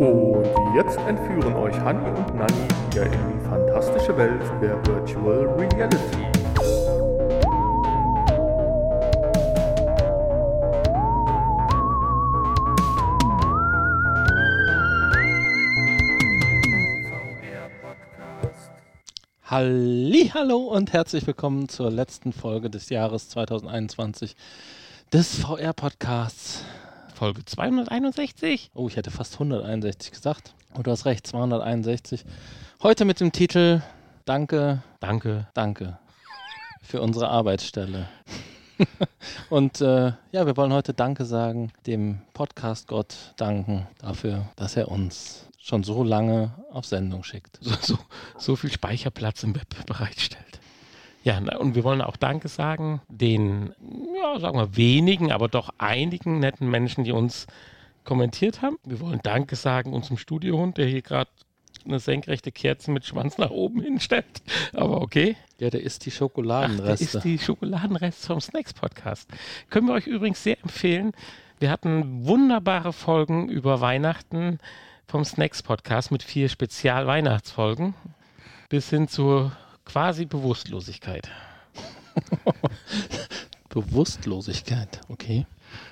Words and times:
Und 0.00 0.46
jetzt 0.74 0.96
entführen 0.96 1.54
euch 1.56 1.78
Hanni 1.78 2.08
und 2.08 2.34
Nanni 2.34 2.54
wieder 2.90 3.04
in 3.04 3.12
die 3.12 3.46
fantastische 3.46 4.16
Welt 4.16 4.40
der 4.62 4.82
Virtual 4.86 5.46
Reality. 5.58 6.24
Hallo 19.44 20.60
und 20.60 20.94
herzlich 20.94 21.26
willkommen 21.26 21.68
zur 21.68 21.90
letzten 21.90 22.32
Folge 22.32 22.70
des 22.70 22.88
Jahres 22.88 23.28
2021 23.28 24.34
des 25.12 25.40
VR 25.40 25.74
Podcasts. 25.74 26.64
Folge 27.20 27.44
261. 27.44 28.70
Oh, 28.72 28.88
ich 28.88 28.96
hätte 28.96 29.10
fast 29.10 29.34
161 29.34 30.10
gesagt. 30.10 30.54
Oh, 30.74 30.80
du 30.80 30.90
hast 30.90 31.04
recht, 31.04 31.26
261. 31.26 32.24
Heute 32.82 33.04
mit 33.04 33.20
dem 33.20 33.30
Titel 33.30 33.82
Danke, 34.24 34.82
Danke, 35.00 35.46
Danke 35.52 35.98
für 36.80 37.02
unsere 37.02 37.28
Arbeitsstelle. 37.28 38.08
und 39.50 39.82
äh, 39.82 40.12
ja, 40.32 40.46
wir 40.46 40.56
wollen 40.56 40.72
heute 40.72 40.94
Danke 40.94 41.26
sagen, 41.26 41.72
dem 41.86 42.22
Podcast-Gott 42.32 43.34
danken 43.36 43.86
dafür, 43.98 44.48
dass 44.56 44.76
er 44.76 44.88
uns 44.88 45.46
schon 45.58 45.82
so 45.82 46.02
lange 46.02 46.54
auf 46.72 46.86
Sendung 46.86 47.22
schickt. 47.22 47.58
So, 47.60 47.74
so, 47.82 47.98
so 48.38 48.56
viel 48.56 48.72
Speicherplatz 48.72 49.42
im 49.42 49.54
Web 49.54 49.84
bereitstellt. 49.84 50.49
Ja, 51.22 51.38
und 51.58 51.74
wir 51.74 51.84
wollen 51.84 52.00
auch 52.00 52.16
Danke 52.16 52.48
sagen 52.48 53.02
den, 53.08 53.74
ja, 54.16 54.38
sagen 54.40 54.58
wir 54.58 54.76
wenigen, 54.76 55.32
aber 55.32 55.48
doch 55.48 55.70
einigen 55.78 56.38
netten 56.38 56.70
Menschen, 56.70 57.04
die 57.04 57.12
uns 57.12 57.46
kommentiert 58.04 58.62
haben. 58.62 58.78
Wir 58.84 59.00
wollen 59.00 59.20
Danke 59.22 59.56
sagen 59.56 59.92
unserem 59.92 60.16
Studiohund, 60.16 60.78
der 60.78 60.86
hier 60.86 61.02
gerade 61.02 61.30
eine 61.84 61.98
senkrechte 61.98 62.52
Kerze 62.52 62.90
mit 62.90 63.04
Schwanz 63.04 63.38
nach 63.38 63.50
oben 63.50 63.82
hinstellt. 63.82 64.42
Aber 64.74 65.00
okay. 65.00 65.36
Ja, 65.58 65.70
der 65.70 65.82
ist 65.82 66.06
die 66.06 66.10
Schokoladenreste. 66.10 66.92
Ach, 66.92 67.12
der 67.12 67.20
ist 67.20 67.24
die 67.24 67.38
Schokoladenreste 67.38 68.26
vom 68.26 68.40
Snacks 68.40 68.72
Podcast. 68.72 69.28
Können 69.68 69.86
wir 69.86 69.94
euch 69.94 70.06
übrigens 70.06 70.42
sehr 70.42 70.60
empfehlen. 70.62 71.12
Wir 71.58 71.70
hatten 71.70 72.26
wunderbare 72.26 72.92
Folgen 72.92 73.48
über 73.48 73.80
Weihnachten 73.80 74.58
vom 75.06 75.24
Snacks 75.24 75.62
Podcast 75.62 76.10
mit 76.10 76.22
vier 76.22 76.48
Spezial-Weihnachtsfolgen 76.48 77.94
bis 78.68 78.88
hin 78.88 79.08
zur 79.08 79.52
quasi 79.90 80.24
Bewusstlosigkeit. 80.24 81.28
Bewusstlosigkeit, 83.68 85.00
okay. 85.08 85.46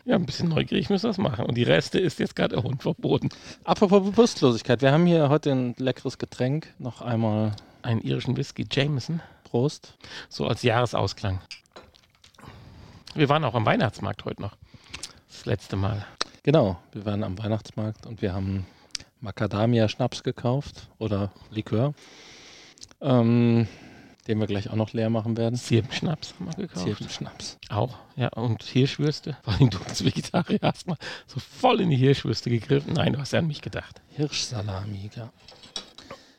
Ja, 0.04 0.14
ein 0.14 0.24
bisschen 0.24 0.48
neugierig 0.48 0.88
müssen 0.88 1.04
wir 1.04 1.10
das 1.10 1.18
machen. 1.18 1.46
Und 1.46 1.56
die 1.56 1.64
Reste 1.64 1.98
ist 1.98 2.20
jetzt 2.20 2.36
gerade 2.36 2.54
der 2.54 2.62
Hund 2.62 2.82
verboten. 2.82 3.28
Apropos 3.64 4.02
Bewusstlosigkeit, 4.02 4.82
wir 4.82 4.92
haben 4.92 5.06
hier 5.06 5.28
heute 5.28 5.50
ein 5.50 5.74
leckeres 5.78 6.18
Getränk. 6.18 6.72
Noch 6.78 7.02
einmal 7.02 7.56
einen 7.82 8.00
irischen 8.00 8.36
Whisky 8.36 8.66
Jameson. 8.70 9.20
Prost. 9.42 9.96
So 10.28 10.46
als 10.46 10.62
Jahresausklang. 10.62 11.40
Wir 13.14 13.28
waren 13.28 13.42
auch 13.44 13.54
am 13.54 13.66
Weihnachtsmarkt 13.66 14.24
heute 14.24 14.42
noch. 14.42 14.56
Das 15.28 15.44
letzte 15.44 15.74
Mal. 15.74 16.06
Genau, 16.44 16.78
wir 16.92 17.04
waren 17.04 17.24
am 17.24 17.36
Weihnachtsmarkt 17.36 18.06
und 18.06 18.22
wir 18.22 18.32
haben 18.32 18.64
Macadamia-Schnaps 19.20 20.22
gekauft 20.22 20.88
oder 20.98 21.32
Likör. 21.50 21.94
Ähm, 23.00 23.66
den 24.28 24.38
wir 24.38 24.46
gleich 24.46 24.70
auch 24.70 24.76
noch 24.76 24.92
leer 24.92 25.10
machen 25.10 25.36
werden. 25.36 25.56
Zirbenschnaps 25.56 26.34
haben 26.34 26.46
wir 26.46 26.66
gekauft. 26.66 26.84
Zirbenschnaps. 26.84 27.58
Auch, 27.70 27.96
ja. 28.16 28.28
Und 28.28 28.62
Hirschwürste. 28.62 29.36
Vor 29.42 29.54
allem 29.54 29.70
du 29.70 29.78
als 29.88 30.04
Vegetarier 30.04 30.60
hast 30.62 30.86
mal 30.86 30.98
so 31.26 31.40
voll 31.40 31.80
in 31.80 31.90
die 31.90 31.96
Hirschwürste 31.96 32.50
gegriffen. 32.50 32.92
Nein, 32.92 33.14
du 33.14 33.18
hast 33.18 33.32
ja 33.32 33.38
an 33.38 33.46
mich 33.46 33.62
gedacht. 33.62 34.00
Hirschsalami, 34.10 35.10
ja. 35.16 35.32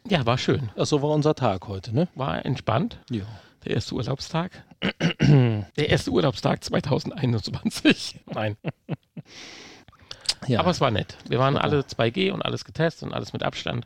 Ja, 0.07 0.25
war 0.25 0.37
schön. 0.37 0.69
Ja, 0.75 0.85
so 0.85 1.01
war 1.01 1.09
unser 1.09 1.35
Tag 1.35 1.67
heute, 1.67 1.93
ne? 1.93 2.07
War 2.15 2.45
entspannt. 2.45 2.99
Ja. 3.09 3.23
Der 3.65 3.75
erste 3.75 3.95
Urlaubstag. 3.95 4.64
Der 5.19 5.89
erste 5.89 6.11
Urlaubstag 6.11 6.64
2021. 6.64 8.19
Nein. 8.27 8.55
Ja. 10.47 10.61
Aber 10.61 10.71
es 10.71 10.80
war 10.80 10.91
nett. 10.91 11.17
Wir 11.27 11.39
waren 11.39 11.58
alle 11.58 11.81
2G 11.81 12.31
und 12.31 12.41
alles 12.43 12.64
getestet 12.65 13.09
und 13.09 13.14
alles 13.14 13.33
mit 13.33 13.43
Abstand. 13.43 13.85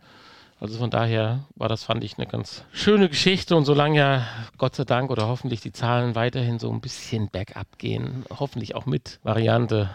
Also 0.60 0.78
von 0.78 0.90
daher 0.90 1.46
war 1.56 1.68
das, 1.68 1.84
fand 1.84 2.04
ich, 2.04 2.18
eine 2.18 2.28
ganz 2.28 2.64
schöne 2.72 3.10
Geschichte. 3.10 3.56
Und 3.56 3.66
solange 3.66 3.98
ja 3.98 4.28
Gott 4.58 4.76
sei 4.76 4.86
Dank 4.86 5.12
oder 5.12 5.28
hoffentlich 5.28 5.62
die 5.62 5.72
Zahlen 5.72 6.16
weiterhin 6.16 6.60
so 6.60 6.72
ein 6.72 6.82
bisschen 6.82 7.30
bergab 7.30 7.78
gehen, 7.78 8.24
hoffentlich 8.30 8.76
auch 8.76 8.86
mit 8.86 9.20
Variante, 9.24 9.90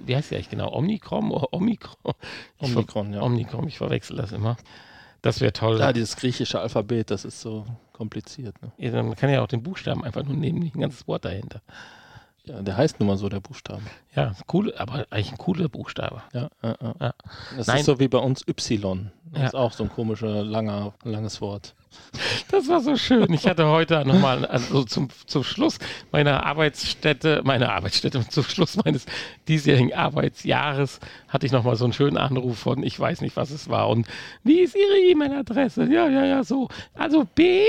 wie 0.00 0.16
heißt 0.16 0.30
die 0.30 0.36
eigentlich 0.36 0.50
genau? 0.50 0.72
Omikron? 0.72 1.30
Omikron? 1.30 2.14
Omikron, 2.58 3.12
ja. 3.12 3.22
Omikron, 3.22 3.68
ich 3.68 3.78
verwechsel 3.78 4.16
das 4.16 4.32
immer. 4.32 4.56
Das 5.22 5.40
wäre 5.40 5.52
toll. 5.52 5.78
Ja, 5.80 5.92
dieses 5.92 6.16
griechische 6.16 6.60
Alphabet, 6.60 7.10
das 7.10 7.24
ist 7.24 7.40
so 7.40 7.66
kompliziert. 7.92 8.60
Ne? 8.62 8.72
Ja, 8.78 8.92
dann 8.92 9.16
kann 9.16 9.30
ja 9.30 9.42
auch 9.42 9.48
den 9.48 9.62
Buchstaben 9.62 10.04
einfach 10.04 10.22
nur 10.22 10.36
nehmen, 10.36 10.60
nicht 10.60 10.76
ein 10.76 10.80
ganzes 10.80 11.08
Wort 11.08 11.24
dahinter. 11.24 11.62
Ja, 12.46 12.62
der 12.62 12.76
heißt 12.76 13.00
nun 13.00 13.08
mal 13.08 13.16
so, 13.16 13.28
der 13.28 13.40
Buchstabe. 13.40 13.82
Ja, 14.14 14.32
cool, 14.52 14.72
aber 14.78 15.06
eigentlich 15.10 15.32
ein 15.32 15.38
cooler 15.38 15.68
Buchstabe. 15.68 16.22
Ja, 16.32 16.48
ja, 16.62 16.76
ja. 16.80 16.94
ja. 17.00 17.14
Das 17.56 17.66
Nein. 17.66 17.80
ist 17.80 17.86
so 17.86 17.98
wie 17.98 18.06
bei 18.06 18.18
uns 18.18 18.46
Y. 18.46 19.10
Das 19.32 19.40
ja. 19.40 19.46
ist 19.48 19.54
auch 19.56 19.72
so 19.72 19.82
ein 19.82 19.90
komischer, 19.90 20.44
langer, 20.44 20.94
langes 21.04 21.40
Wort. 21.40 21.74
Das 22.50 22.68
war 22.68 22.80
so 22.80 22.96
schön. 22.96 23.32
Ich 23.32 23.46
hatte 23.46 23.66
heute 23.66 24.04
nochmal 24.06 24.44
also 24.46 24.84
zum, 24.84 25.08
zum 25.26 25.42
Schluss 25.42 25.78
meiner 26.12 26.46
Arbeitsstätte, 26.46 27.42
meiner 27.44 27.72
Arbeitsstätte, 27.72 28.26
zum 28.28 28.44
Schluss 28.44 28.76
meines 28.76 29.06
diesjährigen 29.48 29.92
Arbeitsjahres 29.92 31.00
hatte 31.28 31.46
ich 31.46 31.52
nochmal 31.52 31.74
so 31.76 31.84
einen 31.84 31.92
schönen 31.92 32.16
Anruf 32.16 32.58
von, 32.58 32.82
ich 32.82 32.98
weiß 32.98 33.20
nicht, 33.20 33.36
was 33.36 33.50
es 33.50 33.68
war. 33.68 33.88
Und 33.88 34.06
wie 34.44 34.60
ist 34.60 34.76
Ihre 34.76 34.96
E-Mail-Adresse? 35.10 35.84
Ja, 35.92 36.08
ja, 36.08 36.24
ja, 36.24 36.44
so. 36.44 36.68
Also 36.94 37.26
B 37.34 37.64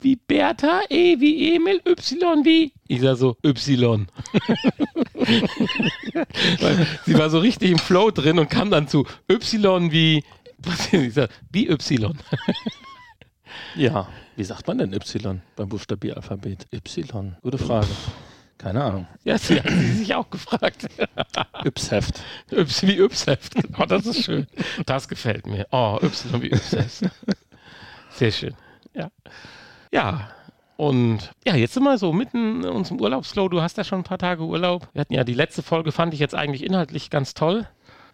wie 0.00 0.16
Bertha, 0.16 0.82
E 0.88 1.18
wie 1.20 1.54
Emil, 1.54 1.80
Y 1.86 2.44
wie. 2.44 2.72
Ich 2.88 3.00
sag 3.00 3.16
so, 3.16 3.36
Y. 3.42 4.06
sie 7.06 7.18
war 7.18 7.30
so 7.30 7.38
richtig 7.38 7.70
im 7.70 7.78
Flow 7.78 8.10
drin 8.10 8.38
und 8.38 8.48
kam 8.48 8.70
dann 8.70 8.88
zu 8.88 9.06
Y 9.28 9.90
wie. 9.90 10.24
Was 10.58 10.92
ich 10.92 11.14
sag, 11.14 11.30
wie 11.50 11.68
Y. 11.68 12.14
ja, 13.76 14.08
wie 14.36 14.44
sagt 14.44 14.66
man 14.66 14.78
denn 14.78 14.92
Y 14.92 15.40
beim 15.56 15.68
Buchstabieralphabet? 15.68 16.66
Y, 16.72 17.36
gute 17.42 17.58
Frage. 17.58 17.88
Keine 18.58 18.82
Ahnung. 18.82 19.06
Ja, 19.24 19.36
sie 19.36 19.60
hat 19.60 19.68
sie 19.68 19.92
sich 19.92 20.14
auch 20.14 20.30
gefragt. 20.30 20.86
Ypsheft. 21.64 22.22
Yps 22.50 22.86
wie 22.86 22.98
Ypsheft. 22.98 23.52
Oh, 23.78 23.84
das 23.84 24.06
ist 24.06 24.24
schön. 24.24 24.46
Das 24.86 25.08
gefällt 25.08 25.46
mir. 25.46 25.66
Oh, 25.70 25.98
Y 26.02 26.42
wie 26.42 26.50
Ypsheft. 26.52 27.10
Sehr 28.10 28.32
schön. 28.32 28.54
Ja. 28.94 29.10
Ja, 29.92 30.28
und 30.76 31.30
ja, 31.46 31.56
jetzt 31.56 31.74
sind 31.74 31.84
wir 31.84 31.96
so 31.96 32.12
mitten 32.12 32.64
in 32.64 32.70
unserem 32.70 33.00
Urlaubsflow. 33.00 33.48
Du 33.48 33.62
hast 33.62 33.78
ja 33.78 33.84
schon 33.84 34.00
ein 34.00 34.04
paar 34.04 34.18
Tage 34.18 34.42
Urlaub. 34.42 34.88
Wir 34.92 35.00
hatten 35.00 35.14
ja 35.14 35.24
die 35.24 35.34
letzte 35.34 35.62
Folge, 35.62 35.90
fand 35.90 36.12
ich 36.12 36.20
jetzt 36.20 36.34
eigentlich 36.34 36.64
inhaltlich 36.64 37.08
ganz 37.10 37.34
toll. 37.34 37.66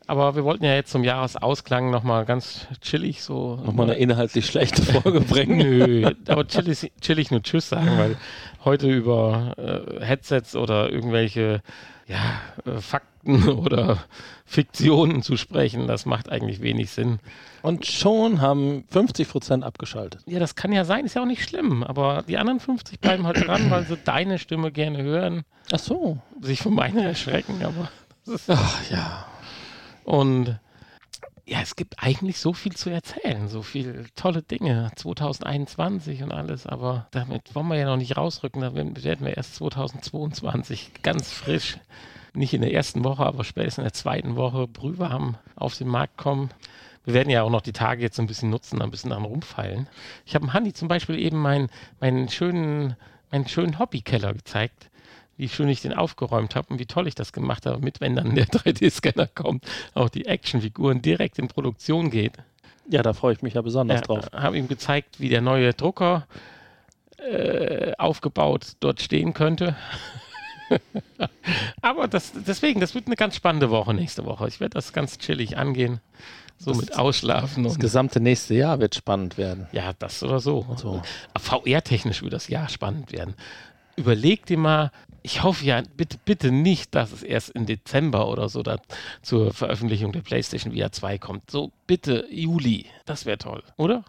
Aber 0.07 0.35
wir 0.35 0.45
wollten 0.45 0.65
ja 0.65 0.75
jetzt 0.75 0.91
zum 0.91 1.05
Jahresausklang 1.05 1.91
nochmal 1.91 2.25
ganz 2.25 2.67
chillig 2.81 3.23
so. 3.23 3.61
Nochmal 3.65 3.91
eine 3.91 3.99
inhaltlich 3.99 4.47
schlechte 4.47 4.83
Folge 4.83 5.21
bringen. 5.29 5.59
Nö, 5.59 6.11
aber 6.29 6.47
chillig, 6.47 6.93
chillig 7.01 7.31
nur 7.31 7.43
Tschüss 7.43 7.69
sagen, 7.69 7.99
weil 7.99 8.17
heute 8.65 8.89
über 8.89 9.55
äh, 9.57 10.05
Headsets 10.05 10.57
oder 10.57 10.91
irgendwelche 10.91 11.63
ja, 12.07 12.41
äh, 12.71 12.81
Fakten 12.81 13.49
oder 13.49 13.99
Fiktionen 14.45 15.23
zu 15.23 15.37
sprechen, 15.37 15.87
das 15.87 16.07
macht 16.07 16.31
eigentlich 16.31 16.61
wenig 16.61 16.91
Sinn. 16.91 17.19
Und 17.63 17.87
schon 17.87 18.41
haben 18.41 18.85
50 18.91 19.29
Prozent 19.29 19.65
abgeschaltet. 19.65 20.23
Ja, 20.27 20.41
das 20.41 20.55
kann 20.57 20.73
ja 20.73 20.85
sein, 20.85 21.05
ist 21.05 21.15
ja 21.15 21.23
auch 21.23 21.27
nicht 21.27 21.49
schlimm. 21.49 21.83
Aber 21.83 22.25
die 22.27 22.39
anderen 22.39 22.61
50 22.61 23.01
bleiben 23.01 23.27
halt 23.27 23.47
dran, 23.47 23.71
weil 23.71 23.85
sie 23.87 23.97
deine 23.97 24.39
Stimme 24.39 24.73
gerne 24.73 25.03
hören. 25.03 25.45
Ach 25.71 25.79
so. 25.79 26.19
Sich 26.41 26.61
von 26.61 26.75
meiner 26.75 27.05
erschrecken, 27.05 27.63
aber. 27.65 27.89
Ach 28.49 28.91
ja. 28.91 29.27
Und 30.05 30.59
ja, 31.45 31.61
es 31.61 31.75
gibt 31.75 32.03
eigentlich 32.03 32.39
so 32.39 32.53
viel 32.53 32.75
zu 32.75 32.91
erzählen, 32.91 33.49
so 33.49 33.63
viele 33.63 34.07
tolle 34.15 34.43
Dinge. 34.43 34.91
2021 34.95 36.23
und 36.23 36.33
alles, 36.33 36.67
aber 36.67 37.09
damit 37.11 37.55
wollen 37.55 37.69
wir 37.69 37.77
ja 37.77 37.87
noch 37.87 37.97
nicht 37.97 38.17
rausrücken. 38.17 38.63
Da 38.63 38.75
werden 38.75 39.25
wir 39.25 39.37
erst 39.37 39.57
2022 39.57 40.93
ganz 41.03 41.33
frisch, 41.33 41.79
nicht 42.33 42.55
in 42.55 42.63
der 42.63 42.73
ersten 42.73 43.05
Woche, 43.05 43.27
aber 43.27 43.45
spätestens 43.45 43.79
in 43.79 43.85
der 43.85 43.93
zweiten 43.93 44.37
Woche 44.37 44.69
brühwarm 44.69 45.37
auf 45.57 45.77
den 45.77 45.89
Markt 45.89 46.17
kommen. 46.17 46.51
Wir 47.05 47.15
werden 47.15 47.31
ja 47.31 47.43
auch 47.43 47.51
noch 47.51 47.63
die 47.63 47.73
Tage 47.73 48.03
jetzt 48.03 48.21
ein 48.21 48.29
bisschen 48.29 48.51
nutzen, 48.51 48.81
ein 48.81 48.93
bisschen 48.93 49.11
daran 49.11 49.25
rumfeilen. 49.25 49.89
Ich 50.25 50.37
habe 50.37 50.47
dem 50.47 50.53
Handy 50.53 50.73
zum 50.73 50.87
Beispiel 50.87 51.19
eben 51.19 51.39
meinen, 51.39 51.69
meinen 51.99 52.29
schönen, 52.29 52.95
meinen 53.33 53.49
schönen 53.49 53.81
Hobbykeller 53.81 54.33
gezeigt 54.33 54.92
wie 55.37 55.49
schön 55.49 55.69
ich 55.69 55.83
den 55.83 55.93
aufgeräumt 55.93 56.55
habe 56.55 56.69
und 56.71 56.79
wie 56.79 56.87
toll 56.87 57.09
ich 57.09 57.15
das 57.15 57.33
gemacht 57.33 57.67
habe, 57.67 57.81
mit 57.83 58.01
wenn 58.01 58.17
dann 58.17 58.35
der 58.35 58.47
3D-Scanner 58.49 59.29
kommt, 59.35 59.65
auch 59.95 60.09
die 60.09 60.27
Actionfiguren 60.27 61.03
direkt 61.03 61.39
in 61.39 61.49
Produktion 61.49 62.11
geht. 62.11 62.35
Ja, 62.89 63.03
da 63.03 63.13
freue 63.13 63.33
ich 63.33 63.43
mich 63.43 63.55
ja 63.55 63.63
besonders 63.63 64.01
ja, 64.01 64.07
drauf. 64.07 64.27
Habe 64.33 64.59
ihm 64.59 64.69
gezeigt, 64.69 65.21
wie 65.21 65.29
der 65.29 65.41
neue 65.41 65.73
Drucker 65.73 66.27
äh, 67.19 67.93
aufgebaut 67.99 68.73
dort 68.81 69.01
stehen 69.01 69.35
könnte. 69.35 69.77
Aber 71.83 72.09
das, 72.09 72.33
deswegen, 72.47 72.81
das 72.81 72.95
wird 72.95 73.07
eine 73.07 73.17
ganz 73.17 73.37
spannende 73.37 73.71
Woche 73.71 73.95
nächste 73.95 74.25
Woche. 74.25 74.49
Ich 74.49 74.61
werde 74.61 74.75
das 74.75 74.93
ganz 74.93 75.19
chillig 75.19 75.57
angehen. 75.57 76.01
So 76.59 76.75
mit 76.75 76.97
Ausschlafen 76.97 77.65
Das 77.65 77.79
gesamte 77.79 78.21
nächste 78.21 78.55
Jahr 78.55 78.79
wird 78.79 78.95
spannend 78.95 79.37
werden. 79.37 79.67
Ja, 79.73 79.93
das 79.99 80.23
oder 80.23 80.39
so. 80.39 80.65
So. 80.77 81.03
VR-technisch 81.37 82.23
wird 82.23 82.33
das 82.33 82.47
Jahr 82.47 82.69
spannend 82.69 83.11
werden. 83.11 83.35
Überleg 83.97 84.47
dir 84.47 84.59
mal, 84.59 84.91
ich 85.23 85.43
hoffe 85.43 85.65
ja, 85.65 85.83
bitte, 85.97 86.19
bitte 86.25 86.51
nicht, 86.51 86.95
dass 86.95 87.13
es 87.13 87.23
erst 87.23 87.51
im 87.51 87.67
Dezember 87.67 88.29
oder 88.29 88.49
so 88.49 88.63
da 88.63 88.79
zur 89.23 89.53
Veröffentlichung 89.53 90.13
der 90.13 90.21
PlayStation 90.23 90.75
VR 90.75 90.91
2 90.93 91.19
kommt. 91.19 91.51
So 91.51 91.71
bitte 91.87 92.27
Juli. 92.31 92.87
Das 93.05 93.27
wäre 93.27 93.39
toll, 93.39 93.63
oder? 93.77 94.05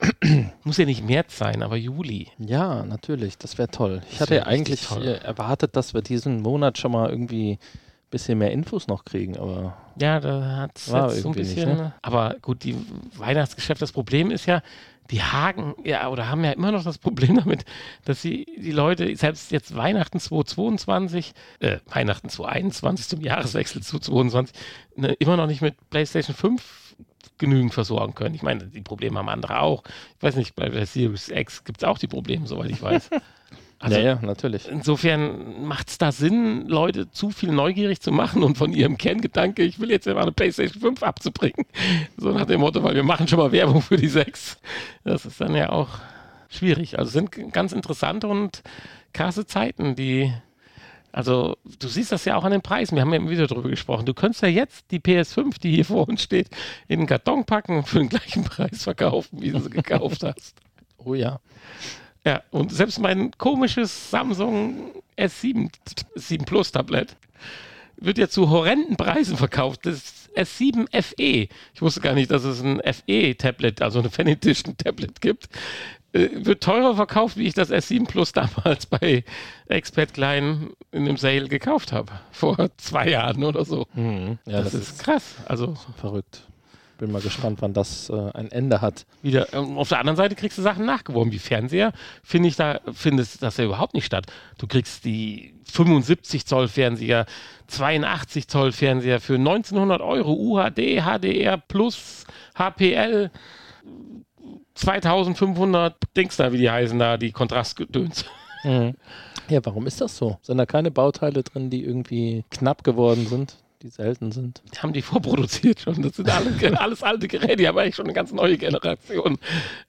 Muss 0.64 0.76
ja 0.76 0.84
nicht 0.84 1.04
März 1.04 1.38
sein, 1.38 1.62
aber 1.62 1.76
Juli. 1.76 2.28
Ja, 2.38 2.82
natürlich, 2.84 3.38
das 3.38 3.56
wäre 3.58 3.68
toll. 3.68 4.02
Ich 4.04 4.12
Das 4.18 4.20
hatte 4.22 4.30
wär 4.32 4.38
ja 4.40 4.46
eigentlich 4.46 4.82
toll. 4.86 5.02
äh, 5.06 5.14
erwartet, 5.24 5.76
dass 5.76 5.94
wir 5.94 6.02
diesen 6.02 6.42
Monat 6.42 6.76
schon 6.78 6.92
mal 6.92 7.08
irgendwie 7.08 7.52
ein 7.52 7.58
bisschen 8.10 8.38
mehr 8.38 8.50
Infos 8.52 8.86
noch 8.86 9.04
kriegen, 9.04 9.38
aber 9.38 9.76
Ja, 9.98 10.20
da 10.20 10.56
hat 10.58 10.72
es 10.76 10.86
so 10.86 10.94
ein 10.96 11.10
irgendwie 11.10 11.40
nicht, 11.40 11.54
bisschen. 11.54 11.76
ne? 11.76 11.94
Aber 12.02 12.36
gut, 12.42 12.64
die 12.64 12.76
Weihnachtsgeschäft, 13.16 13.80
das 13.80 13.92
Problem 13.92 14.30
ist 14.30 14.46
ja, 14.46 14.62
die 15.10 15.22
Hagen, 15.22 15.74
ja, 15.84 16.08
oder 16.08 16.28
haben 16.28 16.44
ja 16.44 16.52
immer 16.52 16.72
noch 16.72 16.84
das 16.84 16.98
Problem 16.98 17.36
damit, 17.36 17.64
dass 18.04 18.22
sie 18.22 18.46
die 18.56 18.72
Leute, 18.72 19.14
selbst 19.16 19.52
jetzt 19.52 19.76
Weihnachten 19.76 20.18
2022, 20.18 21.32
äh, 21.60 21.78
Weihnachten 21.86 22.28
2021 22.28 23.08
zum 23.08 23.20
Jahreswechsel 23.20 23.82
zu 23.82 23.98
2022, 23.98 24.56
ne, 24.96 25.12
immer 25.14 25.36
noch 25.36 25.46
nicht 25.46 25.60
mit 25.60 25.74
PlayStation 25.90 26.34
5 26.34 26.94
genügend 27.38 27.74
versorgen 27.74 28.14
können. 28.14 28.34
Ich 28.34 28.42
meine, 28.42 28.66
die 28.66 28.80
Probleme 28.80 29.18
haben 29.18 29.28
andere 29.28 29.60
auch. 29.60 29.82
Ich 30.16 30.22
weiß 30.22 30.36
nicht, 30.36 30.54
bei 30.54 30.68
der 30.68 30.86
Series 30.86 31.28
X 31.28 31.64
gibt 31.64 31.82
es 31.82 31.84
auch 31.84 31.98
die 31.98 32.06
Probleme, 32.06 32.46
soweit 32.46 32.70
ich 32.70 32.80
weiß. 32.80 33.10
Also, 33.84 33.98
ja, 33.98 34.02
ja, 34.02 34.18
natürlich. 34.22 34.66
Insofern 34.66 35.66
macht 35.66 35.90
es 35.90 35.98
da 35.98 36.10
Sinn, 36.10 36.66
Leute 36.68 37.10
zu 37.10 37.28
viel 37.28 37.52
neugierig 37.52 38.00
zu 38.00 38.12
machen 38.12 38.42
und 38.42 38.56
von 38.56 38.72
ihrem 38.72 38.96
Kerngedanke, 38.96 39.62
ich 39.62 39.78
will 39.78 39.90
jetzt 39.90 40.06
ja 40.06 40.14
mal 40.14 40.22
eine 40.22 40.32
PlayStation 40.32 40.80
5 40.80 41.02
abzubringen. 41.02 41.66
So 42.16 42.30
nach 42.30 42.46
dem 42.46 42.60
Motto, 42.60 42.82
weil 42.82 42.94
wir 42.94 43.02
machen 43.02 43.28
schon 43.28 43.38
mal 43.38 43.52
Werbung 43.52 43.82
für 43.82 43.98
die 43.98 44.08
6. 44.08 44.58
Das 45.04 45.26
ist 45.26 45.38
dann 45.38 45.54
ja 45.54 45.68
auch 45.68 45.90
schwierig. 46.48 46.98
Also 46.98 47.10
sind 47.10 47.52
ganz 47.52 47.72
interessante 47.72 48.26
und 48.26 48.62
krasse 49.12 49.44
Zeiten, 49.44 49.94
die. 49.94 50.32
Also, 51.12 51.58
du 51.78 51.86
siehst 51.86 52.10
das 52.10 52.24
ja 52.24 52.36
auch 52.36 52.44
an 52.44 52.52
den 52.52 52.62
Preisen. 52.62 52.96
Wir 52.96 53.02
haben 53.02 53.10
ja 53.10 53.18
immer 53.18 53.30
wieder 53.30 53.46
darüber 53.46 53.68
gesprochen. 53.68 54.06
Du 54.06 54.14
könntest 54.14 54.42
ja 54.42 54.48
jetzt 54.48 54.90
die 54.90 54.98
PS5, 54.98 55.60
die 55.60 55.72
hier 55.72 55.84
vor 55.84 56.08
uns 56.08 56.22
steht, 56.22 56.48
in 56.88 57.00
einen 57.00 57.06
Karton 57.06 57.44
packen 57.44 57.76
und 57.76 57.86
für 57.86 57.98
den 57.98 58.08
gleichen 58.08 58.44
Preis 58.44 58.82
verkaufen, 58.82 59.42
wie 59.42 59.50
du 59.50 59.60
sie 59.60 59.70
gekauft 59.70 60.24
hast. 60.24 60.56
Oh 60.96 61.14
ja. 61.14 61.38
Ja, 62.24 62.42
und 62.50 62.72
selbst 62.72 62.98
mein 63.00 63.32
komisches 63.38 64.10
Samsung 64.10 64.92
S7 65.18 65.70
t- 65.70 66.04
7 66.14 66.44
Plus 66.44 66.72
Tablet 66.72 67.16
wird 67.96 68.18
ja 68.18 68.28
zu 68.28 68.50
horrenden 68.50 68.96
Preisen 68.96 69.36
verkauft. 69.36 69.86
Das 69.86 70.30
S7 70.34 70.86
FE. 71.02 71.48
Ich 71.74 71.80
wusste 71.82 72.00
gar 72.00 72.14
nicht, 72.14 72.30
dass 72.30 72.44
es 72.44 72.60
ein 72.62 72.80
FE-Tablet, 72.80 73.82
also 73.82 74.00
ein 74.00 74.10
Fan 74.10 74.26
Edition 74.26 74.76
Tablet 74.76 75.20
gibt. 75.20 75.48
Äh, 76.12 76.28
wird 76.32 76.62
teurer 76.62 76.96
verkauft, 76.96 77.36
wie 77.36 77.46
ich 77.46 77.54
das 77.54 77.70
S7 77.70 78.06
Plus 78.06 78.32
damals 78.32 78.86
bei 78.86 79.22
Expert 79.68 80.14
Klein 80.14 80.70
in 80.92 81.02
einem 81.06 81.16
Sale 81.18 81.48
gekauft 81.48 81.92
habe. 81.92 82.10
Vor 82.32 82.56
zwei 82.78 83.10
Jahren 83.10 83.44
oder 83.44 83.64
so. 83.64 83.86
Mhm. 83.94 84.38
Ja, 84.46 84.62
das, 84.62 84.74
ist 84.74 84.98
krass. 85.04 85.36
Also 85.46 85.74
verrückt. 85.96 86.48
Bin 86.98 87.10
mal 87.10 87.20
gespannt, 87.20 87.60
wann 87.60 87.72
das 87.72 88.08
äh, 88.08 88.30
ein 88.34 88.52
Ende 88.52 88.80
hat. 88.80 89.04
wieder. 89.22 89.52
ähm, 89.52 89.78
Auf 89.78 89.88
der 89.88 89.98
anderen 89.98 90.16
Seite 90.16 90.36
kriegst 90.36 90.58
du 90.58 90.62
Sachen 90.62 90.86
nachgeworfen. 90.86 91.32
Wie 91.32 91.38
Fernseher 91.40 91.92
finde 92.22 92.48
ich 92.48 92.56
da, 92.56 92.80
findet 92.92 93.42
das 93.42 93.56
ja 93.56 93.64
überhaupt 93.64 93.94
nicht 93.94 94.06
statt. 94.06 94.26
Du 94.58 94.66
kriegst 94.66 95.04
die 95.04 95.54
75 95.72 96.46
Zoll 96.46 96.68
Fernseher, 96.68 97.26
82 97.66 98.46
Zoll 98.46 98.70
Fernseher 98.72 99.20
für 99.20 99.34
1900 99.34 100.00
Euro 100.00 100.34
UHD, 100.34 101.02
HDR 101.02 101.56
Plus, 101.58 102.24
HPL, 102.56 103.30
2500 104.74 105.96
Dings 106.16 106.36
da, 106.36 106.52
wie 106.52 106.58
die 106.58 106.70
heißen 106.70 106.98
da, 106.98 107.16
die 107.16 107.32
Kontrastgedöns. 107.32 108.24
Ja, 108.64 109.60
warum 109.64 109.86
ist 109.86 110.00
das 110.00 110.16
so? 110.16 110.38
Sind 110.42 110.56
da 110.58 110.64
keine 110.66 110.90
Bauteile 110.90 111.42
drin, 111.42 111.68
die 111.70 111.84
irgendwie 111.84 112.44
knapp 112.50 112.82
geworden 112.82 113.26
sind, 113.26 113.56
die 113.84 113.90
selten 113.90 114.32
sind? 114.32 114.62
Die 114.74 114.78
haben 114.78 114.94
die 114.94 115.02
vorproduziert 115.02 115.80
schon. 115.80 116.00
Das 116.00 116.16
sind 116.16 116.30
alle, 116.30 116.80
alles 116.80 117.02
alte 117.02 117.28
Geräte, 117.28 117.56
die 117.56 117.68
haben 117.68 117.76
eigentlich 117.76 117.94
schon 117.94 118.06
eine 118.06 118.14
ganz 118.14 118.32
neue 118.32 118.56
Generation. 118.56 119.38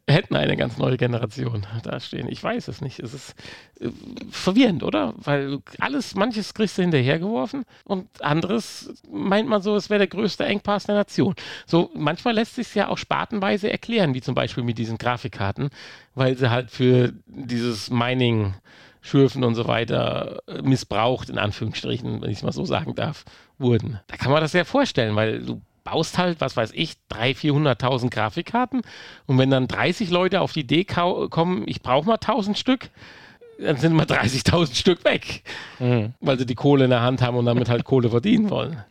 Hätten 0.05 0.35
eine 0.35 0.57
ganz 0.57 0.77
neue 0.77 0.97
Generation 0.97 1.65
da 1.81 2.01
stehen. 2.01 2.27
Ich 2.29 2.43
weiß 2.43 2.67
es 2.67 2.81
nicht. 2.81 2.99
Es 2.99 3.13
ist 3.13 3.35
äh, 3.79 3.87
verwirrend, 4.29 4.83
oder? 4.83 5.13
Weil 5.15 5.59
alles, 5.79 6.13
manches 6.13 6.53
kriegst 6.53 6.77
du 6.77 6.81
hinterhergeworfen 6.81 7.63
und 7.85 8.21
anderes 8.21 8.93
meint 9.09 9.47
man 9.47 9.61
so, 9.61 9.77
es 9.77 9.89
wäre 9.89 9.99
der 9.99 10.07
größte 10.07 10.43
Engpass 10.43 10.83
der 10.83 10.95
Nation. 10.95 11.33
So, 11.65 11.89
manchmal 11.95 12.35
lässt 12.35 12.55
sich 12.55 12.75
ja 12.75 12.89
auch 12.89 12.97
spartenweise 12.97 13.71
erklären, 13.71 14.13
wie 14.13 14.21
zum 14.21 14.35
Beispiel 14.35 14.63
mit 14.63 14.77
diesen 14.77 14.97
Grafikkarten, 14.97 15.69
weil 16.15 16.37
sie 16.37 16.49
halt 16.51 16.69
für 16.69 17.13
dieses 17.27 17.89
Mining 17.89 18.55
Schürfen 19.05 19.43
und 19.43 19.53
so 19.53 19.67
weiter 19.67 20.39
äh, 20.47 20.63
missbraucht, 20.63 21.29
in 21.29 21.37
Anführungsstrichen, 21.37 22.21
wenn 22.21 22.29
ich 22.31 22.37
es 22.37 22.43
mal 22.43 22.51
so 22.51 22.65
sagen 22.65 22.95
darf, 22.95 23.23
wurden. 23.59 23.99
Da 24.07 24.17
kann 24.17 24.31
man 24.31 24.41
das 24.41 24.53
ja 24.53 24.63
vorstellen, 24.63 25.15
weil 25.15 25.43
du 25.43 25.61
baust 25.83 26.17
halt, 26.17 26.41
was 26.41 26.57
weiß 26.57 26.71
ich, 26.73 26.95
300.000, 27.11 27.77
400.000 27.77 28.09
Grafikkarten 28.09 28.81
und 29.27 29.37
wenn 29.37 29.51
dann 29.51 29.67
30 29.67 30.09
Leute 30.09 30.41
auf 30.41 30.53
die 30.53 30.61
Idee 30.61 30.85
kommen, 30.85 31.63
ich 31.67 31.83
brauche 31.83 32.07
mal 32.07 32.15
1000 32.15 32.57
Stück, 32.57 32.89
dann 33.59 33.77
sind 33.77 33.93
mal 33.93 34.07
30.000 34.07 34.75
Stück 34.75 35.05
weg, 35.05 35.43
weil 36.19 36.39
sie 36.39 36.47
die 36.47 36.55
Kohle 36.55 36.85
in 36.85 36.89
der 36.89 37.01
Hand 37.01 37.21
haben 37.21 37.37
und 37.37 37.45
damit 37.45 37.69
halt 37.69 37.83
Kohle 37.85 38.09
verdienen 38.09 38.49
wollen. 38.49 38.83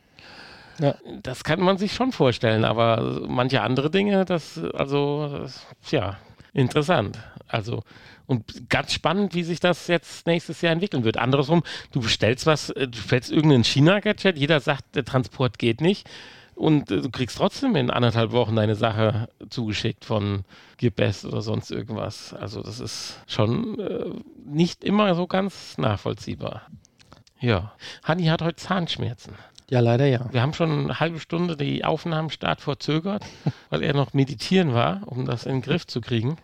Ja. 0.78 0.94
Das 1.22 1.42
kann 1.42 1.60
man 1.60 1.76
sich 1.76 1.92
schon 1.92 2.12
vorstellen, 2.12 2.64
aber 2.64 3.22
manche 3.26 3.62
andere 3.62 3.90
Dinge, 3.90 4.24
das, 4.24 4.60
also, 4.74 5.28
das, 5.28 5.66
tja, 5.84 6.18
interessant. 6.52 7.18
Also, 7.48 7.82
und 8.26 8.70
ganz 8.70 8.92
spannend, 8.92 9.34
wie 9.34 9.42
sich 9.42 9.60
das 9.60 9.86
jetzt 9.86 10.26
nächstes 10.26 10.60
Jahr 10.62 10.72
entwickeln 10.72 11.04
wird. 11.04 11.18
Andersrum, 11.18 11.62
du 11.92 12.00
bestellst 12.00 12.46
was, 12.46 12.70
äh, 12.70 12.88
du 12.88 12.92
bestellst 12.98 13.30
irgendein 13.30 13.64
China-Gadget, 13.64 14.38
jeder 14.38 14.60
sagt, 14.60 14.96
der 14.96 15.04
Transport 15.04 15.58
geht 15.58 15.80
nicht. 15.80 16.08
Und 16.54 16.90
äh, 16.90 17.00
du 17.00 17.10
kriegst 17.10 17.36
trotzdem 17.36 17.76
in 17.76 17.90
anderthalb 17.90 18.32
Wochen 18.32 18.56
deine 18.56 18.76
Sache 18.76 19.28
zugeschickt 19.50 20.04
von 20.04 20.44
Gearbest 20.76 21.24
oder 21.24 21.42
sonst 21.42 21.70
irgendwas. 21.70 22.32
Also 22.32 22.62
das 22.62 22.80
ist 22.80 23.20
schon 23.26 23.78
äh, 23.80 24.10
nicht 24.44 24.84
immer 24.84 25.14
so 25.14 25.26
ganz 25.26 25.78
nachvollziehbar. 25.78 26.62
Ja. 27.40 27.72
Hanni 28.04 28.26
hat 28.26 28.42
heute 28.42 28.56
Zahnschmerzen. 28.56 29.34
Ja, 29.70 29.80
leider 29.80 30.06
ja. 30.06 30.32
Wir 30.32 30.42
haben 30.42 30.54
schon 30.54 30.70
eine 30.70 31.00
halbe 31.00 31.20
Stunde 31.20 31.56
die 31.56 31.84
Aufnahmenstart 31.84 32.60
verzögert, 32.60 33.24
weil 33.70 33.82
er 33.82 33.94
noch 33.94 34.12
meditieren 34.12 34.74
war, 34.74 35.02
um 35.06 35.24
das 35.24 35.46
in 35.46 35.56
den 35.56 35.62
Griff 35.62 35.86
zu 35.86 36.00
kriegen. 36.00 36.36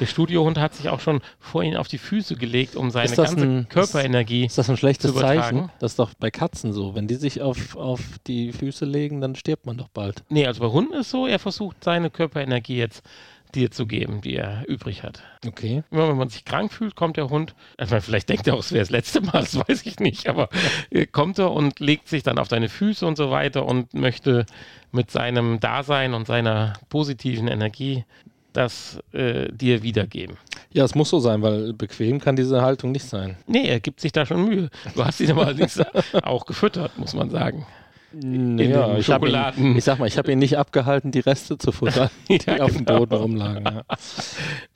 Der 0.00 0.06
Studiohund 0.06 0.58
hat 0.58 0.74
sich 0.74 0.88
auch 0.88 1.00
schon 1.00 1.20
vor 1.38 1.62
ihn 1.62 1.76
auf 1.76 1.88
die 1.88 1.98
Füße 1.98 2.36
gelegt, 2.36 2.76
um 2.76 2.90
seine 2.90 3.06
Ist 3.10 3.16
ganze 3.16 3.40
ein- 3.40 3.68
Körperenergie. 3.68 4.46
Ist 4.46 4.58
das 4.58 4.70
ein 4.70 4.76
schlechtes. 4.76 5.14
Zeichen? 5.14 5.70
Das 5.80 5.92
ist 5.92 5.98
doch 5.98 6.12
bei 6.18 6.30
Katzen 6.30 6.72
so. 6.72 6.94
Wenn 6.94 7.08
die 7.08 7.16
sich 7.16 7.42
auf, 7.42 7.76
auf 7.76 8.00
die 8.26 8.52
Füße 8.52 8.84
legen, 8.84 9.20
dann 9.20 9.34
stirbt 9.34 9.66
man 9.66 9.76
doch 9.76 9.88
bald. 9.88 10.22
Nee, 10.28 10.46
also 10.46 10.60
bei 10.60 10.68
Hunden 10.68 10.92
ist 10.94 11.10
so, 11.10 11.26
er 11.26 11.38
versucht 11.38 11.82
seine 11.82 12.10
Körperenergie 12.10 12.76
jetzt 12.76 13.02
dir 13.54 13.70
zu 13.70 13.86
geben, 13.86 14.20
die 14.20 14.36
er 14.36 14.64
übrig 14.68 15.02
hat. 15.02 15.22
Okay. 15.46 15.82
Immer 15.90 16.08
wenn 16.08 16.16
man 16.16 16.28
sich 16.28 16.44
krank 16.44 16.72
fühlt, 16.72 16.94
kommt 16.94 17.16
der 17.16 17.30
Hund, 17.30 17.54
meine, 17.78 18.00
vielleicht 18.00 18.28
denkt 18.28 18.46
er 18.46 18.54
auch, 18.54 18.58
es 18.60 18.72
wäre 18.72 18.82
das 18.82 18.90
letzte 18.90 19.20
Mal, 19.20 19.32
das 19.40 19.56
weiß 19.56 19.86
ich 19.86 20.00
nicht, 20.00 20.28
aber 20.28 20.48
äh, 20.90 21.06
kommt 21.06 21.38
er 21.38 21.52
und 21.52 21.80
legt 21.80 22.08
sich 22.08 22.22
dann 22.22 22.38
auf 22.38 22.48
deine 22.48 22.68
Füße 22.68 23.06
und 23.06 23.16
so 23.16 23.30
weiter 23.30 23.64
und 23.66 23.94
möchte 23.94 24.44
mit 24.92 25.10
seinem 25.10 25.60
Dasein 25.60 26.14
und 26.14 26.26
seiner 26.26 26.74
positiven 26.88 27.48
Energie 27.48 28.04
das 28.58 28.98
äh, 29.12 29.52
dir 29.52 29.84
wiedergeben. 29.84 30.36
Ja, 30.72 30.84
es 30.84 30.96
muss 30.96 31.10
so 31.10 31.20
sein, 31.20 31.42
weil 31.42 31.72
bequem 31.72 32.20
kann 32.20 32.34
diese 32.34 32.60
Haltung 32.60 32.90
nicht 32.90 33.04
sein. 33.04 33.36
Nee, 33.46 33.68
er 33.68 33.78
gibt 33.78 34.00
sich 34.00 34.10
da 34.10 34.26
schon 34.26 34.44
Mühe. 34.44 34.68
Du 34.96 35.04
hast 35.04 35.20
ihn 35.20 35.30
aber 35.30 35.46
allerdings 35.46 35.80
auch 36.24 36.44
gefüttert, 36.44 36.98
muss 36.98 37.14
man 37.14 37.30
sagen. 37.30 37.66
Ja, 38.12 38.20
den 38.20 38.58
ich, 38.58 38.68
ihn, 38.68 39.76
ich 39.76 39.84
sag 39.84 39.98
mal, 39.98 40.06
ich 40.08 40.18
habe 40.18 40.32
ihn 40.32 40.38
nicht 40.38 40.58
abgehalten, 40.58 41.12
die 41.12 41.20
Reste 41.20 41.58
zu 41.58 41.70
futtern, 41.72 42.10
die 42.28 42.40
Ja, 42.46 42.64
auf 42.64 42.72
dem 42.72 42.84
genau. 42.84 43.00
Boden 43.00 43.14
rumlagen. 43.14 43.64
Ja. 43.64 43.82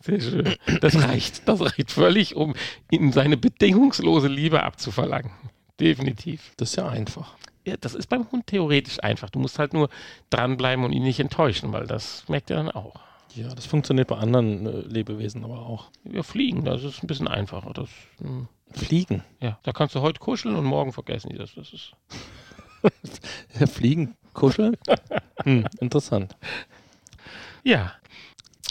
Sehr 0.00 0.20
schön. 0.20 0.54
Das 0.80 1.02
reicht. 1.02 1.48
Das 1.48 1.60
reicht 1.60 1.90
völlig, 1.90 2.36
um 2.36 2.54
ihm 2.90 3.10
seine 3.10 3.36
bedingungslose 3.36 4.28
Liebe 4.28 4.62
abzuverlangen. 4.62 5.32
Definitiv. 5.80 6.52
Das 6.56 6.70
ist 6.70 6.76
ja 6.76 6.88
einfach. 6.88 7.34
Ja, 7.66 7.74
das 7.80 7.94
ist 7.94 8.08
beim 8.08 8.30
Hund 8.30 8.46
theoretisch 8.46 9.02
einfach. 9.02 9.30
Du 9.30 9.38
musst 9.40 9.58
halt 9.58 9.72
nur 9.72 9.88
dranbleiben 10.30 10.84
und 10.84 10.92
ihn 10.92 11.02
nicht 11.02 11.18
enttäuschen, 11.18 11.72
weil 11.72 11.86
das 11.86 12.28
merkt 12.28 12.50
er 12.50 12.58
dann 12.58 12.70
auch. 12.70 13.00
Ja, 13.34 13.48
das 13.48 13.66
funktioniert 13.66 14.08
bei 14.08 14.16
anderen 14.16 14.66
äh, 14.66 14.80
Lebewesen 14.80 15.44
aber 15.44 15.66
auch. 15.66 15.90
Wir 16.04 16.22
fliegen, 16.24 16.64
das 16.64 16.84
ist 16.84 17.02
ein 17.02 17.06
bisschen 17.06 17.28
einfacher. 17.28 17.72
Das, 17.72 17.88
hm, 18.18 18.48
Fliegen. 18.72 19.22
ja, 19.40 19.58
da 19.62 19.72
kannst 19.72 19.94
du 19.94 20.00
heute 20.00 20.20
kuscheln 20.20 20.54
und 20.54 20.64
morgen 20.64 20.92
vergessen 20.92 21.30
die 21.30 21.38
das. 21.38 21.54
Das 21.54 21.72
ist 21.72 21.92
Ja, 23.60 23.66
Fliegen, 23.66 24.16
kuscheln. 24.34 24.76
hm, 25.44 25.66
interessant. 25.80 26.36
ja. 27.62 27.92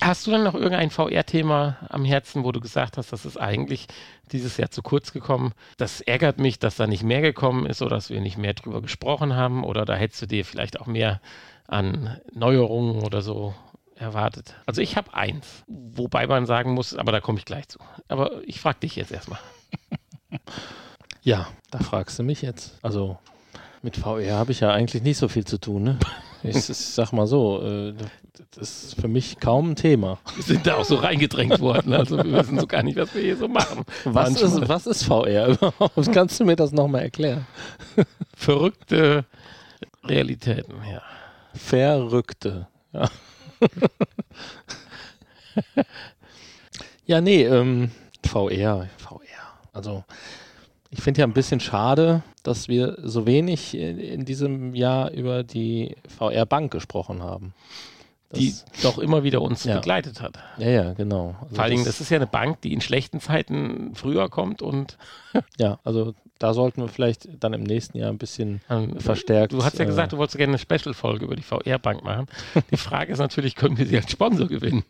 Hast 0.03 0.25
du 0.25 0.31
dann 0.31 0.43
noch 0.43 0.55
irgendein 0.55 0.89
VR-Thema 0.89 1.77
am 1.89 2.05
Herzen, 2.05 2.43
wo 2.43 2.51
du 2.51 2.59
gesagt 2.59 2.97
hast, 2.97 3.13
das 3.13 3.23
ist 3.23 3.37
eigentlich 3.37 3.85
dieses 4.31 4.57
Jahr 4.57 4.71
zu 4.71 4.81
kurz 4.81 5.13
gekommen? 5.13 5.53
Das 5.77 6.01
ärgert 6.01 6.39
mich, 6.39 6.57
dass 6.57 6.75
da 6.75 6.87
nicht 6.87 7.03
mehr 7.03 7.21
gekommen 7.21 7.67
ist 7.67 7.83
oder 7.83 7.97
dass 7.97 8.09
wir 8.09 8.19
nicht 8.19 8.35
mehr 8.39 8.55
drüber 8.55 8.81
gesprochen 8.81 9.35
haben 9.35 9.63
oder 9.63 9.85
da 9.85 9.93
hättest 9.93 10.23
du 10.23 10.25
dir 10.25 10.43
vielleicht 10.43 10.81
auch 10.81 10.87
mehr 10.87 11.21
an 11.67 12.19
Neuerungen 12.33 13.03
oder 13.03 13.21
so 13.21 13.53
erwartet. 14.01 14.55
Also 14.65 14.81
ich 14.81 14.97
habe 14.97 15.13
eins, 15.13 15.63
wobei 15.67 16.27
man 16.27 16.45
sagen 16.45 16.73
muss, 16.73 16.95
aber 16.95 17.11
da 17.11 17.21
komme 17.21 17.39
ich 17.39 17.45
gleich 17.45 17.67
zu. 17.67 17.79
Aber 18.07 18.41
ich 18.45 18.59
frage 18.59 18.79
dich 18.79 18.95
jetzt 18.95 19.11
erstmal. 19.11 19.39
Ja, 21.23 21.47
da 21.69 21.77
fragst 21.77 22.17
du 22.17 22.23
mich 22.23 22.41
jetzt. 22.41 22.79
Also 22.81 23.19
mit 23.83 23.97
VR 23.97 24.37
habe 24.37 24.51
ich 24.51 24.61
ja 24.61 24.71
eigentlich 24.71 25.03
nicht 25.03 25.17
so 25.17 25.27
viel 25.27 25.45
zu 25.45 25.59
tun. 25.59 25.83
Ne? 25.83 25.99
Ich, 26.41 26.55
ich 26.69 26.77
sag 26.77 27.11
mal 27.13 27.27
so, 27.27 27.61
äh, 27.61 27.93
das 28.51 28.85
ist 28.85 28.99
für 28.99 29.07
mich 29.07 29.39
kaum 29.39 29.71
ein 29.71 29.75
Thema. 29.75 30.17
Wir 30.35 30.43
sind 30.43 30.65
da 30.65 30.77
auch 30.77 30.85
so 30.85 30.95
reingedrängt 30.95 31.59
worden. 31.59 31.93
Also 31.93 32.17
wir 32.17 32.31
wissen 32.31 32.59
so 32.59 32.65
gar 32.65 32.81
nicht, 32.81 32.97
was 32.97 33.13
wir 33.13 33.21
hier 33.21 33.37
so 33.37 33.47
machen. 33.47 33.83
Was, 34.03 34.41
ist, 34.41 34.67
was 34.67 34.87
ist 34.87 35.03
VR 35.03 35.49
überhaupt? 35.49 35.95
Kannst 36.11 36.39
du 36.39 36.45
mir 36.45 36.55
das 36.55 36.71
nochmal 36.71 37.03
erklären? 37.03 37.45
Verrückte 38.35 39.25
Realitäten, 40.03 40.73
ja. 40.91 41.01
Verrückte. 41.53 42.67
Ja, 42.93 43.09
ja 47.05 47.21
nee, 47.21 47.43
ähm, 47.43 47.91
VR, 48.25 48.87
VR. 48.97 49.21
Also 49.73 50.03
ich 50.89 51.01
finde 51.01 51.21
ja 51.21 51.27
ein 51.27 51.33
bisschen 51.33 51.59
schade, 51.59 52.23
dass 52.43 52.67
wir 52.67 52.97
so 53.03 53.25
wenig 53.25 53.75
in, 53.75 53.97
in 53.97 54.25
diesem 54.25 54.75
Jahr 54.75 55.11
über 55.11 55.43
die 55.43 55.95
VR-Bank 56.17 56.71
gesprochen 56.71 57.23
haben. 57.23 57.53
Das 58.29 58.39
die 58.39 58.55
doch 58.81 58.97
immer 58.97 59.23
wieder 59.23 59.41
uns 59.41 59.63
ja. 59.63 59.75
begleitet 59.75 60.21
hat. 60.21 60.39
Ja, 60.57 60.69
ja, 60.69 60.93
genau. 60.93 61.35
Also 61.41 61.55
Vor 61.55 61.63
allen 61.63 61.71
Dingen, 61.71 61.85
das 61.85 61.99
ist 61.99 62.09
ja 62.09 62.17
eine 62.17 62.27
Bank, 62.27 62.61
die 62.61 62.73
in 62.73 62.81
schlechten 62.81 63.19
Zeiten 63.19 63.91
früher 63.93 64.29
kommt 64.29 64.61
und. 64.61 64.97
ja, 65.57 65.79
also 65.83 66.13
da 66.41 66.55
sollten 66.55 66.81
wir 66.81 66.87
vielleicht 66.87 67.27
dann 67.43 67.53
im 67.53 67.61
nächsten 67.61 67.97
Jahr 67.97 68.09
ein 68.09 68.17
bisschen 68.17 68.61
ähm, 68.69 68.99
verstärkt. 68.99 69.53
Du 69.53 69.63
hast 69.63 69.77
ja 69.77 69.85
gesagt, 69.85 70.07
äh, 70.07 70.15
du 70.15 70.17
wolltest 70.17 70.37
gerne 70.37 70.51
eine 70.51 70.57
Special-Folge 70.57 71.25
über 71.25 71.35
die 71.35 71.43
VR-Bank 71.43 72.03
machen. 72.03 72.25
die 72.71 72.77
Frage 72.77 73.13
ist 73.13 73.19
natürlich, 73.19 73.55
können 73.55 73.77
wir 73.77 73.85
sie 73.85 73.97
als 73.97 74.11
Sponsor 74.11 74.47
gewinnen? 74.47 74.83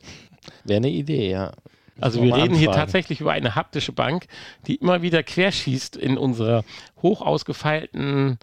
Wäre 0.63 0.77
eine 0.77 0.89
Idee, 0.89 1.29
ja. 1.29 1.51
Also 1.99 2.21
wir 2.21 2.33
reden 2.33 2.41
anfragen. 2.41 2.55
hier 2.55 2.71
tatsächlich 2.71 3.19
über 3.19 3.33
eine 3.33 3.55
haptische 3.55 3.91
Bank, 3.91 4.27
die 4.65 4.75
immer 4.75 5.01
wieder 5.01 5.23
querschießt 5.23 5.97
in 5.97 6.17
unserer 6.17 6.63
hoch 7.01 7.21
ausgefeilten 7.21 8.39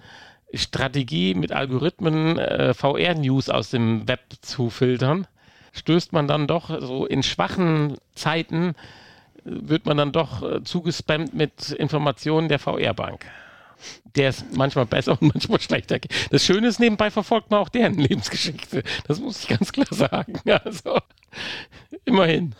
Strategie 0.52 1.34
mit 1.34 1.52
Algorithmen 1.52 2.38
äh, 2.38 2.74
VR-News 2.74 3.48
aus 3.48 3.70
dem 3.70 4.06
Web 4.06 4.20
zu 4.42 4.68
filtern. 4.68 5.26
Stößt 5.72 6.12
man 6.12 6.28
dann 6.28 6.46
doch 6.46 6.78
so 6.80 7.06
in 7.06 7.22
schwachen 7.22 7.96
Zeiten, 8.14 8.74
wird 9.50 9.86
man 9.86 9.96
dann 9.96 10.12
doch 10.12 10.42
äh, 10.42 10.62
zugespammt 10.62 11.34
mit 11.34 11.70
Informationen 11.70 12.48
der 12.48 12.58
VR-Bank 12.58 13.24
der 14.14 14.30
ist 14.30 14.56
manchmal 14.56 14.86
besser 14.86 15.12
und 15.12 15.32
manchmal 15.34 15.60
schlechter. 15.60 15.98
Das 16.30 16.44
Schöne 16.44 16.68
ist, 16.68 16.80
nebenbei 16.80 17.10
verfolgt 17.10 17.50
man 17.50 17.60
auch 17.60 17.68
deren 17.68 17.94
Lebensgeschichte. 17.98 18.82
Das 19.06 19.20
muss 19.20 19.42
ich 19.42 19.48
ganz 19.48 19.72
klar 19.72 19.86
sagen. 19.90 20.34
Also, 20.64 20.98
immerhin. 22.04 22.54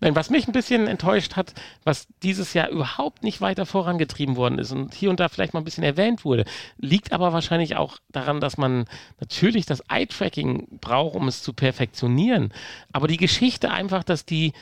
Nein, 0.00 0.14
was 0.14 0.30
mich 0.30 0.46
ein 0.46 0.52
bisschen 0.52 0.86
enttäuscht 0.86 1.34
hat, 1.34 1.52
was 1.82 2.06
dieses 2.22 2.54
Jahr 2.54 2.68
überhaupt 2.68 3.24
nicht 3.24 3.40
weiter 3.40 3.66
vorangetrieben 3.66 4.36
worden 4.36 4.58
ist 4.58 4.70
und 4.70 4.94
hier 4.94 5.10
und 5.10 5.18
da 5.18 5.28
vielleicht 5.28 5.54
mal 5.54 5.60
ein 5.60 5.64
bisschen 5.64 5.82
erwähnt 5.82 6.24
wurde, 6.24 6.44
liegt 6.76 7.12
aber 7.12 7.32
wahrscheinlich 7.32 7.74
auch 7.74 7.98
daran, 8.10 8.40
dass 8.40 8.56
man 8.56 8.84
natürlich 9.18 9.66
das 9.66 9.82
Eye-Tracking 9.88 10.78
braucht, 10.80 11.16
um 11.16 11.26
es 11.26 11.42
zu 11.42 11.52
perfektionieren. 11.52 12.52
Aber 12.92 13.08
die 13.08 13.16
Geschichte 13.16 13.70
einfach, 13.70 14.04
dass 14.04 14.24
die 14.24 14.52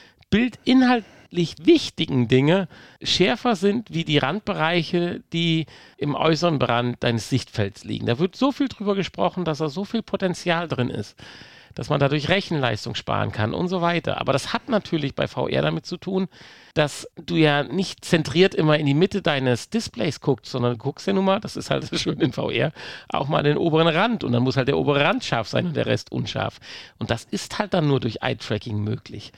bildinhaltlich 1.31 1.57
wichtigen 1.65 2.29
Dinge 2.29 2.69
schärfer 3.03 3.57
sind 3.57 3.93
wie 3.93 4.05
die 4.05 4.19
Randbereiche, 4.19 5.23
die 5.33 5.67
im 5.97 6.15
äußeren 6.15 6.61
Rand 6.61 7.03
deines 7.03 7.29
Sichtfelds 7.29 7.85
liegen. 7.85 8.07
Da 8.07 8.19
wird 8.19 8.37
so 8.37 8.53
viel 8.53 8.69
drüber 8.69 8.95
gesprochen, 8.95 9.45
dass 9.45 9.59
da 9.59 9.69
so 9.69 9.85
viel 9.85 10.03
Potenzial 10.03 10.69
drin 10.69 10.91
ist 10.91 11.17
dass 11.75 11.91
man 11.91 12.01
dadurch 12.01 12.31
Rechenleistung 12.31 12.95
sparen 12.95 13.33
kann 13.33 13.53
und 13.53 13.69
so 13.69 13.83
weiter. 13.83 14.19
Aber 14.19 14.33
das 14.33 14.55
hat 14.55 14.71
natürlich 14.71 15.15
bei 15.15 15.29
VR 15.29 15.61
damit 15.61 15.85
zu 15.85 15.99
tun, 15.99 16.27
dass 16.73 17.07
du 17.17 17.37
ja 17.37 17.65
nicht 17.65 18.03
zentriert 18.03 18.55
immer 18.55 18.79
in 18.79 18.87
die 18.87 18.95
Mitte 18.95 19.21
deines 19.21 19.69
Displays 19.69 20.23
guckst, 20.23 20.51
sondern 20.51 20.79
guckst 20.79 21.07
ja 21.07 21.13
nun 21.13 21.27
mal, 21.27 21.39
das 21.39 21.55
ist 21.55 21.69
halt 21.69 21.87
schön 22.01 22.19
in 22.19 22.33
VR, 22.33 22.73
auch 23.11 23.29
mal 23.29 23.43
den 23.43 23.59
oberen 23.59 23.89
Rand 23.89 24.25
und 24.25 24.33
dann 24.33 24.43
muss 24.43 24.57
halt 24.57 24.69
der 24.69 24.79
obere 24.79 25.05
Rand 25.05 25.23
scharf 25.23 25.49
sein 25.49 25.67
und 25.67 25.77
der 25.77 25.85
Rest 25.85 26.11
unscharf. 26.11 26.61
Und 26.97 27.11
das 27.11 27.25
ist 27.25 27.59
halt 27.59 27.75
dann 27.75 27.87
nur 27.87 28.01
durch 28.01 28.23
Eye-Tracking 28.23 28.83
möglich. 28.83 29.33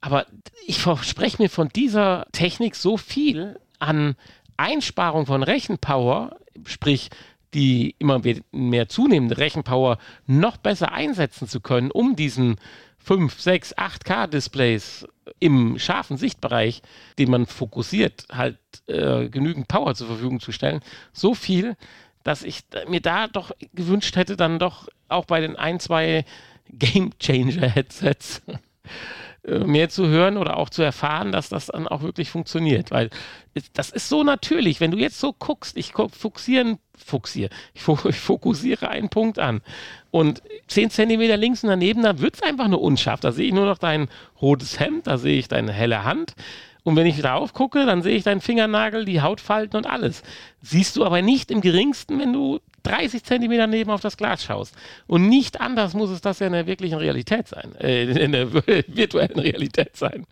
Aber 0.00 0.26
ich 0.66 0.78
verspreche 0.78 1.42
mir 1.42 1.48
von 1.48 1.68
dieser 1.68 2.26
Technik 2.32 2.76
so 2.76 2.96
viel 2.96 3.58
an 3.78 4.16
Einsparung 4.56 5.26
von 5.26 5.42
Rechenpower, 5.42 6.36
sprich 6.64 7.10
die 7.54 7.94
immer 7.98 8.20
mehr 8.52 8.88
zunehmende 8.88 9.38
Rechenpower 9.38 9.98
noch 10.26 10.58
besser 10.58 10.92
einsetzen 10.92 11.48
zu 11.48 11.60
können, 11.60 11.90
um 11.90 12.14
diesen 12.14 12.56
5, 12.98 13.40
6, 13.40 13.76
8K-Displays 13.78 15.06
im 15.38 15.78
scharfen 15.78 16.18
Sichtbereich, 16.18 16.82
den 17.18 17.30
man 17.30 17.46
fokussiert, 17.46 18.26
halt 18.30 18.58
äh, 18.86 19.28
genügend 19.28 19.68
Power 19.68 19.94
zur 19.94 20.08
Verfügung 20.08 20.40
zu 20.40 20.52
stellen. 20.52 20.80
So 21.12 21.34
viel, 21.34 21.76
dass 22.22 22.42
ich 22.42 22.64
mir 22.88 23.00
da 23.00 23.26
doch 23.28 23.52
gewünscht 23.72 24.16
hätte, 24.16 24.36
dann 24.36 24.58
doch 24.58 24.88
auch 25.08 25.24
bei 25.24 25.40
den 25.40 25.56
ein, 25.56 25.80
zwei 25.80 26.26
Game 26.70 27.18
Changer 27.18 27.68
Headsets 27.68 28.42
mehr 29.64 29.88
zu 29.88 30.06
hören 30.06 30.36
oder 30.36 30.56
auch 30.56 30.70
zu 30.70 30.82
erfahren, 30.82 31.32
dass 31.32 31.48
das 31.48 31.66
dann 31.66 31.88
auch 31.88 32.02
wirklich 32.02 32.30
funktioniert. 32.30 32.90
Weil 32.90 33.10
das 33.72 33.90
ist 33.90 34.08
so 34.08 34.22
natürlich, 34.24 34.80
wenn 34.80 34.90
du 34.90 34.98
jetzt 34.98 35.18
so 35.18 35.32
guckst, 35.32 35.76
ich 35.76 35.92
fokussiere, 35.92 36.78
fokussiere, 36.96 37.50
ich 37.74 37.82
fokussiere 37.82 38.88
einen 38.88 39.08
Punkt 39.08 39.38
an 39.38 39.62
und 40.10 40.42
10 40.68 40.90
Zentimeter 40.90 41.36
links 41.36 41.62
und 41.62 41.70
daneben, 41.70 42.02
da 42.02 42.18
wird 42.18 42.34
es 42.34 42.42
einfach 42.42 42.68
nur 42.68 42.82
unscharf. 42.82 43.20
Da 43.20 43.32
sehe 43.32 43.46
ich 43.48 43.54
nur 43.54 43.66
noch 43.66 43.78
dein 43.78 44.08
rotes 44.40 44.78
Hemd, 44.78 45.06
da 45.06 45.18
sehe 45.18 45.38
ich 45.38 45.48
deine 45.48 45.72
helle 45.72 46.04
Hand. 46.04 46.34
Und 46.84 46.96
wenn 46.96 47.06
ich 47.06 47.20
drauf 47.20 47.52
gucke, 47.52 47.84
dann 47.84 48.02
sehe 48.02 48.16
ich 48.16 48.24
deinen 48.24 48.40
Fingernagel, 48.40 49.04
die 49.04 49.20
Hautfalten 49.20 49.76
und 49.76 49.86
alles. 49.86 50.22
Siehst 50.62 50.96
du 50.96 51.04
aber 51.04 51.20
nicht 51.20 51.50
im 51.50 51.60
geringsten, 51.60 52.18
wenn 52.18 52.32
du 52.32 52.60
30 52.82 53.24
Zentimeter 53.24 53.66
neben 53.66 53.90
auf 53.90 54.00
das 54.00 54.16
Glas 54.16 54.42
schaust. 54.44 54.74
Und 55.06 55.28
nicht 55.28 55.60
anders 55.60 55.94
muss 55.94 56.10
es 56.10 56.20
das 56.20 56.38
ja 56.38 56.46
in 56.46 56.52
der 56.52 56.66
wirklichen 56.66 56.98
Realität 56.98 57.48
sein, 57.48 57.74
äh, 57.80 58.04
in 58.04 58.32
der 58.32 58.52
virtuellen 58.88 59.38
Realität 59.38 59.96
sein. 59.96 60.26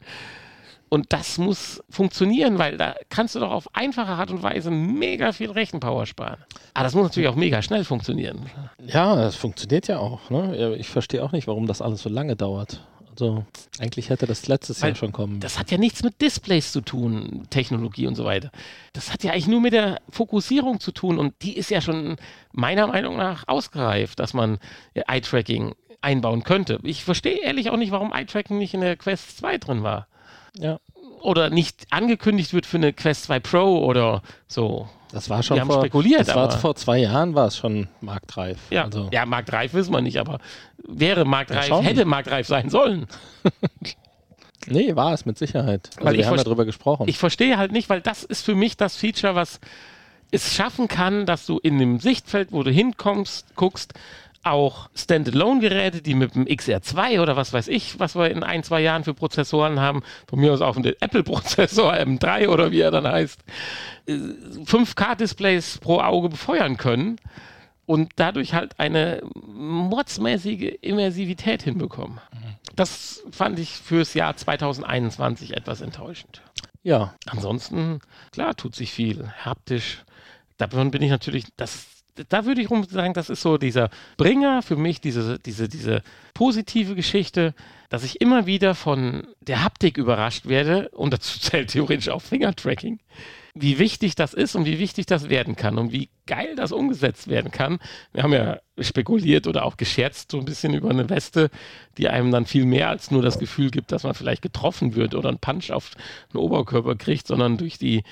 Und 0.88 1.12
das 1.12 1.38
muss 1.38 1.82
funktionieren, 1.90 2.58
weil 2.58 2.76
da 2.76 2.94
kannst 3.08 3.34
du 3.34 3.40
doch 3.40 3.50
auf 3.50 3.74
einfache 3.74 4.12
Art 4.12 4.30
und 4.30 4.42
Weise 4.42 4.70
mega 4.70 5.32
viel 5.32 5.50
Rechenpower 5.50 6.06
sparen. 6.06 6.38
Aber 6.74 6.84
das 6.84 6.94
muss 6.94 7.04
natürlich 7.04 7.28
auch 7.28 7.34
mega 7.34 7.60
schnell 7.60 7.84
funktionieren. 7.84 8.46
Ja, 8.86 9.16
das 9.16 9.34
funktioniert 9.34 9.88
ja 9.88 9.98
auch. 9.98 10.30
Ne? 10.30 10.76
Ich 10.76 10.88
verstehe 10.88 11.24
auch 11.24 11.32
nicht, 11.32 11.48
warum 11.48 11.66
das 11.66 11.82
alles 11.82 12.02
so 12.02 12.08
lange 12.08 12.36
dauert. 12.36 12.86
Also 13.18 13.46
eigentlich 13.78 14.10
hätte 14.10 14.26
das 14.26 14.46
letztes 14.46 14.82
Weil 14.82 14.90
Jahr 14.90 14.96
schon 14.96 15.12
kommen. 15.12 15.40
Das 15.40 15.58
hat 15.58 15.70
ja 15.70 15.78
nichts 15.78 16.02
mit 16.02 16.20
Displays 16.20 16.70
zu 16.70 16.82
tun, 16.82 17.46
Technologie 17.48 18.06
und 18.06 18.14
so 18.14 18.26
weiter. 18.26 18.50
Das 18.92 19.10
hat 19.10 19.24
ja 19.24 19.32
eigentlich 19.32 19.46
nur 19.46 19.62
mit 19.62 19.72
der 19.72 20.02
Fokussierung 20.10 20.80
zu 20.80 20.92
tun 20.92 21.18
und 21.18 21.32
die 21.40 21.56
ist 21.56 21.70
ja 21.70 21.80
schon 21.80 22.16
meiner 22.52 22.86
Meinung 22.88 23.16
nach 23.16 23.48
ausgereift, 23.48 24.18
dass 24.18 24.34
man 24.34 24.58
Eye-Tracking 24.92 25.74
einbauen 26.02 26.42
könnte. 26.44 26.78
Ich 26.82 27.04
verstehe 27.04 27.42
ehrlich 27.42 27.70
auch 27.70 27.78
nicht, 27.78 27.90
warum 27.90 28.12
Eye-Tracking 28.12 28.58
nicht 28.58 28.74
in 28.74 28.82
der 28.82 28.96
Quest 28.96 29.38
2 29.38 29.56
drin 29.56 29.82
war. 29.82 30.08
Ja. 30.58 30.78
Oder 31.22 31.48
nicht 31.48 31.86
angekündigt 31.88 32.52
wird 32.52 32.66
für 32.66 32.76
eine 32.76 32.92
Quest 32.92 33.24
2 33.24 33.40
Pro 33.40 33.78
oder 33.78 34.20
so. 34.46 34.90
Das 35.12 35.30
war 35.30 35.42
schon 35.42 35.56
wir 35.56 35.66
vor, 35.66 35.80
spekuliert. 35.80 36.20
Das 36.20 36.34
war 36.34 36.50
vor 36.50 36.74
zwei 36.74 36.98
Jahren 36.98 37.34
war 37.34 37.46
es 37.46 37.56
schon 37.56 37.88
marktreif. 38.00 38.58
Ja, 38.70 38.84
also. 38.84 39.08
ja 39.12 39.24
marktreif 39.26 39.72
wissen 39.74 39.92
wir 39.92 40.00
nicht, 40.00 40.18
aber 40.18 40.38
wäre 40.86 41.24
marktreif, 41.24 41.68
ja, 41.68 41.80
hätte 41.80 42.04
marktreif 42.04 42.46
sein 42.46 42.70
sollen. 42.70 43.06
nee, 44.66 44.94
war 44.96 45.12
es 45.12 45.26
mit 45.26 45.38
Sicherheit. 45.38 45.90
Also 45.96 46.06
weil 46.06 46.16
wir 46.16 46.26
haben 46.26 46.36
darüber 46.36 46.64
gesprochen. 46.64 47.08
Ich 47.08 47.18
verstehe 47.18 47.56
halt 47.58 47.72
nicht, 47.72 47.88
weil 47.88 48.00
das 48.00 48.24
ist 48.24 48.44
für 48.44 48.54
mich 48.54 48.76
das 48.76 48.96
Feature, 48.96 49.34
was 49.34 49.60
es 50.30 50.54
schaffen 50.54 50.88
kann, 50.88 51.24
dass 51.24 51.46
du 51.46 51.58
in 51.58 51.78
dem 51.78 52.00
Sichtfeld, 52.00 52.52
wo 52.52 52.62
du 52.62 52.70
hinkommst, 52.70 53.54
guckst, 53.54 53.94
auch 54.46 54.88
Standalone-Geräte, 54.94 56.02
die 56.02 56.14
mit 56.14 56.34
dem 56.34 56.44
XR2 56.44 57.20
oder 57.20 57.36
was 57.36 57.52
weiß 57.52 57.68
ich, 57.68 57.98
was 57.98 58.14
wir 58.14 58.30
in 58.30 58.42
ein, 58.42 58.62
zwei 58.62 58.80
Jahren 58.80 59.04
für 59.04 59.14
Prozessoren 59.14 59.80
haben, 59.80 60.02
von 60.28 60.40
mir 60.40 60.52
aus 60.52 60.60
auch 60.60 60.76
den 60.76 60.94
Apple-Prozessor 61.00 61.92
M3 61.94 62.48
oder 62.48 62.70
wie 62.70 62.80
er 62.80 62.90
dann 62.90 63.06
heißt, 63.06 63.40
5K-Displays 64.06 65.78
pro 65.78 66.00
Auge 66.00 66.28
befeuern 66.28 66.76
können 66.76 67.16
und 67.86 68.12
dadurch 68.16 68.54
halt 68.54 68.78
eine 68.78 69.22
mordsmäßige 69.34 70.74
Immersivität 70.80 71.62
hinbekommen. 71.62 72.20
Das 72.74 73.22
fand 73.30 73.58
ich 73.58 73.70
fürs 73.70 74.14
Jahr 74.14 74.36
2021 74.36 75.56
etwas 75.56 75.80
enttäuschend. 75.80 76.42
Ja. 76.82 77.14
Ansonsten, 77.26 78.00
klar, 78.32 78.54
tut 78.54 78.76
sich 78.76 78.92
viel. 78.92 79.32
Haptisch. 79.44 80.04
Davon 80.58 80.90
bin 80.90 81.02
ich 81.02 81.10
natürlich, 81.10 81.46
das 81.56 81.86
da 82.28 82.44
würde 82.44 82.60
ich 82.60 82.68
sagen, 82.90 83.14
das 83.14 83.30
ist 83.30 83.42
so 83.42 83.58
dieser 83.58 83.90
Bringer 84.16 84.62
für 84.62 84.76
mich, 84.76 85.00
diese, 85.00 85.38
diese, 85.38 85.68
diese 85.68 86.02
positive 86.34 86.94
Geschichte, 86.94 87.54
dass 87.88 88.04
ich 88.04 88.20
immer 88.20 88.46
wieder 88.46 88.74
von 88.74 89.26
der 89.40 89.62
Haptik 89.62 89.96
überrascht 89.96 90.46
werde 90.46 90.88
und 90.90 91.12
dazu 91.12 91.38
zählt 91.40 91.70
theoretisch 91.70 92.08
auch 92.08 92.22
Fingertracking 92.22 92.98
wie 93.58 93.78
wichtig 93.78 94.14
das 94.14 94.34
ist 94.34 94.54
und 94.54 94.66
wie 94.66 94.78
wichtig 94.78 95.06
das 95.06 95.30
werden 95.30 95.56
kann 95.56 95.78
und 95.78 95.90
wie 95.90 96.10
geil 96.26 96.54
das 96.56 96.72
umgesetzt 96.72 97.28
werden 97.28 97.50
kann. 97.50 97.78
Wir 98.12 98.22
haben 98.22 98.32
ja 98.34 98.58
spekuliert 98.78 99.46
oder 99.46 99.64
auch 99.64 99.78
gescherzt 99.78 100.30
so 100.30 100.38
ein 100.38 100.44
bisschen 100.44 100.74
über 100.74 100.90
eine 100.90 101.08
Weste, 101.08 101.50
die 101.96 102.08
einem 102.08 102.30
dann 102.30 102.44
viel 102.44 102.66
mehr 102.66 102.90
als 102.90 103.10
nur 103.10 103.22
das 103.22 103.38
Gefühl 103.38 103.70
gibt, 103.70 103.92
dass 103.92 104.02
man 104.02 104.14
vielleicht 104.14 104.42
getroffen 104.42 104.94
wird 104.94 105.14
oder 105.14 105.30
einen 105.30 105.38
Punch 105.38 105.70
auf 105.70 105.92
den 106.32 106.38
Oberkörper 106.38 106.96
kriegt, 106.96 107.26
sondern 107.26 107.56
durch 107.56 107.78
die 107.78 108.02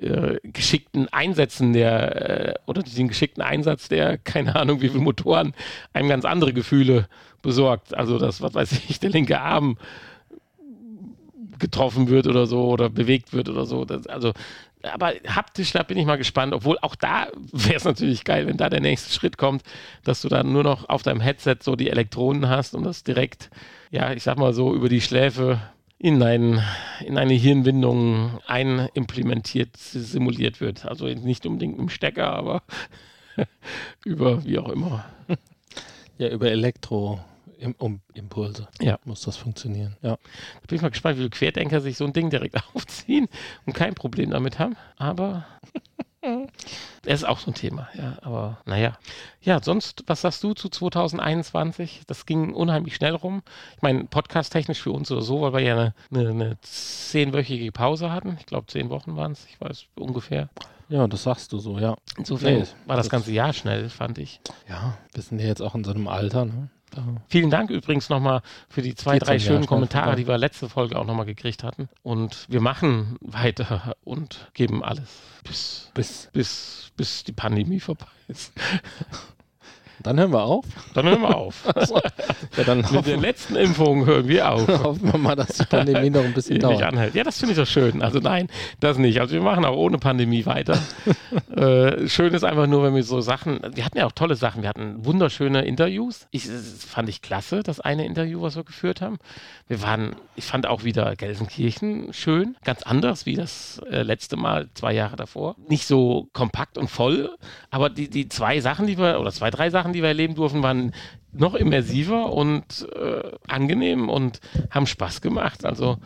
äh, 0.00 0.38
geschickten 0.42 1.08
Einsätzen 1.12 1.72
der 1.72 2.48
äh, 2.48 2.54
oder 2.66 2.82
den 2.82 3.08
geschickten 3.08 3.42
Einsatz 3.42 3.88
der, 3.88 4.18
keine 4.24 4.56
Ahnung, 4.56 4.80
wie 4.80 4.88
viele 4.88 5.02
Motoren 5.02 5.54
einem 5.92 6.08
ganz 6.08 6.24
andere 6.24 6.52
Gefühle 6.52 7.08
besorgt. 7.42 7.94
Also 7.94 8.18
das, 8.18 8.40
was 8.40 8.54
weiß 8.54 8.72
ich, 8.88 9.00
der 9.00 9.10
linke 9.10 9.40
Arm 9.40 9.78
getroffen 11.58 12.08
wird 12.08 12.26
oder 12.26 12.46
so 12.46 12.68
oder 12.68 12.90
bewegt 12.90 13.32
wird 13.32 13.48
oder 13.48 13.64
so. 13.64 13.84
Das, 13.84 14.06
also 14.06 14.32
aber 14.82 15.14
haptisch, 15.26 15.72
da 15.72 15.82
bin 15.82 15.98
ich 15.98 16.06
mal 16.06 16.18
gespannt. 16.18 16.52
Obwohl 16.52 16.78
auch 16.80 16.94
da 16.94 17.28
wäre 17.52 17.76
es 17.76 17.84
natürlich 17.84 18.24
geil, 18.24 18.46
wenn 18.46 18.56
da 18.56 18.68
der 18.68 18.80
nächste 18.80 19.12
Schritt 19.12 19.38
kommt, 19.38 19.62
dass 20.04 20.22
du 20.22 20.28
dann 20.28 20.52
nur 20.52 20.62
noch 20.62 20.88
auf 20.88 21.02
deinem 21.02 21.20
Headset 21.20 21.56
so 21.60 21.76
die 21.76 21.90
Elektronen 21.90 22.48
hast 22.48 22.74
und 22.74 22.84
das 22.84 23.02
direkt, 23.02 23.50
ja, 23.90 24.12
ich 24.12 24.22
sag 24.22 24.38
mal 24.38 24.52
so, 24.52 24.74
über 24.74 24.88
die 24.88 25.00
Schläfe 25.00 25.60
in, 25.98 26.22
ein, 26.22 26.62
in 27.04 27.18
eine 27.18 27.34
Hirnwindung 27.34 28.38
einimplementiert, 28.46 29.76
simuliert 29.76 30.60
wird. 30.60 30.84
Also 30.84 31.06
nicht 31.06 31.46
unbedingt 31.46 31.78
im 31.78 31.88
Stecker, 31.88 32.32
aber 32.32 32.62
über 34.04 34.44
wie 34.44 34.58
auch 34.58 34.68
immer. 34.68 35.04
Ja, 36.18 36.30
über 36.30 36.50
Elektro. 36.50 37.20
Im, 37.58 37.74
um 37.76 38.00
Impulse 38.14 38.68
ja. 38.80 38.98
muss 39.04 39.20
das 39.20 39.36
funktionieren. 39.36 39.96
Ja. 40.00 40.12
Da 40.12 40.66
bin 40.66 40.76
ich 40.76 40.82
mal 40.82 40.88
gespannt, 40.88 41.16
wie 41.16 41.20
viele 41.20 41.30
Querdenker 41.30 41.82
sich 41.82 41.98
so 41.98 42.06
ein 42.06 42.14
Ding 42.14 42.30
direkt 42.30 42.56
aufziehen 42.74 43.28
und 43.66 43.74
kein 43.74 43.94
Problem 43.94 44.30
damit 44.30 44.58
haben. 44.58 44.76
Aber 44.96 45.46
es 47.04 47.22
ist 47.22 47.24
auch 47.24 47.38
so 47.38 47.50
ein 47.50 47.54
Thema, 47.54 47.88
ja. 47.94 48.16
Aber 48.22 48.58
naja. 48.64 48.98
Ja, 49.40 49.62
sonst, 49.62 50.04
was 50.06 50.22
sagst 50.22 50.42
du 50.42 50.54
zu 50.54 50.68
2021? 50.68 52.02
Das 52.06 52.26
ging 52.26 52.52
unheimlich 52.52 52.96
schnell 52.96 53.14
rum. 53.14 53.42
Ich 53.76 53.82
meine, 53.82 54.04
podcast-technisch 54.04 54.82
für 54.82 54.92
uns 54.92 55.10
oder 55.10 55.22
so, 55.22 55.40
weil 55.40 55.52
wir 55.52 55.60
ja 55.60 55.74
eine, 55.74 55.94
eine, 56.12 56.30
eine 56.30 56.60
zehnwöchige 56.62 57.70
Pause 57.72 58.12
hatten. 58.12 58.36
Ich 58.40 58.46
glaube, 58.46 58.66
zehn 58.66 58.90
Wochen 58.90 59.16
waren 59.16 59.32
es, 59.32 59.46
ich 59.46 59.60
weiß 59.60 59.86
ungefähr. 59.94 60.48
Ja, 60.88 61.06
das 61.08 61.24
sagst 61.24 61.52
du 61.52 61.58
so, 61.58 61.78
ja. 61.78 61.96
Insofern 62.16 62.60
nee, 62.60 62.66
war 62.86 62.96
das, 62.96 63.06
das 63.06 63.10
ganze 63.10 63.32
Jahr 63.32 63.52
schnell, 63.52 63.88
fand 63.88 64.18
ich. 64.18 64.40
Ja, 64.68 64.96
wir 65.12 65.22
sind 65.22 65.40
ja 65.40 65.46
jetzt 65.46 65.62
auch 65.62 65.74
in 65.74 65.84
so 65.84 65.90
einem 65.90 66.06
Alter, 66.06 66.44
ne? 66.44 66.68
Vielen 67.28 67.50
Dank 67.50 67.70
übrigens 67.70 68.08
nochmal 68.08 68.42
für 68.68 68.82
die 68.82 68.94
zwei, 68.94 69.18
drei 69.18 69.38
schönen 69.38 69.66
Kommentare, 69.66 70.16
die 70.16 70.26
wir 70.26 70.38
letzte 70.38 70.68
Folge 70.68 70.98
auch 70.98 71.04
nochmal 71.04 71.26
gekriegt 71.26 71.62
hatten. 71.64 71.88
Und 72.02 72.46
wir 72.48 72.60
machen 72.60 73.16
weiter 73.20 73.96
und 74.04 74.50
geben 74.54 74.82
alles, 74.82 75.08
bis, 75.44 75.90
bis, 75.94 76.28
bis, 76.32 76.92
bis 76.96 77.24
die 77.24 77.32
Pandemie 77.32 77.80
vorbei 77.80 78.06
ist. 78.28 78.52
Dann 80.02 80.18
hören 80.18 80.32
wir 80.32 80.42
auf. 80.42 80.64
Dann 80.94 81.06
hören 81.06 81.22
wir 81.22 81.36
auf. 81.36 81.64
ja, 82.56 82.64
dann 82.64 82.84
Mit 82.90 83.06
den 83.06 83.20
letzten 83.20 83.56
Impfungen 83.56 84.06
hören 84.06 84.28
wir 84.28 84.50
auf. 84.50 84.66
Hoffen 84.84 85.12
wir 85.12 85.18
mal, 85.18 85.36
dass 85.36 85.48
die 85.48 85.64
Pandemie 85.64 86.10
noch 86.10 86.24
ein 86.24 86.34
bisschen 86.34 86.60
dauert. 86.60 86.82
Anhält. 86.82 87.14
Ja, 87.14 87.24
das 87.24 87.38
finde 87.38 87.52
ich 87.52 87.58
doch 87.58 87.66
schön. 87.66 88.02
Also 88.02 88.18
nein, 88.18 88.48
das 88.80 88.98
nicht. 88.98 89.20
Also 89.20 89.34
wir 89.34 89.42
machen 89.42 89.64
auch 89.64 89.76
ohne 89.76 89.98
Pandemie 89.98 90.46
weiter. 90.46 90.78
äh, 91.56 92.08
schön 92.08 92.34
ist 92.34 92.44
einfach 92.44 92.66
nur, 92.66 92.82
wenn 92.82 92.94
wir 92.94 93.02
so 93.02 93.20
Sachen, 93.20 93.60
wir 93.74 93.84
hatten 93.84 93.98
ja 93.98 94.06
auch 94.06 94.12
tolle 94.12 94.36
Sachen. 94.36 94.62
Wir 94.62 94.68
hatten 94.68 95.04
wunderschöne 95.04 95.64
Interviews. 95.64 96.26
Ich, 96.30 96.46
das 96.46 96.84
fand 96.84 97.08
ich 97.08 97.22
klasse, 97.22 97.62
das 97.62 97.80
eine 97.80 98.04
Interview, 98.04 98.42
was 98.42 98.56
wir 98.56 98.64
geführt 98.64 99.00
haben. 99.00 99.18
Wir 99.68 99.82
waren, 99.82 100.14
ich 100.36 100.44
fand 100.44 100.66
auch 100.66 100.84
wieder 100.84 101.16
Gelsenkirchen 101.16 102.12
schön. 102.12 102.56
Ganz 102.64 102.82
anders 102.82 103.26
wie 103.26 103.34
das 103.34 103.80
äh, 103.90 104.02
letzte 104.02 104.36
Mal, 104.36 104.68
zwei 104.74 104.92
Jahre 104.92 105.16
davor. 105.16 105.56
Nicht 105.68 105.86
so 105.86 106.28
kompakt 106.32 106.78
und 106.78 106.88
voll, 106.88 107.34
aber 107.70 107.90
die, 107.90 108.08
die 108.08 108.28
zwei 108.28 108.60
Sachen, 108.60 108.86
die 108.86 108.98
wir, 108.98 109.18
oder 109.20 109.32
zwei, 109.32 109.50
drei 109.50 109.70
Sachen, 109.70 109.85
die 109.92 110.02
wir 110.02 110.08
erleben 110.08 110.34
durften, 110.34 110.62
waren 110.62 110.92
noch 111.32 111.54
immersiver 111.54 112.32
und 112.32 112.88
äh, 112.94 113.30
angenehm 113.46 114.08
und 114.08 114.40
haben 114.70 114.86
Spaß 114.86 115.20
gemacht. 115.20 115.64
Also 115.64 115.98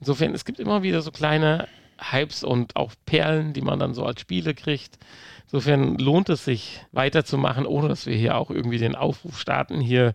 insofern, 0.00 0.34
es 0.34 0.44
gibt 0.44 0.60
immer 0.60 0.82
wieder 0.82 1.02
so 1.02 1.10
kleine 1.10 1.68
Hypes 1.98 2.44
und 2.44 2.76
auch 2.76 2.92
Perlen, 3.06 3.52
die 3.52 3.60
man 3.60 3.78
dann 3.78 3.94
so 3.94 4.04
als 4.04 4.20
Spiele 4.20 4.54
kriegt. 4.54 4.98
Insofern 5.44 5.96
lohnt 5.98 6.28
es 6.28 6.44
sich 6.44 6.80
weiterzumachen, 6.92 7.66
ohne 7.66 7.88
dass 7.88 8.06
wir 8.06 8.16
hier 8.16 8.36
auch 8.36 8.50
irgendwie 8.50 8.78
den 8.78 8.94
Aufruf 8.94 9.38
starten, 9.38 9.80
hier 9.80 10.14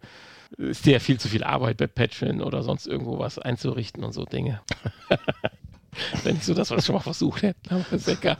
ist 0.57 0.85
ja 0.85 0.99
viel 0.99 1.19
zu 1.19 1.27
viel 1.27 1.43
Arbeit 1.43 1.77
bei 1.77 1.87
Patreon 1.87 2.41
oder 2.41 2.61
sonst 2.63 2.85
irgendwo 2.87 3.19
was 3.19 3.39
einzurichten 3.39 4.03
und 4.03 4.13
so 4.13 4.25
Dinge. 4.25 4.61
Wenn 6.23 6.37
ich 6.37 6.43
so 6.43 6.53
das, 6.53 6.71
was 6.71 6.79
ich 6.79 6.85
schon 6.85 6.95
mal 6.95 7.01
versucht 7.01 7.41
hätte, 7.41 7.59
aber 7.69 7.85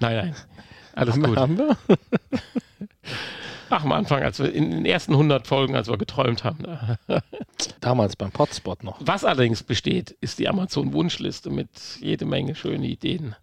Nein, 0.00 0.16
nein. 0.16 0.34
Alles 0.94 1.14
haben 1.14 1.22
gut. 1.22 1.34
Wir, 1.34 1.40
haben 1.40 1.58
wir? 1.58 1.76
Ach, 3.70 3.84
am 3.84 3.92
Anfang, 3.92 4.22
als 4.22 4.38
wir 4.38 4.52
in 4.52 4.70
den 4.70 4.86
ersten 4.86 5.12
100 5.12 5.46
Folgen, 5.46 5.74
als 5.74 5.88
wir 5.88 5.98
geträumt 5.98 6.44
haben. 6.44 6.64
Damals 7.80 8.16
beim 8.16 8.30
Potspot 8.30 8.84
noch. 8.84 8.98
Was 9.00 9.24
allerdings 9.24 9.62
besteht, 9.62 10.16
ist 10.20 10.38
die 10.38 10.48
Amazon-Wunschliste 10.48 11.50
mit 11.50 11.68
jede 12.00 12.24
Menge 12.24 12.54
schöne 12.54 12.86
Ideen. 12.86 13.34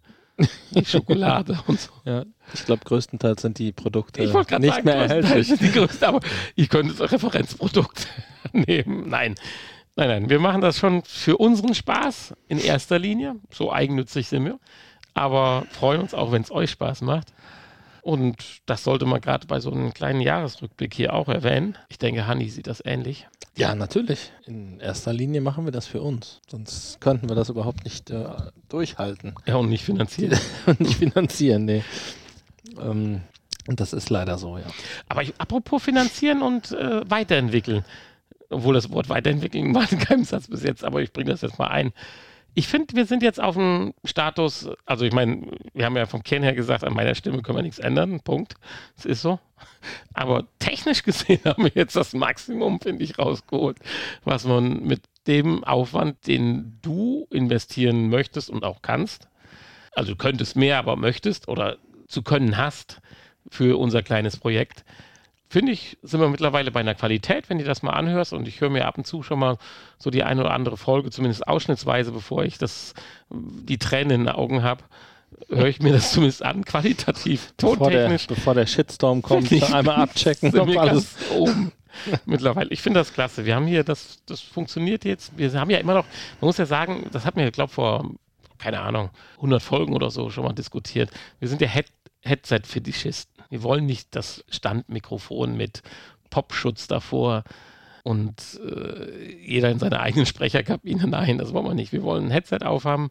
Die 0.72 0.84
Schokolade 0.84 1.58
und 1.66 1.80
so. 1.80 1.90
Ja, 2.04 2.24
ich 2.52 2.64
glaube, 2.64 2.84
größtenteils 2.84 3.42
sind 3.42 3.58
die 3.58 3.72
Produkte 3.72 4.22
nicht 4.22 4.32
sagen, 4.32 4.84
mehr 4.84 4.96
erhältlich. 4.96 5.52
Die 5.58 5.70
größten, 5.70 6.08
aber 6.08 6.20
ich 6.56 6.68
könnte 6.68 6.94
das 6.94 7.12
Referenzprodukt 7.12 8.08
nehmen. 8.52 9.08
Nein. 9.08 9.34
Nein, 9.96 10.08
nein, 10.08 10.30
wir 10.30 10.40
machen 10.40 10.60
das 10.60 10.78
schon 10.78 11.04
für 11.04 11.36
unseren 11.36 11.72
Spaß 11.72 12.34
in 12.48 12.58
erster 12.58 12.98
Linie. 12.98 13.36
So 13.50 13.72
eigennützig 13.72 14.26
sind 14.26 14.44
wir. 14.44 14.58
Aber 15.14 15.66
freuen 15.70 16.00
uns 16.00 16.14
auch, 16.14 16.32
wenn 16.32 16.42
es 16.42 16.50
euch 16.50 16.70
Spaß 16.70 17.02
macht. 17.02 17.32
Und 18.04 18.60
das 18.66 18.84
sollte 18.84 19.06
man 19.06 19.22
gerade 19.22 19.46
bei 19.46 19.60
so 19.60 19.70
einem 19.70 19.94
kleinen 19.94 20.20
Jahresrückblick 20.20 20.92
hier 20.92 21.14
auch 21.14 21.28
erwähnen. 21.28 21.78
Ich 21.88 21.96
denke, 21.96 22.26
Hanni 22.26 22.50
sieht 22.50 22.66
das 22.66 22.82
ähnlich. 22.84 23.26
Ja, 23.56 23.74
natürlich. 23.74 24.30
In 24.44 24.78
erster 24.78 25.14
Linie 25.14 25.40
machen 25.40 25.64
wir 25.64 25.72
das 25.72 25.86
für 25.86 26.02
uns. 26.02 26.42
Sonst 26.46 27.00
könnten 27.00 27.30
wir 27.30 27.34
das 27.34 27.48
überhaupt 27.48 27.82
nicht 27.84 28.10
äh, 28.10 28.26
durchhalten. 28.68 29.34
Ja, 29.46 29.56
und 29.56 29.70
nicht 29.70 29.84
finanzieren. 29.84 30.38
und 30.66 30.80
nicht 30.80 30.96
finanzieren, 30.96 31.64
nee. 31.64 31.82
Ähm, 32.78 33.22
und 33.68 33.80
das 33.80 33.94
ist 33.94 34.10
leider 34.10 34.36
so, 34.36 34.58
ja. 34.58 34.66
Aber 35.08 35.22
ich, 35.22 35.32
apropos 35.38 35.82
finanzieren 35.82 36.42
und 36.42 36.72
äh, 36.72 37.08
weiterentwickeln. 37.08 37.86
Obwohl 38.50 38.74
das 38.74 38.90
Wort 38.90 39.08
weiterentwickeln 39.08 39.74
war 39.74 39.90
in 39.90 39.98
keinem 39.98 40.24
Satz 40.24 40.48
bis 40.48 40.62
jetzt, 40.62 40.84
aber 40.84 41.00
ich 41.00 41.14
bringe 41.14 41.30
das 41.30 41.40
jetzt 41.40 41.58
mal 41.58 41.68
ein 41.68 41.94
ich 42.54 42.68
finde, 42.68 42.94
wir 42.94 43.06
sind 43.06 43.22
jetzt 43.22 43.40
auf 43.40 43.56
dem 43.56 43.94
Status, 44.04 44.68
also 44.86 45.04
ich 45.04 45.12
meine, 45.12 45.48
wir 45.72 45.84
haben 45.84 45.96
ja 45.96 46.06
vom 46.06 46.22
Kern 46.22 46.42
her 46.42 46.54
gesagt, 46.54 46.84
an 46.84 46.94
meiner 46.94 47.14
Stimme 47.14 47.42
können 47.42 47.58
wir 47.58 47.62
nichts 47.62 47.80
ändern, 47.80 48.20
Punkt. 48.20 48.54
Es 48.96 49.04
ist 49.04 49.22
so. 49.22 49.40
Aber 50.12 50.46
technisch 50.60 51.02
gesehen 51.02 51.40
haben 51.44 51.64
wir 51.64 51.72
jetzt 51.74 51.96
das 51.96 52.12
Maximum, 52.12 52.80
finde 52.80 53.02
ich, 53.04 53.18
rausgeholt, 53.18 53.78
was 54.24 54.44
man 54.44 54.84
mit 54.84 55.02
dem 55.26 55.64
Aufwand, 55.64 56.26
den 56.26 56.78
du 56.82 57.26
investieren 57.30 58.08
möchtest 58.08 58.50
und 58.50 58.64
auch 58.64 58.82
kannst, 58.82 59.28
also 59.92 60.14
könntest 60.14 60.54
mehr, 60.54 60.78
aber 60.78 60.96
möchtest 60.96 61.48
oder 61.48 61.78
zu 62.08 62.22
können 62.22 62.56
hast 62.56 63.00
für 63.50 63.78
unser 63.78 64.02
kleines 64.02 64.36
Projekt, 64.36 64.84
finde 65.48 65.72
ich, 65.72 65.98
sind 66.02 66.20
wir 66.20 66.28
mittlerweile 66.28 66.70
bei 66.70 66.80
einer 66.80 66.94
Qualität, 66.94 67.48
wenn 67.48 67.58
du 67.58 67.64
das 67.64 67.82
mal 67.82 67.92
anhörst. 67.92 68.32
Und 68.32 68.48
ich 68.48 68.60
höre 68.60 68.70
mir 68.70 68.86
ab 68.86 68.98
und 68.98 69.06
zu 69.06 69.22
schon 69.22 69.38
mal 69.38 69.56
so 69.98 70.10
die 70.10 70.22
eine 70.22 70.40
oder 70.40 70.52
andere 70.52 70.76
Folge, 70.76 71.10
zumindest 71.10 71.46
ausschnittsweise, 71.46 72.12
bevor 72.12 72.44
ich 72.44 72.58
das, 72.58 72.94
die 73.30 73.78
Tränen 73.78 74.10
in 74.10 74.20
den 74.26 74.34
Augen 74.34 74.62
habe, 74.62 74.84
höre 75.48 75.66
ich 75.66 75.80
mir 75.80 75.92
das 75.92 76.12
zumindest 76.12 76.44
an, 76.44 76.64
qualitativ, 76.64 77.52
tontechnisch. 77.56 78.26
Bevor 78.26 78.34
der, 78.34 78.34
bevor 78.34 78.54
der 78.54 78.66
Shitstorm 78.66 79.22
kommt, 79.22 79.52
einmal 79.72 79.96
abchecken, 79.96 80.58
ob 80.58 80.76
alles 80.76 81.14
oben. 81.30 81.72
Mittlerweile. 82.26 82.70
Ich 82.70 82.82
finde 82.82 83.00
das 83.00 83.12
klasse. 83.12 83.44
Wir 83.44 83.54
haben 83.54 83.66
hier, 83.66 83.84
das, 83.84 84.18
das 84.26 84.40
funktioniert 84.40 85.04
jetzt. 85.04 85.36
Wir 85.38 85.52
haben 85.52 85.70
ja 85.70 85.78
immer 85.78 85.94
noch, 85.94 86.06
man 86.40 86.48
muss 86.48 86.58
ja 86.58 86.66
sagen, 86.66 87.06
das 87.12 87.24
hatten 87.24 87.38
wir, 87.38 87.50
glaube 87.50 87.70
ich, 87.70 87.74
vor, 87.74 88.10
keine 88.58 88.80
Ahnung, 88.80 89.10
100 89.36 89.62
Folgen 89.62 89.94
oder 89.94 90.10
so 90.10 90.30
schon 90.30 90.44
mal 90.44 90.52
diskutiert. 90.52 91.10
Wir 91.38 91.48
sind 91.48 91.60
ja 91.60 91.68
Head 91.68 91.86
Headset-Fetischisten. 92.22 93.33
Wir 93.50 93.62
wollen 93.62 93.86
nicht 93.86 94.14
das 94.16 94.44
Standmikrofon 94.48 95.56
mit 95.56 95.82
Popschutz 96.30 96.86
davor 96.88 97.44
und 98.02 98.60
äh, 98.60 99.36
jeder 99.44 99.70
in 99.70 99.78
seiner 99.78 100.00
eigenen 100.00 100.26
Sprecherkabine. 100.26 101.06
Nein, 101.06 101.38
das 101.38 101.52
wollen 101.52 101.66
wir 101.66 101.74
nicht. 101.74 101.92
Wir 101.92 102.02
wollen 102.02 102.26
ein 102.26 102.30
Headset 102.30 102.58
aufhaben 102.62 103.10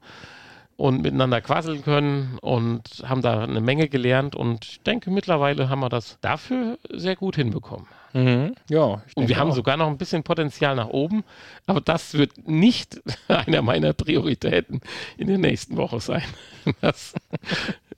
und 0.76 1.02
miteinander 1.02 1.42
quasseln 1.42 1.84
können 1.84 2.38
und 2.42 3.04
haben 3.06 3.22
da 3.22 3.44
eine 3.44 3.62
Menge 3.62 3.88
gelernt 3.90 4.36
und 4.36 4.66
ich 4.66 4.82
denke, 4.82 5.12
mittlerweile 5.12 5.70
haben 5.70 5.82
wir 5.82 5.90
das 5.90 6.18
dafür 6.22 6.78
sehr 6.92 7.16
gut 7.16 7.36
hinbekommen. 7.36 7.88
Mhm. 8.14 8.56
Ja. 8.70 9.02
Und 9.16 9.28
wir 9.28 9.38
haben 9.38 9.52
auch. 9.52 9.56
sogar 9.56 9.78
noch 9.78 9.88
ein 9.88 9.98
bisschen 9.98 10.24
Potenzial 10.24 10.76
nach 10.76 10.90
oben, 10.90 11.24
aber 11.66 11.82
das 11.82 12.14
wird 12.14 12.48
nicht 12.48 13.02
einer 13.28 13.62
meiner 13.62 13.94
Prioritäten 13.94 14.82
in 15.18 15.28
der 15.28 15.38
nächsten 15.38 15.78
Woche 15.78 16.00
sein. 16.00 16.24
Das 16.80 17.14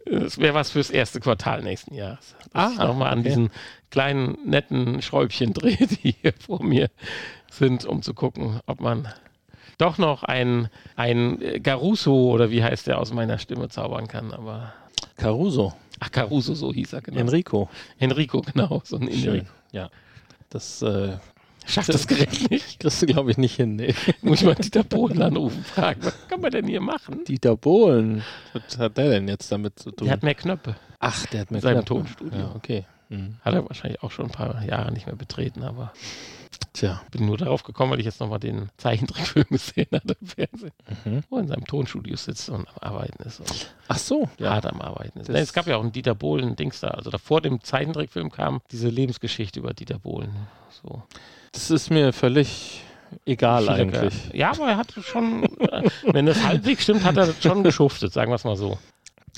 Das 0.05 0.37
wäre 0.37 0.53
was 0.53 0.71
fürs 0.71 0.89
erste 0.91 1.19
Quartal 1.19 1.63
nächsten 1.63 1.95
Jahres. 1.95 2.35
Dass 2.53 2.53
Ah, 2.53 2.69
ich 2.73 2.77
nochmal 2.79 3.11
an 3.11 3.19
okay. 3.19 3.29
diesen 3.29 3.49
kleinen, 3.89 4.37
netten 4.45 5.01
Schräubchen 5.01 5.53
drehe, 5.53 5.77
die 6.03 6.15
hier 6.21 6.33
vor 6.33 6.63
mir 6.63 6.89
sind, 7.51 7.85
um 7.85 8.01
zu 8.01 8.13
gucken, 8.13 8.59
ob 8.67 8.81
man 8.81 9.07
doch 9.77 9.97
noch 9.97 10.23
ein, 10.23 10.69
ein 10.95 11.39
Garuso 11.61 12.31
oder 12.31 12.49
wie 12.51 12.63
heißt 12.63 12.87
der 12.87 12.99
aus 12.99 13.13
meiner 13.13 13.39
Stimme 13.39 13.67
zaubern 13.69 14.07
kann. 14.07 14.31
Aber 14.31 14.73
Caruso, 15.17 15.73
ach, 15.99 16.11
Caruso, 16.11 16.53
so 16.53 16.71
hieß 16.73 16.93
er 16.93 17.01
genau. 17.01 17.19
Enrico. 17.19 17.69
Enrico, 17.99 18.41
genau. 18.41 18.81
So 18.85 18.97
ein. 18.97 19.07
Enrico. 19.07 19.47
Ja. 19.71 19.89
Das 20.49 20.81
äh, 20.81 21.17
Schafft 21.67 21.89
das 21.89 22.07
Gerät 22.07 22.49
nicht. 22.49 22.79
kriegst 22.79 23.01
du, 23.01 23.05
glaube 23.05 23.31
ich, 23.31 23.37
nicht 23.37 23.55
hin. 23.55 23.75
Nee. 23.75 23.93
Muss 24.21 24.41
ich 24.41 24.45
mal 24.47 24.55
Dieter 24.55 24.83
Bohlen 24.83 25.21
anrufen, 25.21 25.63
fragen, 25.63 26.03
was 26.03 26.27
kann 26.27 26.41
man 26.41 26.51
denn 26.51 26.67
hier 26.67 26.81
machen? 26.81 27.23
Dieter 27.25 27.55
Bohlen, 27.57 28.23
was 28.53 28.77
hat 28.77 28.97
der 28.97 29.09
denn 29.09 29.27
jetzt 29.27 29.51
damit 29.51 29.79
zu 29.79 29.91
tun? 29.91 30.05
Der 30.05 30.13
hat 30.13 30.23
mehr 30.23 30.35
Knöpfe. 30.35 30.75
Ach, 30.99 31.25
der 31.27 31.41
hat 31.41 31.49
seinem 31.49 31.61
knapp- 31.61 31.85
Tonstudio. 31.85 32.39
Ja, 32.39 32.51
okay. 32.55 32.85
Mhm. 33.09 33.37
Hat 33.41 33.53
er 33.53 33.67
wahrscheinlich 33.67 34.01
auch 34.03 34.11
schon 34.11 34.25
ein 34.25 34.31
paar 34.31 34.63
Jahre 34.63 34.91
nicht 34.91 35.05
mehr 35.05 35.15
betreten, 35.15 35.63
aber 35.63 35.91
Tja. 36.73 37.01
bin 37.11 37.25
nur 37.25 37.37
darauf 37.37 37.63
gekommen, 37.63 37.91
weil 37.91 37.99
ich 37.99 38.05
jetzt 38.05 38.19
nochmal 38.19 38.39
den 38.39 38.69
Zeichentrickfilm 38.77 39.45
gesehen 39.49 39.87
hatte 39.93 40.15
im 40.19 40.27
Fernsehen, 40.27 40.71
Mhm. 41.05 41.23
wo 41.29 41.35
er 41.37 41.41
in 41.43 41.47
seinem 41.47 41.65
Tonstudio 41.65 42.15
sitzt 42.15 42.49
und 42.49 42.67
am 42.67 42.75
Arbeiten 42.81 43.21
ist 43.23 43.41
Ach 43.87 43.97
so. 43.97 44.29
Ja. 44.39 44.51
hart 44.51 44.65
am 44.65 44.81
Arbeiten 44.81 45.19
ist. 45.19 45.29
Nein, 45.29 45.43
es 45.43 45.53
gab 45.53 45.67
ja 45.67 45.77
auch 45.77 45.81
einen 45.81 45.91
Dieter 45.91 46.15
Bohlen-Dings 46.15 46.79
da. 46.81 46.89
Also 46.89 47.09
da 47.11 47.17
vor 47.17 47.41
dem 47.41 47.61
Zeichentrickfilm 47.61 48.31
kam 48.31 48.61
diese 48.71 48.89
Lebensgeschichte 48.89 49.59
über 49.59 49.73
Dieter 49.73 49.99
Bohlen. 49.99 50.35
So. 50.83 51.03
Das 51.51 51.71
ist 51.71 51.89
mir 51.89 52.11
völlig 52.11 52.81
egal 53.25 53.69
eigentlich. 53.69 54.13
Ja, 54.33 54.49
aber 54.51 54.67
er 54.69 54.77
hat 54.77 54.91
schon, 55.01 55.43
äh, 55.59 55.89
wenn 56.11 56.25
das 56.25 56.43
halbwegs 56.43 56.83
stimmt, 56.83 57.03
hat 57.05 57.15
er 57.17 57.33
schon 57.39 57.63
geschuftet, 57.63 58.11
sagen 58.11 58.31
wir 58.31 58.35
es 58.35 58.43
mal 58.43 58.57
so. 58.57 58.77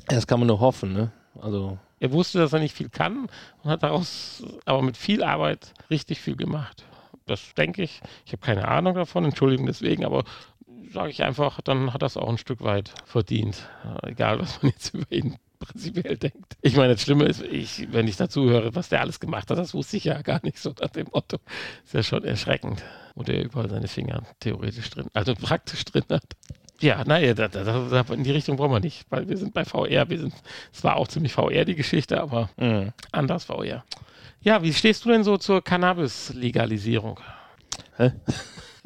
Das 0.07 0.25
kann 0.25 0.39
man 0.39 0.47
nur 0.47 0.59
hoffen, 0.59 0.93
ne? 0.93 1.11
Also, 1.41 1.77
Er 1.99 2.11
wusste, 2.11 2.39
dass 2.39 2.53
er 2.53 2.59
nicht 2.59 2.75
viel 2.75 2.89
kann 2.89 3.27
und 3.63 3.69
hat 3.69 3.83
daraus 3.83 4.43
aber 4.65 4.81
mit 4.81 4.97
viel 4.97 5.23
Arbeit 5.23 5.73
richtig 5.89 6.21
viel 6.21 6.35
gemacht. 6.35 6.83
Das 7.25 7.53
denke 7.55 7.83
ich. 7.83 8.01
Ich 8.25 8.31
habe 8.31 8.45
keine 8.45 8.67
Ahnung 8.67 8.95
davon, 8.95 9.25
Entschuldigung 9.25 9.65
deswegen, 9.65 10.05
aber 10.05 10.23
sage 10.91 11.09
ich 11.09 11.23
einfach, 11.23 11.61
dann 11.61 11.93
hat 11.93 12.03
es 12.03 12.17
auch 12.17 12.29
ein 12.29 12.37
Stück 12.37 12.63
weit 12.63 12.93
verdient. 13.05 13.67
Äh, 14.03 14.11
Egal, 14.11 14.39
was 14.39 14.61
man 14.61 14.71
jetzt 14.75 14.93
über 14.93 15.11
ihn 15.11 15.35
prinzipiell 15.59 16.17
denkt. 16.17 16.55
Ich 16.61 16.75
meine, 16.75 16.93
das 16.93 17.01
Schlimme 17.01 17.25
ist, 17.25 17.41
ich, 17.41 17.91
wenn 17.91 18.07
ich 18.07 18.15
dazu 18.15 18.47
höre, 18.49 18.75
was 18.75 18.89
der 18.89 19.01
alles 19.01 19.19
gemacht 19.19 19.49
hat, 19.49 19.57
das 19.57 19.73
wusste 19.73 19.97
ich 19.97 20.03
ja 20.05 20.21
gar 20.21 20.39
nicht 20.43 20.59
so 20.59 20.73
nach 20.79 20.89
dem 20.89 21.07
Motto. 21.11 21.37
Ist 21.83 21.93
ja 21.93 22.03
schon 22.03 22.23
erschreckend, 22.23 22.83
wo 23.15 23.23
der 23.23 23.43
überall 23.43 23.69
seine 23.69 23.87
Finger 23.87 24.21
theoretisch 24.39 24.89
drin, 24.91 25.07
also 25.13 25.33
praktisch 25.35 25.83
drin 25.85 26.03
hat. 26.11 26.23
Ja, 26.79 27.03
naja, 27.05 27.33
da, 27.33 27.47
da, 27.47 28.05
in 28.13 28.23
die 28.23 28.31
Richtung 28.31 28.57
brauchen 28.57 28.71
wir 28.71 28.79
nicht, 28.79 29.05
weil 29.09 29.27
wir 29.27 29.37
sind 29.37 29.53
bei 29.53 29.65
VR. 29.65 30.09
Wir 30.09 30.19
sind, 30.19 30.33
es 30.71 30.83
war 30.83 30.95
auch 30.97 31.07
ziemlich 31.07 31.33
VR 31.33 31.65
die 31.65 31.75
Geschichte, 31.75 32.21
aber 32.21 32.49
mh. 32.57 32.93
anders 33.11 33.45
VR. 33.45 33.83
Ja, 34.41 34.61
wie 34.61 34.73
stehst 34.73 35.03
du 35.03 35.09
denn 35.09 35.23
so 35.23 35.37
zur 35.37 35.63
Cannabis-Legalisierung? 35.63 37.19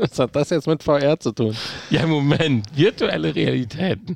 was 0.09 0.17
hat 0.17 0.35
das 0.35 0.49
jetzt 0.49 0.67
mit 0.67 0.81
VR 0.83 1.19
zu 1.19 1.31
tun? 1.31 1.55
Ja, 1.89 2.05
Moment, 2.07 2.65
virtuelle 2.75 3.35
Realitäten. 3.35 4.15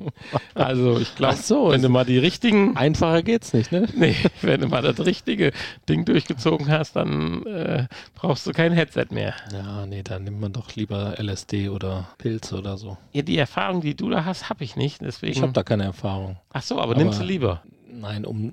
Also 0.54 0.98
ich 0.98 1.14
glaube, 1.14 1.36
so, 1.36 1.70
wenn 1.70 1.82
du 1.82 1.88
mal 1.88 2.04
die 2.04 2.18
richtigen, 2.18 2.76
Einfacher 2.76 3.22
geht's 3.22 3.52
nicht, 3.52 3.70
ne? 3.70 3.86
nee, 3.94 4.16
wenn 4.42 4.60
du 4.60 4.68
mal 4.68 4.82
das 4.82 4.98
richtige 5.04 5.52
Ding 5.88 6.04
durchgezogen 6.04 6.68
hast, 6.68 6.96
dann 6.96 7.46
äh, 7.46 7.86
brauchst 8.14 8.46
du 8.46 8.52
kein 8.52 8.72
Headset 8.72 9.06
mehr. 9.10 9.34
Ja, 9.52 9.86
nee, 9.86 10.02
dann 10.02 10.24
nimmt 10.24 10.40
man 10.40 10.52
doch 10.52 10.74
lieber 10.74 11.14
LSD 11.18 11.68
oder 11.68 12.08
Pilze 12.18 12.56
oder 12.58 12.76
so. 12.76 12.96
Ja, 13.12 13.22
die 13.22 13.38
Erfahrung, 13.38 13.80
die 13.80 13.94
du 13.94 14.10
da 14.10 14.24
hast, 14.24 14.50
habe 14.50 14.64
ich 14.64 14.76
nicht. 14.76 15.00
Deswegen. 15.00 15.32
Ich 15.32 15.42
habe 15.42 15.52
da 15.52 15.62
keine 15.62 15.84
Erfahrung. 15.84 16.36
Ach 16.52 16.62
so, 16.62 16.80
aber, 16.80 16.92
Aber- 16.92 17.02
nimmst 17.02 17.20
du 17.20 17.24
lieber. 17.24 17.62
Nein, 17.88 18.26
um, 18.26 18.52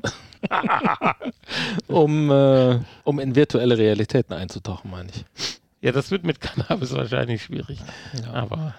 um, 1.88 2.32
äh, 2.32 2.80
um 3.04 3.20
in 3.20 3.36
virtuelle 3.36 3.78
Realitäten 3.78 4.34
einzutauchen, 4.34 4.90
meine 4.90 5.10
ich. 5.10 5.56
Ja, 5.84 5.92
das 5.92 6.12
wird 6.12 6.24
mit 6.24 6.40
Cannabis 6.40 6.94
wahrscheinlich 6.96 7.44
schwierig. 7.44 7.80
Ja, 8.24 8.34
Aber 8.34 8.74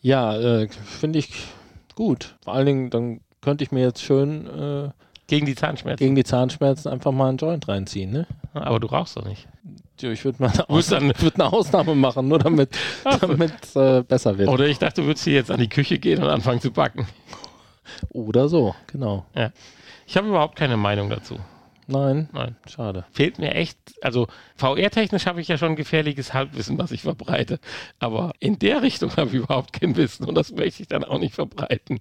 ja 0.00 0.36
äh, 0.36 0.68
finde 0.68 1.20
ich 1.20 1.30
gut. 1.94 2.34
Vor 2.42 2.54
allen 2.54 2.66
Dingen, 2.66 2.90
dann 2.90 3.20
könnte 3.40 3.62
ich 3.62 3.70
mir 3.70 3.82
jetzt 3.82 4.02
schön 4.02 4.46
äh, 4.48 4.90
gegen 5.28 5.46
die 5.46 5.54
Zahnschmerzen. 5.54 6.02
gegen 6.02 6.16
die 6.16 6.24
Zahnschmerzen 6.24 6.88
einfach 6.88 7.12
mal 7.12 7.28
einen 7.28 7.38
Joint 7.38 7.68
reinziehen, 7.68 8.10
ne? 8.10 8.26
Aber 8.54 8.80
du 8.80 8.88
rauchst 8.88 9.16
doch 9.16 9.24
nicht. 9.24 9.46
Ja, 10.00 10.10
Ich 10.10 10.24
würde 10.24 10.42
mal 10.42 10.50
eine, 10.50 10.68
Ausnahme, 10.68 11.12
würd 11.16 11.36
eine 11.36 11.52
Ausnahme 11.52 11.94
machen, 11.94 12.26
nur 12.26 12.40
damit 12.40 12.70
damit 13.20 13.54
äh, 13.76 14.02
besser 14.02 14.36
wird. 14.36 14.48
Oder 14.48 14.66
ich 14.66 14.80
dachte, 14.80 15.02
du 15.02 15.06
würdest 15.06 15.24
hier 15.24 15.34
jetzt 15.34 15.50
an 15.52 15.60
die 15.60 15.68
Küche 15.68 16.00
gehen 16.00 16.20
und 16.20 16.28
anfangen 16.28 16.60
zu 16.60 16.72
backen. 16.72 17.06
Oder 18.10 18.48
so, 18.48 18.74
genau. 18.88 19.26
Ich 20.06 20.16
habe 20.16 20.26
überhaupt 20.26 20.56
keine 20.56 20.76
Meinung 20.76 21.08
dazu. 21.08 21.38
Nein, 21.92 22.28
Nein. 22.32 22.56
schade. 22.68 23.04
Fehlt 23.12 23.38
mir 23.38 23.54
echt, 23.54 23.78
also 24.02 24.26
VR-technisch 24.56 25.26
habe 25.26 25.40
ich 25.40 25.48
ja 25.48 25.58
schon 25.58 25.76
gefährliches 25.76 26.32
Halbwissen, 26.34 26.78
was 26.78 26.90
ich 26.90 27.02
verbreite. 27.02 27.60
Aber 27.98 28.32
in 28.40 28.58
der 28.58 28.82
Richtung 28.82 29.10
habe 29.16 29.28
ich 29.28 29.34
überhaupt 29.34 29.72
kein 29.72 29.94
Wissen 29.96 30.24
und 30.24 30.34
das 30.34 30.50
möchte 30.52 30.82
ich 30.82 30.88
dann 30.88 31.04
auch 31.04 31.18
nicht 31.18 31.34
verbreiten. 31.34 32.00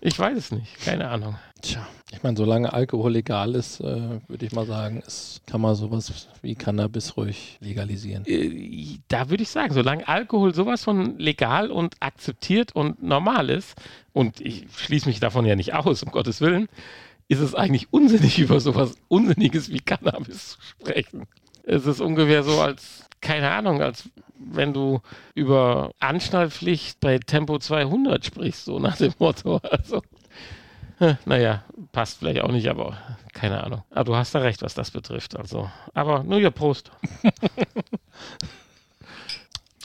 Ich 0.00 0.18
weiß 0.18 0.36
es 0.36 0.52
nicht, 0.52 0.84
keine 0.84 1.08
Ahnung. 1.08 1.36
Tja, 1.62 1.86
ich 2.12 2.22
meine, 2.22 2.36
solange 2.36 2.70
Alkohol 2.74 3.12
legal 3.12 3.54
ist, 3.54 3.80
äh, 3.80 4.20
würde 4.28 4.44
ich 4.44 4.52
mal 4.52 4.66
sagen, 4.66 5.00
ist, 5.06 5.40
kann 5.46 5.62
man 5.62 5.74
sowas 5.74 6.28
wie 6.42 6.54
Cannabis 6.56 7.16
ruhig 7.16 7.56
legalisieren. 7.60 8.22
Äh, 8.26 8.98
Da 9.08 9.30
würde 9.30 9.44
ich 9.44 9.48
sagen, 9.48 9.72
solange 9.72 10.06
Alkohol 10.06 10.52
sowas 10.54 10.84
von 10.84 11.18
legal 11.18 11.70
und 11.70 11.96
akzeptiert 12.00 12.76
und 12.76 13.02
normal 13.02 13.48
ist, 13.48 13.76
und 14.12 14.42
ich 14.42 14.66
schließe 14.76 15.08
mich 15.08 15.20
davon 15.20 15.46
ja 15.46 15.56
nicht 15.56 15.72
aus, 15.72 16.02
um 16.02 16.10
Gottes 16.10 16.42
Willen, 16.42 16.68
ist 17.28 17.40
es 17.40 17.54
eigentlich 17.54 17.92
unsinnig, 17.92 18.38
über 18.38 18.60
sowas 18.60 18.94
Unsinniges 19.08 19.70
wie 19.70 19.80
Cannabis 19.80 20.50
zu 20.50 20.58
sprechen. 20.62 21.26
Es 21.64 21.86
ist 21.86 22.00
ungefähr 22.00 22.42
so, 22.42 22.60
als, 22.60 23.04
keine 23.20 23.50
Ahnung, 23.50 23.80
als 23.80 24.08
wenn 24.36 24.74
du 24.74 25.00
über 25.34 25.92
Anschnallpflicht 26.00 27.00
bei 27.00 27.18
Tempo 27.18 27.58
200 27.58 28.24
sprichst, 28.24 28.66
so 28.66 28.78
nach 28.78 28.96
dem 28.96 29.12
Motto. 29.18 29.60
Also, 29.70 30.02
naja, 31.24 31.64
passt 31.90 32.18
vielleicht 32.18 32.40
auch 32.40 32.52
nicht, 32.52 32.68
aber 32.68 32.96
keine 33.32 33.64
Ahnung. 33.64 33.82
Aber 33.90 34.04
du 34.04 34.16
hast 34.16 34.32
da 34.34 34.38
recht, 34.38 34.62
was 34.62 34.74
das 34.74 34.92
betrifft. 34.92 35.36
Also, 35.36 35.68
aber 35.92 36.22
nur 36.22 36.38
ja, 36.38 36.50
Prost. 36.50 36.92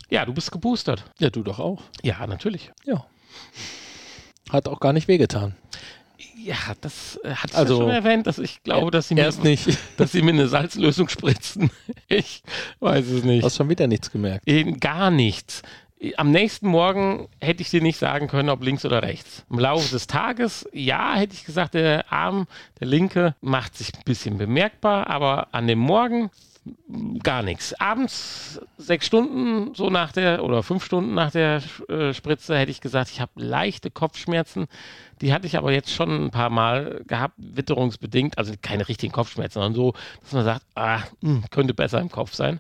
Ja, 0.10 0.26
du 0.26 0.34
bist 0.34 0.52
geboostert. 0.52 1.04
Ja, 1.20 1.30
du 1.30 1.44
doch 1.44 1.60
auch. 1.60 1.84
Ja, 2.02 2.26
natürlich. 2.26 2.72
Ja. 2.84 3.06
Hat 4.50 4.68
auch 4.68 4.80
gar 4.80 4.92
nicht 4.92 5.08
wehgetan. 5.08 5.56
Ja, 6.44 6.56
das 6.82 7.20
äh, 7.24 7.30
hat 7.32 7.56
Also- 7.56 7.74
also, 7.76 7.78
schon 7.82 7.90
erwähnt, 7.90 8.28
dass 8.28 8.40
ich 8.40 8.64
glaube, 8.64 8.92
dass 8.92 9.08
sie, 9.10 9.16
mir, 9.16 9.32
nicht. 9.44 9.78
dass 9.98 10.12
sie 10.12 10.22
mir 10.22 10.32
eine 10.32 10.48
Salzlösung 10.48 11.10
spritzen. 11.10 11.70
Ich 12.08 12.42
weiß 12.80 13.06
es 13.08 13.24
nicht. 13.24 13.44
Hast 13.44 13.58
schon 13.58 13.70
wieder 13.70 13.86
nichts 13.88 14.10
gemerkt. 14.12 14.48
Eben 14.48 14.80
gar 14.80 15.12
nichts. 15.12 15.62
Am 16.18 16.32
nächsten 16.32 16.68
Morgen 16.68 17.28
hätte 17.40 17.62
ich 17.62 17.70
dir 17.70 17.82
nicht 17.82 18.00
sagen 18.00 18.28
können, 18.28 18.50
ob 18.50 18.64
links 18.64 18.84
oder 18.86 19.04
rechts. 19.04 19.46
Im 19.50 19.60
Laufe 19.60 19.90
des 19.92 20.08
Tages, 20.08 20.68
ja, 20.74 21.14
hätte 21.16 21.34
ich 21.36 21.46
gesagt, 21.46 21.74
der 21.76 22.12
Arm, 22.12 22.48
der 22.80 22.88
linke, 22.88 23.36
macht 23.42 23.78
sich 23.78 23.94
ein 23.94 24.04
bisschen 24.06 24.38
bemerkbar, 24.38 25.08
aber 25.08 25.50
an 25.52 25.68
dem 25.68 25.80
Morgen 25.80 26.32
gar 27.24 27.44
nichts. 27.44 27.74
Abends 27.80 28.60
sechs 28.78 29.06
Stunden, 29.06 29.74
so 29.76 29.90
nach 29.90 30.12
der, 30.12 30.44
oder 30.44 30.64
fünf 30.64 30.84
Stunden 30.84 31.14
nach 31.14 31.32
der 31.32 31.62
äh, 31.88 32.14
Spritze, 32.14 32.58
hätte 32.58 32.72
ich 32.72 32.82
gesagt, 32.82 33.10
ich 33.12 33.22
habe 33.22 33.32
leichte 33.36 33.92
Kopfschmerzen. 33.92 34.68
Die 35.22 35.34
hatte 35.34 35.48
ich 35.48 35.58
aber 35.58 35.72
jetzt 35.72 35.92
schon 35.92 36.26
ein 36.26 36.32
paar 36.32 36.50
Mal 36.50 37.04
gehabt, 37.08 37.36
witterungsbedingt, 37.38 38.38
also 38.38 38.54
keine 38.62 38.88
richtigen 38.88 39.12
Kopfschmerzen, 39.14 39.56
sondern 39.56 39.74
so, 39.74 39.94
dass 40.22 40.34
man 40.34 40.46
sagt, 40.46 40.66
ah, 40.76 41.02
mh, 41.22 41.44
könnte 41.52 41.74
besser 41.74 42.00
im 42.00 42.10
Kopf 42.10 42.34
sein. 42.34 42.60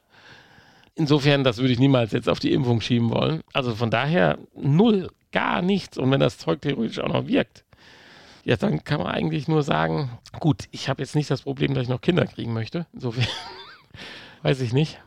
Insofern, 0.96 1.44
das 1.44 1.58
würde 1.58 1.72
ich 1.72 1.80
niemals 1.80 2.12
jetzt 2.12 2.28
auf 2.28 2.40
die 2.40 2.52
Impfung 2.52 2.82
schieben 2.82 3.10
wollen. 3.10 3.42
Also 3.54 3.74
von 3.74 3.90
daher 3.90 4.38
null, 4.56 5.10
gar 5.32 5.62
nichts. 5.62 5.98
Und 5.98 6.12
wenn 6.12 6.20
das 6.20 6.38
Zeug 6.38 6.62
theoretisch 6.62 7.00
auch 7.00 7.08
noch 7.08 7.28
wirkt, 7.28 7.64
ja, 8.44 8.58
dann 8.58 8.84
kann 8.84 9.00
man 9.02 9.12
eigentlich 9.12 9.48
nur 9.48 9.64
sagen, 9.64 10.10
gut, 10.40 10.66
ich 10.72 10.90
habe 10.90 11.02
jetzt 11.02 11.16
nicht 11.16 11.30
das 11.30 11.44
Problem, 11.44 11.74
dass 11.74 11.84
ich 11.84 11.90
noch 11.90 12.02
Kinder 12.02 12.26
kriegen 12.26 12.54
möchte. 12.54 12.86
Insofern 12.94 13.28
weiß 14.44 14.62
ich 14.62 14.74
nicht. 14.74 15.00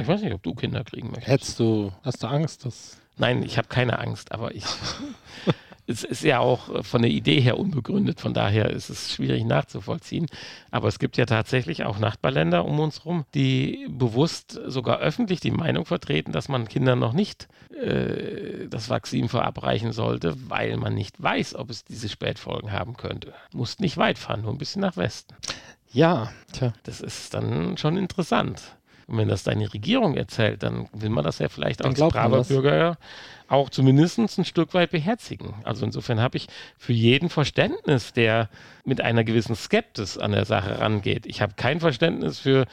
Ich 0.00 0.06
weiß 0.06 0.22
nicht, 0.22 0.32
ob 0.32 0.42
du 0.42 0.54
Kinder 0.54 0.84
kriegen 0.84 1.08
möchtest. 1.08 1.28
Hättest 1.28 1.60
du, 1.60 1.92
hast 2.02 2.22
du 2.22 2.28
Angst, 2.28 2.64
dass. 2.64 2.98
Nein, 3.16 3.42
ich 3.42 3.58
habe 3.58 3.68
keine 3.68 3.98
Angst, 3.98 4.32
aber 4.32 4.54
ich. 4.54 4.64
es 5.88 6.04
ist 6.04 6.22
ja 6.22 6.38
auch 6.38 6.84
von 6.84 7.00
der 7.00 7.10
Idee 7.10 7.40
her 7.40 7.58
unbegründet, 7.58 8.20
von 8.20 8.34
daher 8.34 8.70
ist 8.70 8.90
es 8.90 9.12
schwierig 9.12 9.44
nachzuvollziehen. 9.44 10.26
Aber 10.70 10.86
es 10.86 10.98
gibt 10.98 11.16
ja 11.16 11.24
tatsächlich 11.24 11.84
auch 11.84 11.98
Nachbarländer 11.98 12.66
um 12.66 12.78
uns 12.78 13.00
herum, 13.00 13.24
die 13.34 13.86
bewusst 13.88 14.60
sogar 14.66 14.98
öffentlich 14.98 15.40
die 15.40 15.50
Meinung 15.50 15.86
vertreten, 15.86 16.30
dass 16.30 16.48
man 16.48 16.68
Kindern 16.68 16.98
noch 16.98 17.14
nicht 17.14 17.48
äh, 17.74 18.68
das 18.68 18.90
Vakzin 18.90 19.30
verabreichen 19.30 19.92
sollte, 19.92 20.36
weil 20.50 20.76
man 20.76 20.94
nicht 20.94 21.20
weiß, 21.20 21.54
ob 21.54 21.70
es 21.70 21.84
diese 21.84 22.10
Spätfolgen 22.10 22.70
haben 22.70 22.96
könnte. 22.98 23.32
Muss 23.52 23.78
nicht 23.78 23.96
weit 23.96 24.18
fahren, 24.18 24.42
nur 24.42 24.52
ein 24.52 24.58
bisschen 24.58 24.82
nach 24.82 24.98
Westen. 24.98 25.34
Ja, 25.92 26.30
tja. 26.52 26.72
Das 26.84 27.00
ist 27.00 27.34
dann 27.34 27.76
schon 27.76 27.96
interessant. 27.96 28.76
Und 29.06 29.16
wenn 29.16 29.28
das 29.28 29.42
deine 29.42 29.72
Regierung 29.72 30.16
erzählt, 30.16 30.62
dann 30.62 30.88
will 30.92 31.08
man 31.08 31.24
das 31.24 31.38
ja 31.38 31.48
vielleicht 31.48 31.82
als 31.82 31.98
braver. 31.98 32.44
Bürger 32.44 32.98
auch 33.48 33.70
zumindest 33.70 34.18
ein 34.18 34.44
Stück 34.44 34.74
weit 34.74 34.90
beherzigen. 34.90 35.54
Also 35.64 35.86
insofern 35.86 36.20
habe 36.20 36.36
ich 36.36 36.48
für 36.76 36.92
jeden 36.92 37.30
Verständnis, 37.30 38.12
der 38.12 38.50
mit 38.84 39.00
einer 39.00 39.24
gewissen 39.24 39.56
Skepsis 39.56 40.18
an 40.18 40.32
der 40.32 40.44
Sache 40.44 40.78
rangeht. 40.78 41.24
Ich 41.24 41.40
habe 41.40 41.54
kein 41.56 41.80
Verständnis 41.80 42.38
für 42.38 42.66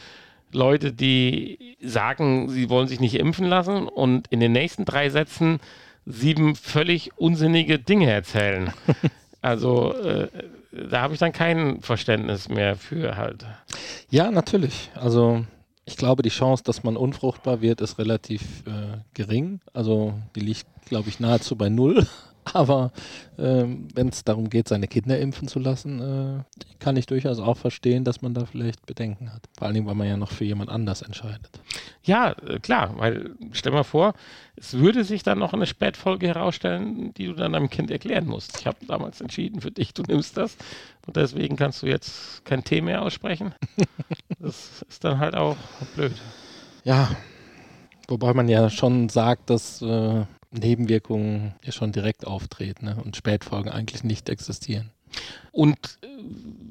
Leute, 0.51 0.91
die 0.91 1.77
sagen, 1.81 2.49
sie 2.49 2.69
wollen 2.69 2.89
sich 2.89 2.99
nicht 2.99 3.15
impfen 3.15 3.45
lassen 3.45 3.87
und 3.87 4.27
in 4.27 4.41
den 4.41 4.51
nächsten 4.51 4.83
drei 4.83 5.09
Sätzen 5.09 5.59
sieben 6.05 6.55
völlig 6.55 7.17
unsinnige 7.17 7.79
Dinge 7.79 8.11
erzählen. 8.11 8.73
Also 9.45 9.93
äh, 9.93 10.27
da 10.71 11.01
habe 11.01 11.13
ich 11.13 11.19
dann 11.19 11.31
kein 11.31 11.81
Verständnis 11.81 12.49
mehr 12.49 12.75
für 12.75 13.15
halt. 13.15 13.45
Ja, 14.09 14.31
natürlich. 14.31 14.89
Also 14.95 15.45
ich 15.85 15.97
glaube, 15.97 16.23
die 16.23 16.29
Chance, 16.29 16.63
dass 16.63 16.83
man 16.83 16.97
unfruchtbar 16.97 17.61
wird, 17.61 17.79
ist 17.79 17.99
relativ 17.99 18.41
äh, 18.65 18.97
gering. 19.13 19.59
Also 19.71 20.15
die 20.35 20.39
liegt, 20.39 20.65
glaube 20.87 21.09
ich, 21.09 21.19
nahezu 21.19 21.55
bei 21.55 21.69
null. 21.69 22.07
Aber 22.53 22.91
ähm, 23.37 23.87
wenn 23.93 24.09
es 24.09 24.23
darum 24.23 24.49
geht, 24.49 24.67
seine 24.67 24.87
Kinder 24.87 25.19
impfen 25.19 25.47
zu 25.47 25.59
lassen, 25.59 25.99
äh, 25.99 26.43
kann 26.79 26.95
ich 26.95 27.07
durchaus 27.07 27.39
auch 27.39 27.57
verstehen, 27.57 28.03
dass 28.03 28.21
man 28.21 28.33
da 28.33 28.45
vielleicht 28.45 28.85
Bedenken 28.85 29.33
hat. 29.33 29.41
Vor 29.57 29.65
allen 29.65 29.73
Dingen, 29.73 29.87
weil 29.87 29.95
man 29.95 30.07
ja 30.07 30.15
noch 30.15 30.31
für 30.31 30.45
jemand 30.45 30.69
anders 30.69 31.01
entscheidet. 31.01 31.59
Ja, 32.03 32.35
äh, 32.47 32.59
klar, 32.59 32.93
weil 32.97 33.31
stell 33.51 33.71
mal 33.71 33.83
vor, 33.83 34.13
es 34.55 34.77
würde 34.77 35.03
sich 35.03 35.23
dann 35.23 35.39
noch 35.39 35.53
eine 35.53 35.65
Spätfolge 35.65 36.27
herausstellen, 36.27 37.13
die 37.15 37.25
du 37.25 37.33
dann 37.33 37.53
deinem 37.53 37.69
Kind 37.69 37.89
erklären 37.89 38.27
musst. 38.27 38.59
Ich 38.59 38.67
habe 38.67 38.77
damals 38.87 39.21
entschieden 39.21 39.61
für 39.61 39.71
dich, 39.71 39.93
du 39.93 40.03
nimmst 40.03 40.37
das 40.37 40.55
und 41.07 41.15
deswegen 41.15 41.55
kannst 41.55 41.81
du 41.81 41.87
jetzt 41.87 42.45
kein 42.45 42.63
T 42.63 42.81
mehr 42.81 43.01
aussprechen. 43.01 43.53
Das 44.39 44.83
ist 44.87 45.03
dann 45.03 45.19
halt 45.19 45.33
auch 45.33 45.55
blöd. 45.95 46.13
Ja, 46.83 47.09
wobei 48.07 48.33
man 48.33 48.47
ja 48.47 48.69
schon 48.69 49.09
sagt, 49.09 49.49
dass 49.49 49.81
äh, 49.81 50.25
Nebenwirkungen 50.59 51.53
ja 51.63 51.71
schon 51.71 51.91
direkt 51.91 52.25
auftreten 52.27 52.85
ne? 52.85 52.97
und 53.03 53.15
Spätfolgen 53.15 53.71
eigentlich 53.71 54.03
nicht 54.03 54.29
existieren. 54.29 54.91
Und 55.53 55.77
äh, 56.01 56.07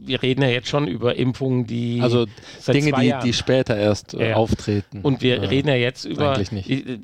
wir 0.07 0.23
reden 0.23 0.43
ja 0.43 0.49
jetzt 0.49 0.69
schon 0.69 0.87
über 0.87 1.17
Impfungen, 1.17 1.67
die 1.67 2.01
Also 2.03 2.27
Dinge, 2.69 2.93
die, 2.93 3.07
Jahren 3.07 3.25
die 3.25 3.33
später 3.33 3.75
erst 3.75 4.13
äh, 4.13 4.31
Ja. 4.31 4.37
auftreten. 4.37 5.01
Und 5.01 5.23
wir 5.23 5.43
Äh, 5.43 5.47
reden 5.47 5.69
ja 5.69 5.77
jetzt 5.77 6.05
über 6.05 6.33
eigentlich 6.35 6.53
nicht. 6.53 6.69
Die, 6.69 6.99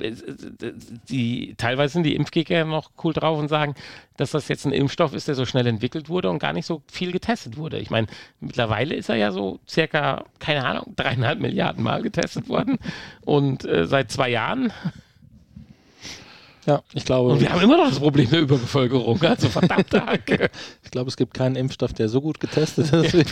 die 1.08 1.54
teilweise 1.56 1.94
sind 1.94 2.02
die 2.02 2.14
Impfgegner 2.14 2.56
ja 2.58 2.64
noch 2.66 2.90
cool 3.02 3.14
drauf 3.14 3.38
und 3.38 3.48
sagen, 3.48 3.74
dass 4.18 4.32
das 4.32 4.48
jetzt 4.48 4.66
ein 4.66 4.72
Impfstoff 4.72 5.14
ist, 5.14 5.28
der 5.28 5.34
so 5.34 5.46
schnell 5.46 5.66
entwickelt 5.66 6.10
wurde 6.10 6.28
und 6.28 6.38
gar 6.40 6.52
nicht 6.52 6.66
so 6.66 6.82
viel 6.92 7.12
getestet 7.12 7.56
wurde. 7.56 7.78
Ich 7.78 7.88
meine, 7.88 8.06
mittlerweile 8.40 8.94
ist 8.94 9.08
er 9.08 9.16
ja 9.16 9.32
so 9.32 9.60
circa, 9.66 10.24
keine 10.40 10.66
Ahnung, 10.66 10.92
dreieinhalb 10.96 11.40
Milliarden 11.40 11.82
Mal 11.82 12.02
getestet 12.02 12.50
worden 12.50 12.76
und 13.24 13.64
äh, 13.64 13.86
seit 13.86 14.10
zwei 14.10 14.28
Jahren. 14.28 14.72
Ja, 16.70 16.82
ich 16.94 17.04
glaube, 17.04 17.32
Und 17.32 17.40
wir 17.40 17.50
haben 17.52 17.62
immer 17.62 17.76
noch 17.76 17.88
das 17.88 17.98
Problem 17.98 18.30
der 18.30 18.40
Überbevölkerung. 18.42 19.20
Also 19.22 19.48
verdammte 19.48 20.04
Hacke. 20.06 20.50
ich 20.84 20.90
glaube, 20.92 21.08
es 21.08 21.16
gibt 21.16 21.34
keinen 21.34 21.56
Impfstoff, 21.56 21.92
der 21.92 22.08
so 22.08 22.20
gut 22.20 22.38
getestet 22.38 22.92
ist 22.92 23.12
wie, 23.14 23.24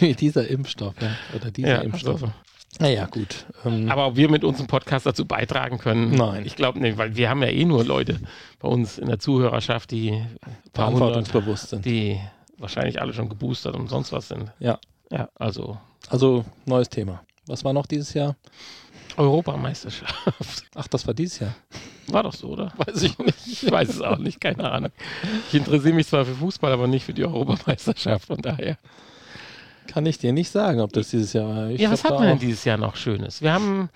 wie 0.00 0.14
dieser 0.14 0.48
Impfstoff. 0.48 0.94
Ja? 1.00 1.10
Oder 1.34 1.50
dieser 1.50 1.68
Ja, 1.68 1.76
Impfstoff. 1.82 2.22
also, 2.22 2.32
Naja, 2.80 3.04
gut. 3.06 3.44
Ähm, 3.66 3.90
aber 3.90 4.06
ob 4.06 4.16
wir 4.16 4.30
mit 4.30 4.44
unserem 4.44 4.66
Podcast 4.66 5.04
dazu 5.04 5.26
beitragen 5.26 5.76
können? 5.78 6.12
Nein. 6.14 6.44
Ich 6.46 6.56
glaube 6.56 6.78
nicht, 6.80 6.96
weil 6.96 7.16
wir 7.16 7.28
haben 7.28 7.42
ja 7.42 7.48
eh 7.48 7.64
nur 7.66 7.84
Leute 7.84 8.18
bei 8.60 8.68
uns 8.68 8.96
in 8.98 9.08
der 9.08 9.18
Zuhörerschaft, 9.18 9.90
die 9.90 10.22
verantwortungsbewusst 10.72 11.70
sind. 11.70 11.84
die 11.84 12.18
wahrscheinlich 12.58 13.00
alle 13.00 13.12
schon 13.12 13.28
geboostert 13.28 13.76
und 13.76 13.88
sonst 13.88 14.12
was 14.12 14.28
sind. 14.28 14.50
Ja. 14.58 14.78
Ja, 15.10 15.28
also 15.36 15.76
Also, 16.08 16.44
neues 16.64 16.88
Thema. 16.88 17.22
Was 17.46 17.64
war 17.64 17.72
noch 17.72 17.86
dieses 17.86 18.12
Jahr? 18.14 18.36
Europameisterschaft. 19.16 20.64
Ach, 20.74 20.86
das 20.88 21.06
war 21.06 21.14
dieses 21.14 21.40
Jahr. 21.40 21.54
War 22.08 22.22
doch 22.22 22.32
so, 22.32 22.48
oder? 22.48 22.72
Weiß 22.76 23.02
ich 23.02 23.18
nicht. 23.18 23.46
Ich 23.46 23.70
weiß 23.70 23.88
es 23.88 24.00
auch 24.00 24.18
nicht, 24.18 24.40
keine 24.40 24.70
Ahnung. 24.70 24.90
Ich 25.48 25.54
interessiere 25.54 25.94
mich 25.94 26.06
zwar 26.06 26.24
für 26.24 26.34
Fußball, 26.34 26.72
aber 26.72 26.86
nicht 26.86 27.04
für 27.04 27.14
die 27.14 27.24
Europameisterschaft, 27.24 28.26
von 28.26 28.40
daher. 28.40 28.78
Kann 29.86 30.06
ich 30.06 30.18
dir 30.18 30.32
nicht 30.32 30.50
sagen, 30.50 30.80
ob 30.80 30.92
das 30.92 31.10
dieses 31.10 31.32
Jahr 31.32 31.48
war. 31.48 31.70
Ich 31.70 31.80
ja, 31.80 31.90
was 31.90 32.04
hatten 32.04 32.20
wir 32.20 32.28
denn 32.28 32.38
dieses 32.38 32.64
Jahr 32.64 32.76
noch 32.76 32.96
Schönes? 32.96 33.42
Wir 33.42 33.52
haben 33.52 33.88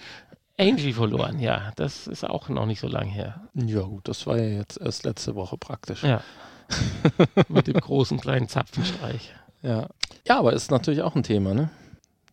Angie 0.59 0.93
verloren, 0.93 1.39
ja. 1.39 1.73
Das 1.77 2.07
ist 2.07 2.25
auch 2.25 2.49
noch 2.49 2.67
nicht 2.67 2.81
so 2.81 2.89
lange 2.89 3.11
her. 3.11 3.49
Ja, 3.55 3.83
gut, 3.83 4.09
das 4.09 4.27
war 4.27 4.39
ja 4.39 4.59
jetzt 4.59 4.81
erst 4.81 5.05
letzte 5.05 5.35
Woche 5.35 5.57
praktisch. 5.57 6.03
Ja. 6.03 6.23
Mit 7.49 7.67
dem 7.67 7.81
großen 7.81 8.21
kleinen 8.21 8.49
Zapfenstreich. 8.49 9.33
Ja. 9.63 9.89
ja, 10.27 10.39
aber 10.39 10.53
ist 10.53 10.71
natürlich 10.71 11.03
auch 11.03 11.17
ein 11.17 11.23
Thema, 11.23 11.55
ne? 11.55 11.71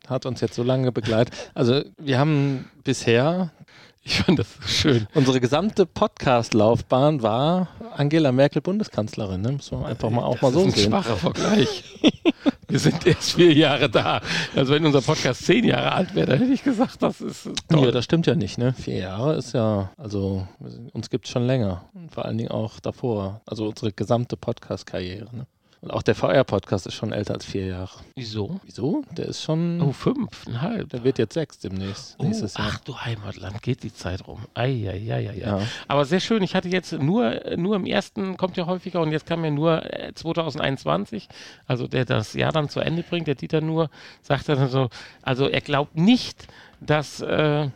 Hat 0.07 0.25
uns 0.25 0.41
jetzt 0.41 0.55
so 0.55 0.63
lange 0.63 0.91
begleitet. 0.91 1.33
Also, 1.53 1.81
wir 1.97 2.17
haben 2.19 2.69
bisher, 2.83 3.51
Ich 4.03 4.19
fand 4.21 4.39
das 4.39 4.47
so 4.61 4.67
schön. 4.67 5.07
unsere 5.15 5.41
gesamte 5.41 5.85
Podcast-Laufbahn 5.85 7.21
war 7.21 7.67
Angela 7.95 8.31
Merkel 8.31 8.61
Bundeskanzlerin, 8.61 9.41
ne? 9.41 9.51
Muss 9.53 9.69
man 9.71 9.83
einfach 9.85 10.09
mal 10.09 10.23
auch 10.23 10.35
das 10.35 10.41
mal 10.43 10.53
so 10.53 10.59
ist 10.61 10.65
ein 10.65 10.71
sehen. 10.71 10.89
schwacher 10.91 11.17
Vergleich. 11.17 11.83
Wir 12.69 12.79
sind 12.79 13.05
erst 13.05 13.33
vier 13.33 13.53
Jahre 13.53 13.89
da. 13.89 14.21
Also 14.55 14.73
wenn 14.73 14.85
unser 14.85 15.01
Podcast 15.01 15.45
zehn 15.45 15.63
Jahre 15.65 15.91
alt 15.93 16.15
wäre, 16.15 16.27
dann 16.27 16.39
hätte 16.39 16.53
ich 16.53 16.63
gesagt, 16.63 17.01
das 17.01 17.21
ist 17.21 17.49
toll. 17.69 17.85
Ja, 17.85 17.91
das 17.91 18.03
stimmt 18.05 18.27
ja 18.27 18.35
nicht, 18.35 18.57
ne? 18.57 18.73
Vier 18.73 18.97
Jahre 18.97 19.35
ist 19.35 19.53
ja, 19.53 19.91
also 19.97 20.45
uns 20.93 21.09
gibt 21.09 21.25
es 21.25 21.31
schon 21.31 21.45
länger. 21.47 21.83
Und 21.93 22.11
vor 22.13 22.25
allen 22.25 22.37
Dingen 22.37 22.51
auch 22.51 22.79
davor. 22.81 23.41
Also 23.45 23.67
unsere 23.67 23.91
gesamte 23.93 24.35
Podcast-Karriere. 24.37 25.33
Ne? 25.35 25.47
Und 25.79 25.91
auch 25.91 26.01
der 26.01 26.15
VR-Podcast 26.15 26.87
ist 26.87 26.95
schon 26.95 27.11
älter 27.13 27.35
als 27.35 27.45
vier 27.45 27.67
Jahre. 27.67 27.91
Wieso? 28.15 28.59
Wieso? 28.65 29.03
Der 29.15 29.25
ist 29.27 29.43
schon, 29.43 29.79
Oh, 29.79 29.91
fünfeinhalb. 29.91 30.89
der 30.89 31.03
wird 31.03 31.19
jetzt 31.19 31.35
sechs 31.35 31.59
demnächst, 31.59 32.15
Oh, 32.17 32.23
nächstes 32.23 32.55
Jahr. 32.57 32.69
ach 32.71 32.79
du 32.79 32.97
Heimatland, 32.97 33.61
geht 33.61 33.83
die 33.83 33.93
Zeit 33.93 34.25
rum. 34.27 34.39
Eieieiei. 34.55 35.35
Ja. 35.37 35.59
Aber 35.87 36.05
sehr 36.05 36.19
schön, 36.19 36.41
ich 36.41 36.55
hatte 36.55 36.67
jetzt 36.69 36.93
nur, 36.93 37.41
nur 37.57 37.75
im 37.75 37.85
ersten, 37.85 38.37
kommt 38.37 38.57
ja 38.57 38.65
häufiger 38.65 39.01
und 39.01 39.11
jetzt 39.11 39.27
kam 39.27 39.45
ja 39.45 39.51
nur 39.51 39.83
äh, 39.93 40.13
2021, 40.15 41.29
also 41.67 41.87
der 41.87 42.05
das 42.05 42.33
Jahr 42.33 42.51
dann 42.51 42.69
zu 42.69 42.79
Ende 42.79 43.03
bringt, 43.03 43.27
der 43.27 43.35
Dieter 43.35 43.61
nur, 43.61 43.89
sagt 44.23 44.49
dann 44.49 44.69
so, 44.69 44.89
also 45.21 45.47
er 45.47 45.61
glaubt 45.61 45.95
nicht, 45.95 46.47
dass 46.79 47.21
äh, 47.21 47.69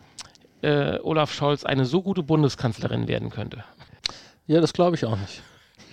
äh, 0.64 1.00
Olaf 1.04 1.32
Scholz 1.34 1.64
eine 1.66 1.86
so 1.86 2.02
gute 2.02 2.24
Bundeskanzlerin 2.24 3.08
werden 3.08 3.30
könnte. 3.30 3.64
ja, 4.48 4.60
das 4.60 4.74
glaube 4.74 4.96
ich 4.96 5.06
auch 5.06 5.18
nicht. 5.18 5.44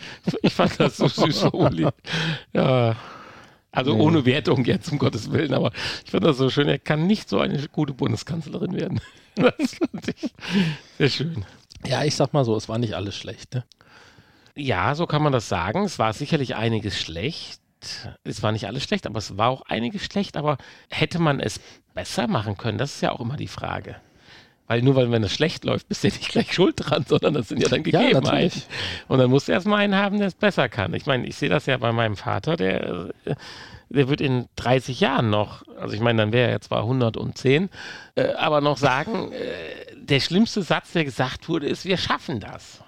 Ich 0.43 0.55
fand 0.55 0.79
das 0.81 0.97
so 0.97 1.09
süß, 1.09 1.45
Uli. 1.53 1.87
Ja. 2.53 2.97
Also 3.71 3.95
Nee. 3.95 4.01
ohne 4.03 4.25
Wertung 4.25 4.65
jetzt, 4.65 4.91
um 4.91 4.99
Gottes 4.99 5.31
Willen, 5.31 5.53
aber 5.55 5.73
ich 6.05 6.11
fand 6.11 6.25
das 6.25 6.39
so 6.39 6.49
schön. 6.51 6.69
Er 6.69 6.79
kann 6.79 7.07
nicht 7.07 7.29
so 7.29 7.39
eine 7.39 7.69
gute 7.69 7.93
Bundeskanzlerin 7.95 8.75
werden. 8.75 9.01
Das 9.37 9.75
fand 9.77 10.09
ich 10.09 10.33
sehr 10.99 11.09
schön. 11.11 11.45
Ja, 11.87 12.03
ich 12.03 12.17
sag 12.17 12.33
mal 12.33 12.45
so, 12.45 12.57
es 12.57 12.69
war 12.69 12.79
nicht 12.79 12.95
alles 12.95 13.15
schlecht. 13.17 13.55
Ne? 13.55 13.65
Ja, 14.57 14.97
so 14.97 15.07
kann 15.07 15.23
man 15.23 15.33
das 15.33 15.49
sagen. 15.49 15.85
Es 15.85 16.01
war 16.01 16.13
sicherlich 16.13 16.57
einiges 16.57 16.99
schlecht. 16.99 17.61
Es 18.25 18.43
war 18.43 18.51
nicht 18.51 18.67
alles 18.67 18.83
schlecht, 18.83 19.07
aber 19.07 19.19
es 19.19 19.37
war 19.39 19.51
auch 19.51 19.63
einiges 19.63 20.03
schlecht. 20.05 20.37
Aber 20.37 20.59
hätte 20.91 21.21
man 21.21 21.39
es 21.39 21.61
besser 21.95 22.27
machen 22.27 22.57
können? 22.57 22.79
Das 22.79 22.97
ist 22.97 23.01
ja 23.01 23.13
auch 23.13 23.21
immer 23.21 23.37
die 23.37 23.47
Frage. 23.47 23.95
Weil 24.69 24.83
nur 24.83 24.95
weil 24.95 25.11
wenn 25.11 25.25
es 25.25 25.33
schlecht 25.33 25.65
läuft, 25.65 25.89
bist 25.89 26.05
du 26.05 26.09
ja 26.09 26.15
nicht 26.19 26.29
gleich 26.31 26.53
schuld 26.53 26.75
dran, 26.79 27.05
sondern 27.09 27.35
das 27.35 27.49
sind 27.49 27.61
ja 27.61 27.69
dann 27.69 27.83
Ja, 27.85 28.01
Gegebenheiten. 28.03 28.25
natürlich. 28.25 28.67
Und 29.09 29.19
dann 29.19 29.31
musst 29.31 29.49
du 29.49 29.53
erstmal 29.53 29.81
einen 29.81 29.97
haben, 29.97 30.19
der 30.19 30.29
es 30.29 30.35
besser 30.35 30.69
kann. 30.69 30.95
Ich 30.95 31.07
meine, 31.07 31.27
ich 31.27 31.37
sehe 31.37 31.49
das 31.49 31.67
ja 31.67 31.77
bei 31.79 31.91
meinem 31.93 32.17
Vater, 32.17 32.57
der, 32.57 33.09
der 33.89 34.09
wird 34.09 34.21
in 34.21 34.47
30 34.57 35.01
Jahren 35.01 35.31
noch, 35.31 35.63
also 35.81 35.95
ich 35.95 36.01
meine, 36.01 36.23
dann 36.23 36.33
wäre 36.33 36.51
er 36.51 36.61
zwar 36.61 36.81
110, 36.83 37.71
äh, 38.15 38.29
aber 38.35 38.61
noch 38.61 38.77
sagen, 38.77 39.33
äh, 39.33 39.88
der 40.09 40.21
schlimmste 40.21 40.63
Satz, 40.63 40.93
der 40.93 41.05
gesagt 41.05 41.49
wurde, 41.49 41.67
ist, 41.67 41.85
wir 41.85 41.97
schaffen 41.97 42.41
das. 42.41 42.83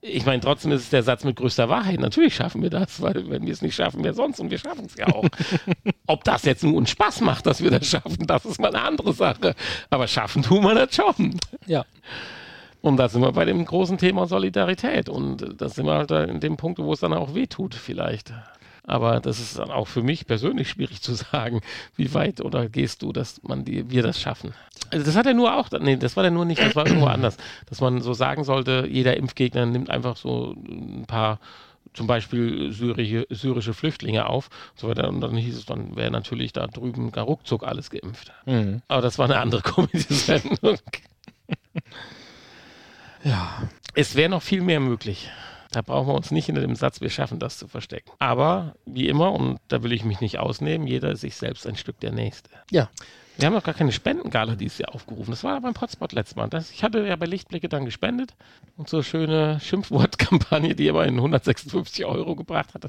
Ich 0.00 0.24
meine, 0.24 0.40
trotzdem 0.40 0.72
ist 0.72 0.82
es 0.82 0.90
der 0.90 1.02
Satz 1.02 1.24
mit 1.24 1.36
größter 1.36 1.68
Wahrheit. 1.68 2.00
Natürlich 2.00 2.34
schaffen 2.34 2.62
wir 2.62 2.70
das, 2.70 3.00
weil 3.00 3.28
wenn 3.28 3.44
wir 3.44 3.52
es 3.52 3.62
nicht 3.62 3.74
schaffen, 3.74 4.02
wer 4.02 4.14
sonst? 4.14 4.40
Und 4.40 4.50
wir 4.50 4.58
schaffen 4.58 4.86
es 4.86 4.96
ja 4.96 5.08
auch. 5.08 5.24
Ob 6.06 6.24
das 6.24 6.44
jetzt 6.44 6.64
nun 6.64 6.74
uns 6.74 6.90
Spaß 6.90 7.20
macht, 7.20 7.46
dass 7.46 7.62
wir 7.62 7.70
das 7.70 7.86
schaffen, 7.86 8.26
das 8.26 8.44
ist 8.44 8.60
mal 8.60 8.74
eine 8.74 8.82
andere 8.82 9.12
Sache. 9.12 9.54
Aber 9.90 10.06
schaffen 10.08 10.42
tun 10.42 10.62
wir 10.64 10.74
das 10.74 10.94
schon. 10.94 11.38
Ja. 11.66 11.84
Und 12.80 12.98
da 12.98 13.08
sind 13.08 13.22
wir 13.22 13.32
bei 13.32 13.46
dem 13.46 13.64
großen 13.64 13.96
Thema 13.96 14.26
Solidarität. 14.26 15.08
Und 15.08 15.60
da 15.60 15.68
sind 15.68 15.86
wir 15.86 15.94
halt 15.94 16.10
in 16.10 16.40
dem 16.40 16.56
Punkt, 16.56 16.78
wo 16.78 16.92
es 16.92 17.00
dann 17.00 17.14
auch 17.14 17.34
wehtut, 17.34 17.74
vielleicht. 17.74 18.32
Aber 18.86 19.20
das 19.20 19.40
ist 19.40 19.58
dann 19.58 19.70
auch 19.70 19.88
für 19.88 20.02
mich 20.02 20.26
persönlich 20.26 20.68
schwierig 20.68 21.00
zu 21.00 21.14
sagen, 21.14 21.60
wie 21.96 22.12
weit 22.12 22.40
oder 22.40 22.68
gehst 22.68 23.02
du, 23.02 23.12
dass 23.12 23.42
man 23.42 23.64
die, 23.64 23.90
wir 23.90 24.02
das 24.02 24.20
schaffen. 24.20 24.52
Also 24.90 25.06
das 25.06 25.16
hat 25.16 25.26
er 25.26 25.34
nur 25.34 25.56
auch, 25.56 25.70
nee, 25.80 25.96
das 25.96 26.16
war 26.16 26.22
der 26.22 26.30
nur 26.30 26.44
nicht, 26.44 26.60
das 26.60 26.76
war 26.76 26.86
irgendwo 26.86 27.06
anders. 27.06 27.36
Dass 27.66 27.80
man 27.80 28.02
so 28.02 28.12
sagen 28.12 28.44
sollte, 28.44 28.86
jeder 28.90 29.16
Impfgegner 29.16 29.64
nimmt 29.66 29.88
einfach 29.88 30.16
so 30.16 30.54
ein 30.68 31.04
paar 31.06 31.40
zum 31.94 32.06
Beispiel 32.06 32.72
syrische, 32.72 33.26
syrische 33.30 33.72
Flüchtlinge 33.72 34.26
auf 34.26 34.48
und 34.72 34.80
so 34.80 34.88
weiter. 34.88 35.08
Und 35.08 35.20
dann 35.20 35.36
hieß 35.36 35.56
es, 35.56 35.64
dann 35.64 35.96
wäre 35.96 36.10
natürlich 36.10 36.52
da 36.52 36.66
drüben 36.66 37.10
gar 37.12 37.24
ruckzuck 37.24 37.64
alles 37.64 37.88
geimpft. 37.88 38.32
Mhm. 38.44 38.82
Aber 38.88 39.00
das 39.00 39.18
war 39.18 39.24
eine 39.26 39.38
andere 39.38 39.62
Comedy-Sendung. 39.62 40.78
Ja. 43.22 43.62
Es 43.94 44.16
wäre 44.16 44.28
noch 44.28 44.42
viel 44.42 44.60
mehr 44.60 44.80
möglich. 44.80 45.30
Da 45.74 45.82
brauchen 45.82 46.06
wir 46.06 46.14
uns 46.14 46.30
nicht 46.30 46.46
hinter 46.46 46.60
dem 46.60 46.76
Satz, 46.76 47.00
wir 47.00 47.10
schaffen 47.10 47.40
das 47.40 47.58
zu 47.58 47.66
verstecken. 47.66 48.12
Aber 48.20 48.76
wie 48.86 49.08
immer, 49.08 49.32
und 49.32 49.58
da 49.66 49.82
will 49.82 49.92
ich 49.92 50.04
mich 50.04 50.20
nicht 50.20 50.38
ausnehmen, 50.38 50.86
jeder 50.86 51.10
ist 51.10 51.22
sich 51.22 51.34
selbst 51.34 51.66
ein 51.66 51.74
Stück 51.74 51.98
der 51.98 52.12
Nächste. 52.12 52.48
Ja. 52.70 52.88
Wir 53.36 53.46
haben 53.46 53.54
noch 53.54 53.64
gar 53.64 53.74
keine 53.74 53.90
Spendengala 53.90 54.54
dieses 54.54 54.78
Jahr 54.78 54.94
aufgerufen. 54.94 55.32
Das 55.32 55.42
war 55.42 55.60
beim 55.60 55.74
Potspot 55.74 56.12
letztes 56.12 56.36
Mal. 56.36 56.48
Das, 56.48 56.70
ich 56.70 56.84
hatte 56.84 57.04
ja 57.04 57.16
bei 57.16 57.26
Lichtblicke 57.26 57.68
dann 57.68 57.84
gespendet 57.84 58.36
und 58.76 58.88
so 58.88 58.98
eine 58.98 59.04
schöne 59.04 59.58
Schimpfwortkampagne, 59.58 60.76
die 60.76 60.86
immerhin 60.86 61.16
156 61.16 62.04
Euro 62.04 62.36
gebracht 62.36 62.74
hatte. 62.74 62.88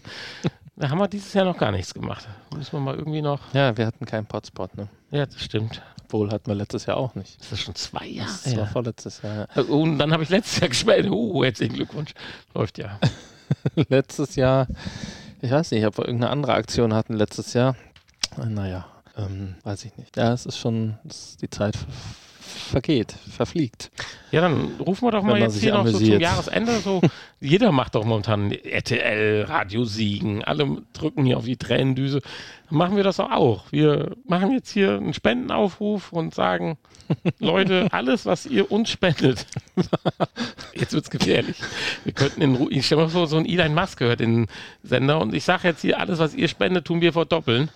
Da 0.75 0.89
haben 0.89 0.99
wir 0.99 1.07
dieses 1.07 1.33
Jahr 1.33 1.45
noch 1.45 1.57
gar 1.57 1.71
nichts 1.71 1.93
gemacht. 1.93 2.27
Müssen 2.55 2.73
wir 2.73 2.79
mal 2.81 2.95
irgendwie 2.95 3.23
noch. 3.23 3.39
Ja, 3.53 3.75
wir 3.75 3.87
hatten 3.87 4.05
keinen 4.05 4.27
Potspot, 4.27 4.77
ne? 4.77 4.89
Ja, 5.09 5.25
das 5.25 5.41
stimmt. 5.41 5.81
Obwohl 6.15 6.31
hatten 6.31 6.47
wir 6.47 6.55
letztes 6.55 6.85
Jahr 6.85 6.97
auch 6.97 7.13
nicht. 7.15 7.39
Das 7.41 7.51
ist 7.51 7.61
schon 7.61 7.75
zwei 7.75 8.05
Jahre. 8.07 8.29
Das 8.29 8.45
war 8.55 8.63
her. 8.65 8.69
vorletztes 8.71 9.21
Jahr. 9.21 9.47
ja. 9.55 9.61
Und 9.63 9.99
dann 9.99 10.11
habe 10.13 10.23
ich 10.23 10.29
letztes 10.29 10.59
Jahr 10.59 10.69
gespendet. 10.69 11.11
Uh, 11.11 11.43
herzlichen 11.43 11.73
Glückwunsch. 11.75 12.13
Läuft 12.53 12.77
ja. 12.77 12.99
letztes 13.89 14.35
Jahr, 14.35 14.67
ich 15.41 15.51
weiß 15.51 15.71
nicht, 15.71 15.85
ob 15.85 15.97
wir 15.97 16.05
irgendeine 16.05 16.31
andere 16.31 16.53
Aktion 16.53 16.93
hatten 16.93 17.13
letztes 17.13 17.53
Jahr. 17.53 17.75
Äh, 18.41 18.45
Naja, 18.45 18.85
ähm, 19.17 19.55
weiß 19.63 19.85
ich 19.85 19.95
nicht. 19.97 20.15
Ja, 20.17 20.33
es 20.33 20.45
ist 20.45 20.57
schon, 20.57 20.97
es, 21.07 21.37
die 21.37 21.49
Zeit 21.49 21.75
ver- 21.75 21.85
vergeht, 22.45 23.13
verfliegt. 23.29 23.91
Ja, 24.31 24.41
dann 24.41 24.75
rufen 24.79 25.05
wir 25.07 25.11
doch 25.11 25.23
mal 25.23 25.39
jetzt 25.39 25.59
hier 25.59 25.73
noch 25.73 25.85
so 25.85 25.91
zum 25.91 25.97
amüsiert. 25.97 26.21
Jahresende 26.21 26.79
so. 26.79 27.01
Jeder 27.41 27.71
macht 27.71 27.95
doch 27.95 28.05
momentan 28.05 28.51
RTL, 28.51 29.43
Radio 29.43 29.85
Siegen. 29.85 30.43
Alle 30.43 30.81
drücken 30.93 31.25
hier 31.25 31.37
auf 31.37 31.45
die 31.45 31.57
Tränendüse. 31.57 32.21
Dann 32.69 32.77
machen 32.77 32.95
wir 32.95 33.03
das 33.03 33.17
doch 33.17 33.31
auch. 33.31 33.71
Wir 33.71 34.15
machen 34.25 34.51
jetzt 34.51 34.71
hier 34.71 34.97
einen 34.97 35.13
Spendenaufruf 35.13 36.11
und 36.11 36.33
sagen, 36.33 36.77
Leute, 37.39 37.87
alles, 37.91 38.25
was 38.25 38.45
ihr 38.45 38.71
uns 38.71 38.89
spendet. 38.89 39.45
jetzt 40.73 40.93
wird's 40.93 41.09
gefährlich. 41.09 41.57
Wir 42.03 42.13
könnten 42.13 42.41
in 42.41 42.55
Ru 42.55 42.67
ich 42.69 42.85
stelle 42.85 43.03
mir 43.03 43.09
vor, 43.09 43.27
so 43.27 43.37
ein 43.37 43.45
Elon 43.45 43.73
Musk 43.73 43.99
gehört 43.99 44.19
den 44.19 44.47
Sender 44.83 45.21
und 45.21 45.33
ich 45.33 45.43
sage 45.43 45.67
jetzt 45.67 45.81
hier, 45.81 45.99
alles, 45.99 46.19
was 46.19 46.33
ihr 46.33 46.47
spendet, 46.47 46.85
tun 46.85 47.01
wir 47.01 47.13
verdoppeln. 47.13 47.69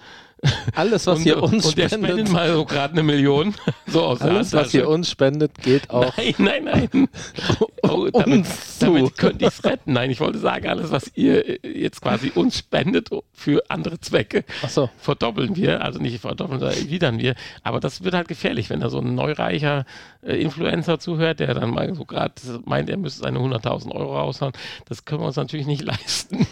Alles, 0.75 1.05
was 1.07 1.19
und, 1.19 1.25
ihr 1.25 1.41
uns 1.41 1.65
und 1.65 1.77
der 1.77 1.89
spendet, 1.89 2.11
spendet 2.11 2.33
mal 2.33 2.53
so 2.53 2.65
gerade 2.65 2.93
eine 2.93 3.03
Million. 3.03 3.55
So 3.87 4.03
aus 4.03 4.21
alles, 4.21 4.53
was 4.53 4.71
ihr 4.75 4.87
uns 4.87 5.09
spendet, 5.09 5.63
geht 5.63 5.89
auch 5.89 6.15
Nein, 6.15 6.35
nein, 6.37 6.89
nein. 6.91 7.09
Oh, 7.81 8.07
damit 8.11 8.45
damit 8.79 9.17
könnte 9.17 9.45
ich 9.45 9.51
es 9.51 9.63
retten. 9.63 9.93
Nein, 9.93 10.11
ich 10.11 10.19
wollte 10.19 10.37
sagen, 10.37 10.67
alles, 10.67 10.91
was 10.91 11.11
ihr 11.15 11.63
äh, 11.63 11.79
jetzt 11.79 12.01
quasi 12.01 12.31
uns 12.35 12.59
spendet 12.59 13.09
für 13.33 13.63
andere 13.69 13.99
Zwecke, 13.99 14.43
Achso, 14.61 14.91
verdoppeln 14.99 15.55
wir. 15.55 15.83
Also 15.83 15.99
nicht 15.99 16.19
verdoppeln, 16.19 16.59
sondern 16.59 16.77
erwidern 16.77 17.17
wir. 17.17 17.33
Aber 17.63 17.79
das 17.79 18.03
wird 18.03 18.13
halt 18.13 18.27
gefährlich, 18.27 18.69
wenn 18.69 18.81
da 18.81 18.89
so 18.89 18.99
ein 18.99 19.15
neureicher 19.15 19.85
äh, 20.21 20.35
Influencer 20.35 20.99
zuhört, 20.99 21.39
der 21.39 21.55
dann 21.55 21.71
mal 21.71 21.93
so 21.95 22.05
gerade 22.05 22.33
meint, 22.65 22.89
er 22.89 22.97
müsste 22.97 23.21
seine 23.21 23.39
100.000 23.39 23.91
Euro 23.91 24.17
raushauen. 24.19 24.53
Das 24.87 25.05
können 25.05 25.21
wir 25.21 25.27
uns 25.27 25.37
natürlich 25.37 25.65
nicht 25.65 25.81
leisten. 25.83 26.45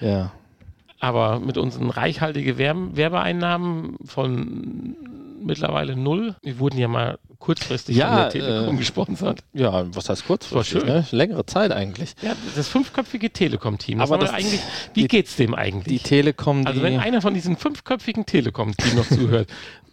ja. 0.00 0.32
Aber 1.02 1.40
mit 1.40 1.58
unseren 1.58 1.90
reichhaltigen 1.90 2.58
Werbe 2.58 2.96
Werbeeinnahmen 2.96 3.96
von 4.04 4.96
mittlerweile 5.42 5.96
null, 5.96 6.36
wir 6.42 6.60
wurden 6.60 6.78
ja 6.78 6.86
mal 6.86 7.18
kurzfristig 7.40 7.96
Ja, 7.96 8.06
von 8.06 8.16
der 8.18 8.28
Telekom 8.30 8.74
äh, 8.76 8.78
gesponsert. 8.78 9.40
Ja, 9.52 9.84
was 9.96 10.08
heißt 10.08 10.24
kurzfristig? 10.28 10.84
Ne? 10.84 11.04
Längere 11.10 11.44
Zeit 11.44 11.72
eigentlich. 11.72 12.14
Ja, 12.22 12.36
das 12.54 12.68
fünfköpfige 12.68 13.30
Telekom-Team. 13.32 14.00
Aber 14.00 14.16
das- 14.16 14.30
eigentlich, 14.30 14.60
wie 14.94 15.02
die- 15.02 15.08
geht's 15.08 15.34
dem 15.34 15.50
Die 15.50 15.56
eigentlich? 15.58 16.02
Telekom, 16.04 16.60
die, 16.62 16.68
also 16.68 16.82
wenn 16.82 17.00
einer 17.00 17.20
von 17.20 17.34
diesen 17.34 17.56
fünfköpfigen 17.56 18.24
Telekom-Team 18.24 18.94
noch 18.94 19.06
zuhört, 19.08 19.48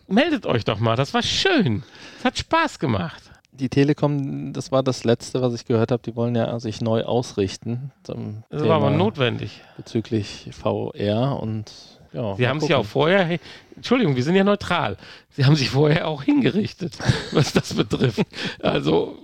meldet 0.07 0.45
euch 0.45 0.63
doch 0.63 0.79
mal. 0.79 0.95
Das 0.95 1.15
war 1.15 1.23
schön. 1.23 1.81
Es 2.19 2.25
hat 2.25 2.37
Spaß 2.37 2.77
gemacht. 2.77 3.23
Die 3.59 3.69
Telekom, 3.69 4.53
das 4.53 4.71
war 4.71 4.83
das 4.83 5.03
Letzte, 5.03 5.41
was 5.41 5.53
ich 5.53 5.65
gehört 5.65 5.91
habe, 5.91 6.01
die 6.03 6.15
wollen 6.15 6.35
ja 6.35 6.59
sich 6.59 6.81
neu 6.81 7.03
ausrichten 7.03 7.91
Das 8.03 8.15
war 8.67 8.77
aber 8.77 8.89
notwendig. 8.89 9.61
bezüglich 9.77 10.49
VR 10.51 11.39
und 11.41 11.71
ja. 12.11 12.35
Sie 12.35 12.47
haben 12.47 12.59
sich 12.59 12.69
ja 12.69 12.77
auch 12.77 12.85
vorher, 12.85 13.23
hey, 13.23 13.39
Entschuldigung, 13.75 14.15
wir 14.15 14.23
sind 14.23 14.35
ja 14.35 14.43
neutral. 14.43 14.97
Sie 15.29 15.45
haben 15.45 15.55
sich 15.55 15.69
vorher 15.69 16.07
auch 16.07 16.23
hingerichtet, 16.23 16.97
was 17.31 17.53
das 17.53 17.75
betrifft. 17.75 18.25
Also 18.63 19.19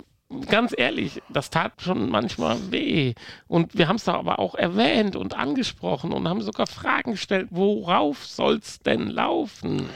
ganz 0.50 0.74
ehrlich, 0.78 1.22
das 1.30 1.50
tat 1.50 1.82
schon 1.82 2.10
manchmal 2.10 2.58
weh. 2.72 3.14
Und 3.48 3.78
wir 3.78 3.88
haben 3.88 3.96
es 3.96 4.04
da 4.04 4.14
aber 4.14 4.40
auch 4.40 4.56
erwähnt 4.56 5.16
und 5.16 5.36
angesprochen 5.36 6.12
und 6.12 6.28
haben 6.28 6.42
sogar 6.42 6.68
Fragen 6.68 7.12
gestellt, 7.12 7.48
worauf 7.52 8.26
soll 8.26 8.58
es 8.58 8.80
denn 8.80 9.08
laufen? 9.08 9.90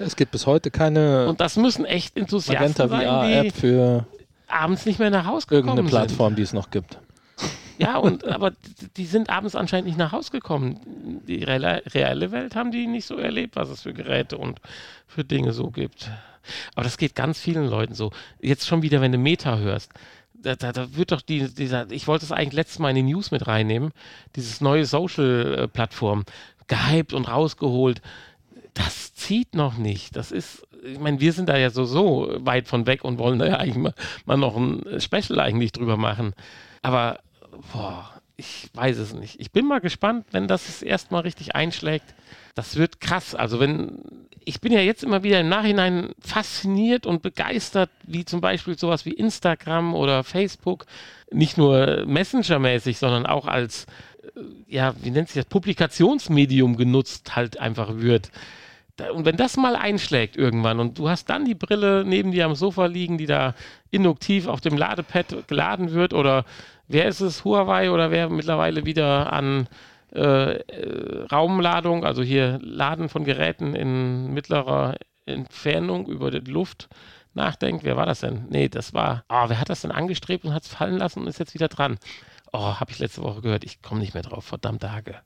Es 0.00 0.16
gibt 0.16 0.32
bis 0.32 0.46
heute 0.46 0.70
keine 0.70 1.28
Und 1.28 1.40
das 1.40 1.56
müssen 1.56 1.84
echt 1.84 2.16
Enthusiasten 2.16 2.86
Magenta 2.86 2.88
sein, 2.88 3.06
VR-App 3.06 3.54
für 3.54 4.06
abends 4.48 4.86
nicht 4.86 4.98
mehr 4.98 5.10
nach 5.10 5.26
Hause 5.26 5.46
gekommen 5.46 5.68
irgendeine 5.68 5.88
Plattform, 5.88 6.34
die 6.34 6.42
es 6.42 6.52
noch 6.52 6.70
gibt. 6.70 6.94
sind. 6.94 7.04
Ja, 7.80 7.96
und 7.96 8.26
aber 8.26 8.52
die 8.96 9.06
sind 9.06 9.30
abends 9.30 9.54
anscheinend 9.54 9.86
nicht 9.86 9.96
nach 9.96 10.12
Hause 10.12 10.30
gekommen. 10.32 11.22
Die 11.26 11.42
reale 11.44 12.30
Welt 12.30 12.54
haben 12.54 12.72
die 12.72 12.86
nicht 12.86 13.06
so 13.06 13.16
erlebt, 13.16 13.56
was 13.56 13.70
es 13.70 13.82
für 13.82 13.94
Geräte 13.94 14.36
und 14.36 14.60
für 15.06 15.24
Dinge 15.24 15.52
so 15.52 15.70
gibt. 15.70 16.10
Aber 16.74 16.84
das 16.84 16.98
geht 16.98 17.14
ganz 17.14 17.40
vielen 17.40 17.66
Leuten 17.66 17.94
so. 17.94 18.10
Jetzt 18.40 18.66
schon 18.66 18.82
wieder, 18.82 19.00
wenn 19.00 19.12
du 19.12 19.18
Meta 19.18 19.56
hörst. 19.56 19.92
Da, 20.34 20.56
da, 20.56 20.72
da 20.72 20.94
wird 20.94 21.12
doch 21.12 21.22
die, 21.22 21.52
dieser, 21.54 21.90
ich 21.90 22.06
wollte 22.06 22.26
es 22.26 22.32
eigentlich 22.32 22.54
letztes 22.54 22.78
Mal 22.78 22.90
in 22.90 22.96
die 22.96 23.12
News 23.14 23.30
mit 23.30 23.46
reinnehmen, 23.46 23.92
dieses 24.36 24.60
neue 24.60 24.84
Social-Plattform, 24.84 26.24
gehypt 26.66 27.14
und 27.14 27.28
rausgeholt. 27.28 28.02
Das 28.74 29.14
zieht 29.14 29.54
noch 29.54 29.76
nicht. 29.76 30.16
Das 30.16 30.32
ist, 30.32 30.66
ich 30.82 30.98
meine, 30.98 31.20
wir 31.20 31.32
sind 31.32 31.48
da 31.48 31.56
ja 31.56 31.70
so, 31.70 31.84
so 31.84 32.36
weit 32.38 32.68
von 32.68 32.86
weg 32.86 33.04
und 33.04 33.18
wollen 33.18 33.38
da 33.38 33.46
ja 33.46 33.56
eigentlich 33.56 33.76
mal, 33.76 33.94
mal 34.24 34.36
noch 34.36 34.56
ein 34.56 35.00
Special 35.00 35.40
eigentlich 35.40 35.72
drüber 35.72 35.96
machen. 35.96 36.34
Aber, 36.82 37.20
boah, 37.72 38.10
ich 38.36 38.70
weiß 38.72 38.96
es 38.98 39.12
nicht. 39.12 39.38
Ich 39.38 39.52
bin 39.52 39.66
mal 39.66 39.80
gespannt, 39.80 40.26
wenn 40.30 40.48
das 40.48 40.66
das 40.66 40.82
erste 40.82 41.12
Mal 41.12 41.20
richtig 41.20 41.54
einschlägt. 41.54 42.14
Das 42.54 42.76
wird 42.76 43.00
krass. 43.00 43.34
Also 43.34 43.60
wenn, 43.60 43.98
ich 44.44 44.60
bin 44.60 44.72
ja 44.72 44.80
jetzt 44.80 45.04
immer 45.04 45.22
wieder 45.22 45.40
im 45.40 45.48
Nachhinein 45.48 46.12
fasziniert 46.20 47.06
und 47.06 47.22
begeistert, 47.22 47.90
wie 48.04 48.24
zum 48.24 48.40
Beispiel 48.40 48.78
sowas 48.78 49.04
wie 49.04 49.12
Instagram 49.12 49.94
oder 49.94 50.24
Facebook, 50.24 50.86
nicht 51.30 51.58
nur 51.58 52.04
Messenger-mäßig, 52.06 52.98
sondern 52.98 53.26
auch 53.26 53.46
als, 53.46 53.86
äh, 54.22 54.40
ja, 54.68 54.94
wie 55.02 55.10
nennt 55.10 55.28
sich 55.28 55.42
das, 55.42 55.50
Publikationsmedium 55.50 56.76
genutzt 56.76 57.36
halt 57.36 57.60
einfach 57.60 57.98
wird. 57.98 58.30
Und 59.14 59.24
wenn 59.24 59.36
das 59.36 59.56
mal 59.56 59.76
einschlägt 59.76 60.36
irgendwann 60.36 60.80
und 60.80 60.98
du 60.98 61.08
hast 61.08 61.30
dann 61.30 61.44
die 61.44 61.54
Brille 61.54 62.04
neben 62.04 62.32
dir 62.32 62.46
am 62.46 62.54
Sofa 62.54 62.86
liegen, 62.86 63.18
die 63.18 63.26
da 63.26 63.54
induktiv 63.90 64.46
auf 64.46 64.60
dem 64.60 64.76
Ladepad 64.76 65.48
geladen 65.48 65.92
wird 65.92 66.14
oder 66.14 66.44
wer 66.88 67.06
ist 67.06 67.20
es, 67.20 67.44
Huawei 67.44 67.90
oder 67.90 68.10
wer 68.10 68.28
mittlerweile 68.28 68.84
wieder 68.84 69.32
an 69.32 69.68
äh, 70.14 70.56
äh, 70.56 71.26
Raumladung, 71.30 72.04
also 72.04 72.22
hier 72.22 72.58
Laden 72.62 73.08
von 73.08 73.24
Geräten 73.24 73.74
in 73.74 74.32
mittlerer 74.34 74.96
Entfernung 75.24 76.06
über 76.06 76.30
die 76.30 76.50
Luft 76.50 76.88
nachdenkt. 77.34 77.84
Wer 77.84 77.96
war 77.96 78.06
das 78.06 78.20
denn? 78.20 78.46
Nee, 78.48 78.68
das 78.68 78.92
war, 78.92 79.24
ah, 79.28 79.48
wer 79.48 79.60
hat 79.60 79.68
das 79.68 79.82
denn 79.82 79.92
angestrebt 79.92 80.44
und 80.44 80.52
hat 80.52 80.64
es 80.64 80.74
fallen 80.74 80.98
lassen 80.98 81.20
und 81.20 81.28
ist 81.28 81.38
jetzt 81.38 81.54
wieder 81.54 81.68
dran? 81.68 81.98
Oh, 82.52 82.80
habe 82.80 82.90
ich 82.90 82.98
letzte 82.98 83.22
Woche 83.22 83.40
gehört. 83.40 83.62
Ich 83.64 83.82
komme 83.82 84.00
nicht 84.00 84.14
mehr 84.14 84.24
drauf, 84.24 84.44
verdammte 84.44 84.92
Hacke. 84.92 85.20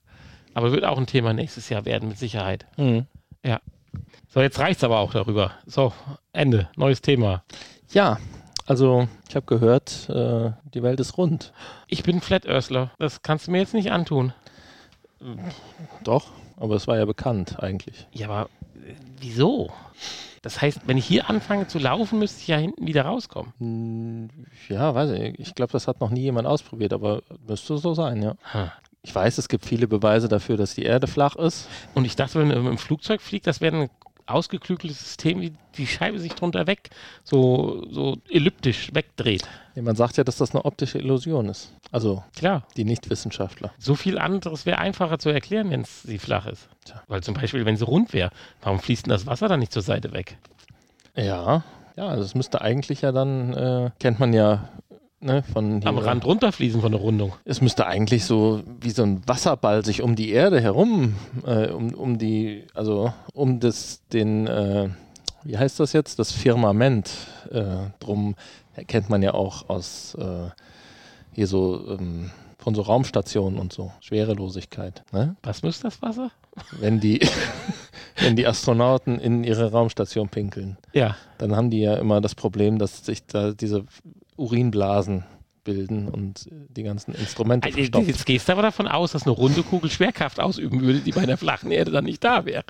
Aber 0.53 0.73
wird 0.73 0.85
auch 0.85 0.99
ein 0.99 1.07
Thema 1.07 1.33
nächstes 1.33 1.69
Jahr 1.71 1.85
werden, 1.87 2.09
mit 2.09 2.19
Sicherheit. 2.19 2.67
Mhm. 2.77 3.07
Ja. 3.45 3.61
So, 4.29 4.41
jetzt 4.41 4.59
reicht's 4.59 4.83
aber 4.83 4.99
auch 4.99 5.13
darüber. 5.13 5.53
So, 5.67 5.93
Ende. 6.33 6.69
Neues 6.77 7.01
Thema. 7.01 7.45
Ja, 7.93 8.19
also 8.67 9.07
ich 9.29 9.37
habe 9.37 9.47
gehört, 9.47 10.09
äh, 10.09 10.51
die 10.75 10.83
Welt 10.83 10.99
ist 10.99 11.17
rund. 11.19 11.53
Ich 11.87 12.03
bin 12.03 12.21
Flat 12.21 12.47
Earthler. 12.47 12.91
Das 12.99 13.23
kannst 13.23 13.47
du 13.47 13.51
mir 13.53 13.59
jetzt 13.59 13.75
nicht 13.75 13.93
antun. 13.93 14.33
Doch, 16.03 16.33
aber 16.57 16.75
es 16.75 16.87
war 16.87 16.97
ja 16.99 17.05
bekannt 17.05 17.63
eigentlich. 17.63 18.07
Ja, 18.13 18.29
aber 18.29 18.49
äh, 18.75 18.95
wieso? 19.21 19.71
Das 20.43 20.61
heißt, 20.61 20.81
wenn 20.87 20.99
ich 20.99 21.07
hier 21.07 21.31
anfange 21.31 21.69
zu 21.69 21.79
laufen, 21.79 22.19
müsste 22.19 22.41
ich 22.41 22.49
ja 22.49 22.57
hinten 22.59 22.87
wieder 22.87 23.03
rauskommen. 23.07 23.53
Hm, 23.59 24.29
Ja, 24.69 24.95
weiß 24.95 25.11
ich. 25.13 25.39
Ich 25.39 25.55
glaube, 25.55 25.73
das 25.73 25.89
hat 25.89 26.01
noch 26.01 26.11
nie 26.11 26.21
jemand 26.23 26.47
ausprobiert, 26.47 26.93
aber 26.93 27.23
müsste 27.47 27.79
so 27.79 27.95
sein, 27.95 28.23
ja. 28.23 28.35
Hm. 28.53 28.71
Ich 29.05 29.15
weiß, 29.15 29.37
es 29.37 29.49
gibt 29.49 29.67
viele 29.67 29.87
Beweise 29.87 30.29
dafür, 30.29 30.57
dass 30.57 30.75
die 30.75 30.83
Erde 30.83 31.07
flach 31.07 31.37
ist. 31.37 31.69
Und 31.95 32.07
ich 32.07 32.17
dachte, 32.17 32.41
wenn 32.41 32.49
du 32.49 32.57
im 32.57 32.79
Flugzeug 32.79 33.21
fliegt, 33.21 33.47
das 33.47 33.61
wäre 33.61 33.77
ein 33.77 33.91
ausgeklügeltes 34.27 34.99
System, 34.99 35.43
wie 35.43 35.53
die 35.77 35.87
Scheibe 35.87 36.19
sich 36.19 36.35
drunter 36.35 36.67
weg, 36.67 36.89
so, 37.23 37.85
so 37.91 38.17
elliptisch 38.31 38.95
wegdreht. 38.95 39.47
Ja, 39.75 39.83
man 39.83 39.95
sagt 39.95 40.17
ja, 40.17 40.25
dass 40.25 40.39
das 40.39 40.55
eine 40.55 40.65
optische 40.65 40.99
Illusion 40.99 41.51
ist. 41.51 41.75
Also 41.93 42.25
Klar. 42.35 42.67
die 42.79 42.85
Nichtwissenschaftler. 42.85 43.73
So 43.79 43.95
viel 43.95 44.19
anderes 44.19 44.65
wäre 44.65 44.79
einfacher 44.79 45.19
zu 45.19 45.29
erklären, 45.29 45.71
wenn 45.71 45.85
sie 45.85 46.19
flach 46.19 46.47
ist. 46.47 46.71
Tja. 46.87 47.03
Weil 47.07 47.23
zum 47.23 47.35
Beispiel, 47.35 47.67
wenn 47.67 47.77
sie 47.77 47.85
rund 47.85 48.15
wäre, 48.15 48.31
warum 48.63 48.79
fließt 48.79 49.05
denn 49.05 49.11
das 49.11 49.27
Wasser 49.27 49.49
dann 49.49 49.61
nicht 49.61 49.73
zur 49.73 49.83
Seite 49.83 50.15
weg? 50.15 50.39
Ja, 51.15 51.63
ja, 51.97 52.15
es 52.15 52.35
müsste 52.35 52.61
eigentlich 52.61 53.03
ja 53.03 53.13
dann, 53.13 53.53
äh, 53.53 53.91
kennt 54.01 54.19
man 54.19 54.33
ja 54.33 54.69
ne, 55.25 55.43
von 55.43 55.81
hier, 55.81 55.89
Am 55.89 55.99
Rand 55.99 56.25
runterfließen 56.25 56.81
von 56.81 56.93
der 56.93 57.01
Rundung. 57.01 57.33
Es 57.45 57.61
müsste 57.61 57.87
eigentlich 57.87 58.25
so 58.25 58.63
wie 58.81 58.91
so 58.91 59.03
ein 59.03 59.23
Wasserball 59.27 59.85
sich 59.85 60.03
um 60.03 60.15
die 60.15 60.31
Erde 60.31 60.61
herum, 60.61 61.15
äh, 61.47 61.71
um, 61.71 61.95
um 61.95 62.19
die, 62.19 62.65
also 62.75 63.13
um 63.33 63.59
das, 63.61 64.03
den, 64.13 64.47
äh, 64.47 64.89
wie 65.43 65.59
heißt 65.59 65.81
das 65.81 65.93
jetzt, 65.93 66.19
das 66.19 66.33
Firmament 66.33 67.11
äh, 67.51 67.65
drum, 68.01 68.37
kennt 68.87 69.09
man 69.11 69.23
ja 69.23 69.35
auch 69.35 69.69
aus 69.69 70.15
äh, 70.17 70.51
hier 71.33 71.47
so 71.47 71.97
ähm, 71.99 72.31
von 72.59 72.75
so 72.75 72.83
Raumstationen 72.83 73.59
und 73.59 73.73
so, 73.73 73.93
Schwerelosigkeit. 74.01 75.03
Ne? 75.13 75.37
Was 75.43 75.63
müsste 75.63 75.85
das 75.85 76.01
Wasser? 76.01 76.31
Wenn 76.81 76.99
die, 77.01 77.21
wenn 78.17 78.37
die 78.37 78.47
Astronauten 78.47 79.19
in 79.19 79.45
ihre 79.45 79.71
Raumstation 79.71 80.29
pinkeln, 80.29 80.79
Ja. 80.95 81.17
dann 81.39 81.55
haben 81.57 81.69
die 81.71 81.81
ja 81.81 81.95
immer 81.97 82.21
das 82.23 82.35
Problem, 82.35 82.79
dass 82.79 83.05
sich 83.05 83.27
da 83.27 83.53
diese 83.53 83.85
Urinblasen 84.37 85.25
bilden 85.65 86.09
und 86.09 86.47
äh, 86.47 86.51
die 86.69 86.83
ganzen 86.83 87.15
Instrumente 87.15 87.67
Also. 87.67 87.79
Jetzt 88.01 88.27
gehst 88.27 88.49
du 88.49 88.53
aber 88.53 88.63
davon 88.63 88.87
aus, 88.87 89.13
dass 89.13 89.23
eine 89.23 89.33
runde 89.33 89.63
Kugel 89.63 89.91
Schwerkraft 89.91 90.39
ausüben 90.39 90.83
würde, 90.83 91.01
die 91.01 91.13
bei 91.13 91.23
einer 91.23 91.39
flachen 91.39 91.71
Erde 91.71 91.91
dann 91.91 92.05
nicht 92.05 92.23
da 92.23 92.45
wäre. 92.45 92.65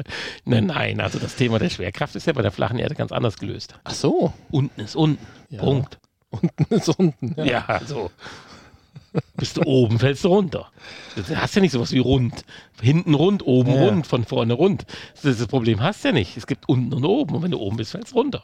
Nein, 0.44 0.66
nein, 0.66 1.00
also 1.00 1.18
das 1.18 1.34
Thema 1.34 1.58
der 1.58 1.70
Schwerkraft 1.70 2.14
ist 2.14 2.26
ja 2.26 2.32
bei 2.32 2.42
der 2.42 2.52
flachen 2.52 2.78
Erde 2.78 2.94
ganz 2.94 3.10
anders 3.10 3.36
gelöst. 3.38 3.74
Ach 3.84 3.94
so, 3.94 4.32
Unten 4.50 4.80
ist 4.80 4.94
unten. 4.94 5.26
Ja. 5.50 5.60
Punkt. 5.60 5.98
unten 6.30 6.74
ist 6.74 6.88
unten. 6.88 7.34
Ja. 7.36 7.44
Ja, 7.44 7.64
also. 7.66 8.10
Bist 9.36 9.56
du 9.56 9.62
oben, 9.62 10.00
fällst 10.00 10.24
du 10.24 10.28
runter. 10.28 10.70
Du 11.14 11.36
hast 11.36 11.54
ja 11.54 11.60
nicht 11.60 11.70
sowas 11.70 11.92
wie 11.92 12.00
rund. 12.00 12.44
Hinten 12.80 13.14
rund, 13.14 13.46
oben 13.46 13.72
Ja. 13.72 13.84
rund, 13.86 14.06
von 14.08 14.24
vorne 14.24 14.54
rund. 14.54 14.86
Das, 15.22 15.38
das 15.38 15.46
Problem 15.46 15.80
hast 15.82 16.02
du 16.02 16.08
ja 16.08 16.12
nicht. 16.14 16.36
Es 16.36 16.48
gibt 16.48 16.68
unten 16.68 16.92
und 16.92 17.04
oben. 17.04 17.36
Und 17.36 17.42
wenn 17.42 17.52
du 17.52 17.58
oben 17.58 17.76
bist, 17.76 17.92
fällst 17.92 18.12
du 18.12 18.16
runter. 18.16 18.42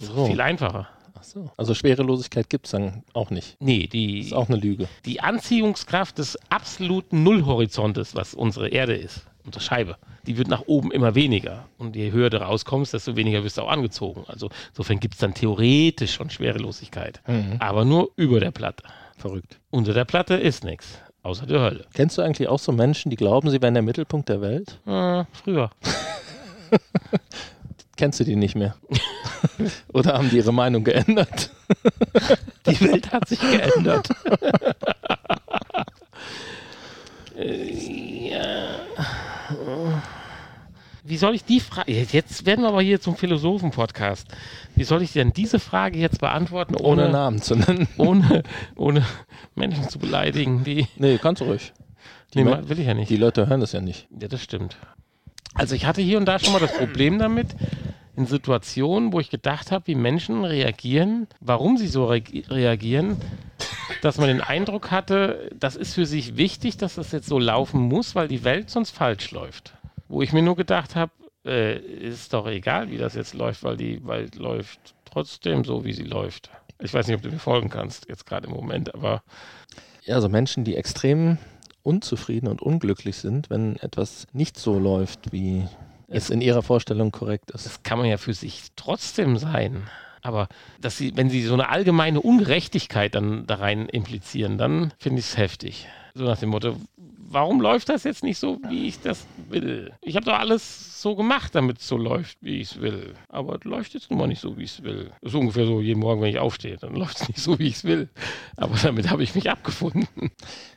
So. 0.00 0.26
Viel 0.26 0.40
einfacher. 0.40 0.88
Ach 1.16 1.22
so. 1.22 1.50
Also 1.56 1.74
Schwerelosigkeit 1.74 2.50
gibt 2.50 2.66
es 2.66 2.72
dann 2.72 3.02
auch 3.12 3.30
nicht. 3.30 3.56
Nee, 3.60 3.86
die, 3.86 4.20
Ist 4.20 4.34
auch 4.34 4.48
eine 4.48 4.56
Lüge. 4.58 4.88
die 5.04 5.20
Anziehungskraft 5.20 6.18
des 6.18 6.36
absoluten 6.50 7.22
Nullhorizontes, 7.22 8.14
was 8.14 8.34
unsere 8.34 8.68
Erde 8.68 8.94
ist, 8.94 9.26
unsere 9.44 9.62
Scheibe, 9.64 9.96
die 10.26 10.36
wird 10.38 10.48
nach 10.48 10.62
oben 10.66 10.90
immer 10.90 11.14
weniger. 11.14 11.66
Und 11.78 11.96
je 11.96 12.10
höher 12.10 12.30
du 12.30 12.40
rauskommst, 12.40 12.94
desto 12.94 13.14
weniger 13.16 13.44
wirst 13.44 13.58
du 13.58 13.62
auch 13.62 13.70
angezogen. 13.70 14.24
Also 14.26 14.50
insofern 14.70 14.98
gibt 15.00 15.14
es 15.14 15.20
dann 15.20 15.34
theoretisch 15.34 16.14
schon 16.14 16.30
Schwerelosigkeit. 16.30 17.20
Mhm. 17.26 17.56
Aber 17.58 17.84
nur 17.84 18.10
über 18.16 18.40
der 18.40 18.50
Platte. 18.50 18.84
Verrückt. 19.16 19.60
Unter 19.70 19.92
der 19.94 20.04
Platte 20.04 20.34
ist 20.34 20.64
nichts. 20.64 20.98
Außer 21.22 21.46
der 21.46 21.60
Hölle. 21.60 21.86
Kennst 21.94 22.18
du 22.18 22.22
eigentlich 22.22 22.48
auch 22.48 22.58
so 22.58 22.72
Menschen, 22.72 23.08
die 23.08 23.16
glauben, 23.16 23.48
sie 23.48 23.62
wären 23.62 23.72
der 23.74 23.82
Mittelpunkt 23.82 24.28
der 24.28 24.40
Welt? 24.42 24.78
Äh, 24.86 25.24
früher. 25.32 25.70
Kennst 27.96 28.20
du 28.20 28.24
die 28.24 28.36
nicht 28.36 28.56
mehr? 28.56 28.74
Oder 29.92 30.14
haben 30.14 30.30
die 30.30 30.36
ihre 30.36 30.52
Meinung 30.52 30.84
geändert? 30.84 31.50
Die 32.66 32.80
Welt 32.80 33.12
hat 33.12 33.28
sich 33.28 33.38
geändert. 33.40 34.08
Äh, 37.36 38.30
ja. 38.30 38.76
Wie 41.02 41.16
soll 41.18 41.34
ich 41.34 41.44
die 41.44 41.60
Frage. 41.60 41.92
Jetzt 41.92 42.46
werden 42.46 42.62
wir 42.62 42.68
aber 42.68 42.80
hier 42.80 43.00
zum 43.00 43.16
Philosophen-Podcast. 43.16 44.26
Wie 44.74 44.84
soll 44.84 45.02
ich 45.02 45.12
denn 45.12 45.32
diese 45.34 45.58
Frage 45.58 45.98
jetzt 45.98 46.20
beantworten, 46.20 46.76
Ohne 46.76 47.02
ohne, 47.04 47.12
Namen 47.12 47.42
zu 47.42 47.56
nennen. 47.56 47.86
ohne, 47.98 48.42
ohne 48.76 49.04
Menschen 49.54 49.88
zu 49.90 49.98
beleidigen? 49.98 50.64
Die, 50.64 50.86
Nee, 50.96 51.18
kannst 51.18 51.42
du 51.42 51.46
ruhig. 51.46 51.72
Die, 52.32 52.42
nee, 52.42 52.56
will 52.68 52.78
ich 52.78 52.86
ja 52.86 52.94
nicht. 52.94 53.10
die 53.10 53.16
Leute 53.18 53.46
hören 53.48 53.60
das 53.60 53.72
ja 53.72 53.80
nicht. 53.82 54.08
Ja, 54.18 54.28
das 54.28 54.42
stimmt. 54.42 54.76
Also 55.54 55.74
ich 55.74 55.84
hatte 55.86 56.00
hier 56.00 56.16
und 56.18 56.24
da 56.26 56.38
schon 56.38 56.52
mal 56.52 56.58
das 56.58 56.72
Problem 56.76 57.18
damit, 57.18 57.48
in 58.16 58.26
Situationen, 58.26 59.12
wo 59.12 59.20
ich 59.20 59.30
gedacht 59.30 59.72
habe, 59.72 59.86
wie 59.86 59.94
Menschen 59.94 60.44
reagieren, 60.44 61.26
warum 61.40 61.76
sie 61.76 61.88
so 61.88 62.06
re 62.06 62.22
reagieren, 62.48 63.16
dass 64.02 64.18
man 64.18 64.28
den 64.28 64.40
Eindruck 64.40 64.90
hatte, 64.90 65.50
das 65.58 65.76
ist 65.76 65.94
für 65.94 66.06
sich 66.06 66.36
wichtig, 66.36 66.76
dass 66.76 66.94
das 66.94 67.12
jetzt 67.12 67.28
so 67.28 67.38
laufen 67.38 67.80
muss, 67.80 68.14
weil 68.14 68.28
die 68.28 68.44
Welt 68.44 68.70
sonst 68.70 68.90
falsch 68.90 69.30
läuft. 69.30 69.74
Wo 70.08 70.22
ich 70.22 70.32
mir 70.32 70.42
nur 70.42 70.56
gedacht 70.56 70.94
habe, 70.94 71.12
äh, 71.44 71.78
ist 71.78 72.32
doch 72.32 72.46
egal, 72.46 72.90
wie 72.90 72.98
das 72.98 73.14
jetzt 73.14 73.34
läuft, 73.34 73.62
weil 73.64 73.76
die 73.76 74.06
Welt 74.06 74.36
läuft 74.36 74.94
trotzdem 75.04 75.64
so, 75.64 75.84
wie 75.84 75.92
sie 75.92 76.04
läuft. 76.04 76.50
Ich 76.80 76.92
weiß 76.92 77.06
nicht, 77.06 77.16
ob 77.16 77.22
du 77.22 77.30
mir 77.30 77.38
folgen 77.38 77.70
kannst, 77.70 78.08
jetzt 78.08 78.26
gerade 78.26 78.46
im 78.46 78.52
Moment, 78.52 78.94
aber 78.94 79.22
Ja, 80.04 80.16
also 80.16 80.28
Menschen, 80.28 80.64
die 80.64 80.76
extrem 80.76 81.38
unzufrieden 81.82 82.48
und 82.48 82.62
unglücklich 82.62 83.16
sind, 83.16 83.50
wenn 83.50 83.76
etwas 83.76 84.26
nicht 84.32 84.58
so 84.58 84.78
läuft, 84.78 85.32
wie 85.32 85.66
es 86.14 86.30
in 86.30 86.40
ihrer 86.40 86.62
Vorstellung 86.62 87.10
korrekt 87.10 87.50
ist. 87.50 87.66
Das 87.66 87.82
kann 87.82 87.98
man 87.98 88.08
ja 88.08 88.16
für 88.16 88.34
sich 88.34 88.68
trotzdem 88.76 89.36
sein. 89.36 89.84
Aber 90.22 90.48
dass 90.80 90.96
sie, 90.96 91.14
wenn 91.16 91.28
sie 91.28 91.42
so 91.42 91.54
eine 91.54 91.68
allgemeine 91.68 92.20
Ungerechtigkeit 92.20 93.14
dann 93.14 93.46
da 93.46 93.56
rein 93.56 93.88
implizieren, 93.88 94.56
dann 94.56 94.92
finde 94.98 95.20
ich 95.20 95.26
es 95.26 95.36
heftig. 95.36 95.86
So 96.14 96.24
nach 96.24 96.38
dem 96.38 96.50
Motto, 96.50 96.76
warum 97.28 97.60
läuft 97.60 97.88
das 97.88 98.04
jetzt 98.04 98.22
nicht 98.22 98.38
so, 98.38 98.58
wie 98.68 98.86
ich 98.86 99.00
das 99.00 99.26
will? 99.50 99.92
Ich 100.00 100.16
habe 100.16 100.24
doch 100.24 100.38
alles 100.38 101.02
so 101.02 101.16
gemacht, 101.16 101.54
damit 101.54 101.80
es 101.80 101.88
so 101.88 101.98
läuft, 101.98 102.38
wie 102.40 102.60
ich 102.60 102.70
es 102.70 102.80
will. 102.80 103.14
Aber 103.28 103.56
es 103.56 103.64
läuft 103.64 103.92
jetzt 103.92 104.10
nun 104.10 104.20
mal 104.20 104.28
nicht 104.28 104.40
so, 104.40 104.56
wie 104.56 104.62
ich 104.62 104.78
es 104.78 104.82
will. 104.82 105.10
Das 105.20 105.32
ist 105.32 105.38
ungefähr 105.38 105.66
so 105.66 105.80
jeden 105.80 106.00
Morgen, 106.00 106.22
wenn 106.22 106.30
ich 106.30 106.38
aufstehe, 106.38 106.78
dann 106.78 106.94
läuft 106.94 107.20
es 107.20 107.28
nicht 107.28 107.40
so, 107.40 107.58
wie 107.58 107.66
ich 107.66 107.76
es 107.76 107.84
will. 107.84 108.08
Aber 108.56 108.76
damit 108.82 109.10
habe 109.10 109.24
ich 109.24 109.34
mich 109.34 109.50
abgefunden. 109.50 110.30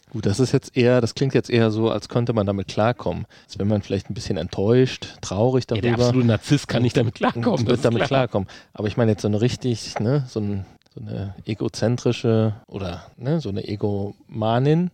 Gut, 0.10 0.26
das 0.26 0.39
ist 0.39 0.53
jetzt 0.53 0.78
eher, 0.78 1.01
das 1.01 1.16
klingt 1.16 1.34
jetzt 1.34 1.49
eher 1.49 1.70
so, 1.70 1.89
als 1.91 2.08
könnte 2.08 2.32
man 2.34 2.45
damit 2.45 2.68
klarkommen. 2.70 3.26
Als 3.45 3.60
wenn 3.60 3.68
man 3.68 3.82
vielleicht 3.82 4.10
ein 4.10 4.14
bisschen 4.14 4.38
enttäuscht, 4.38 5.16
traurig 5.22 5.66
Ja, 5.70 5.76
darüber. 5.76 5.82
der 5.97 6.05
absolute 6.05 6.28
Narzisst 6.28 6.68
kann 6.70 6.82
nicht 6.82 6.95
damit 6.95 7.16
klarkommen. 7.16 7.68
wird 7.68 7.84
damit 7.84 7.99
klar. 8.03 8.08
klarkommen. 8.08 8.47
Aber 8.74 8.88
ich 8.88 8.95
meine 8.95 9.12
jetzt 9.12 9.22
so 9.22 9.28
eine 9.28 9.41
richtig, 9.41 9.99
ne, 9.99 10.26
so, 10.30 10.39
ein, 10.39 10.66
so 10.93 11.01
eine 11.01 11.36
egozentrische 11.45 12.55
oder 12.68 13.12
ne, 13.18 13.41
so 13.41 13.49
eine 13.49 13.68
Egomanin. 13.68 14.91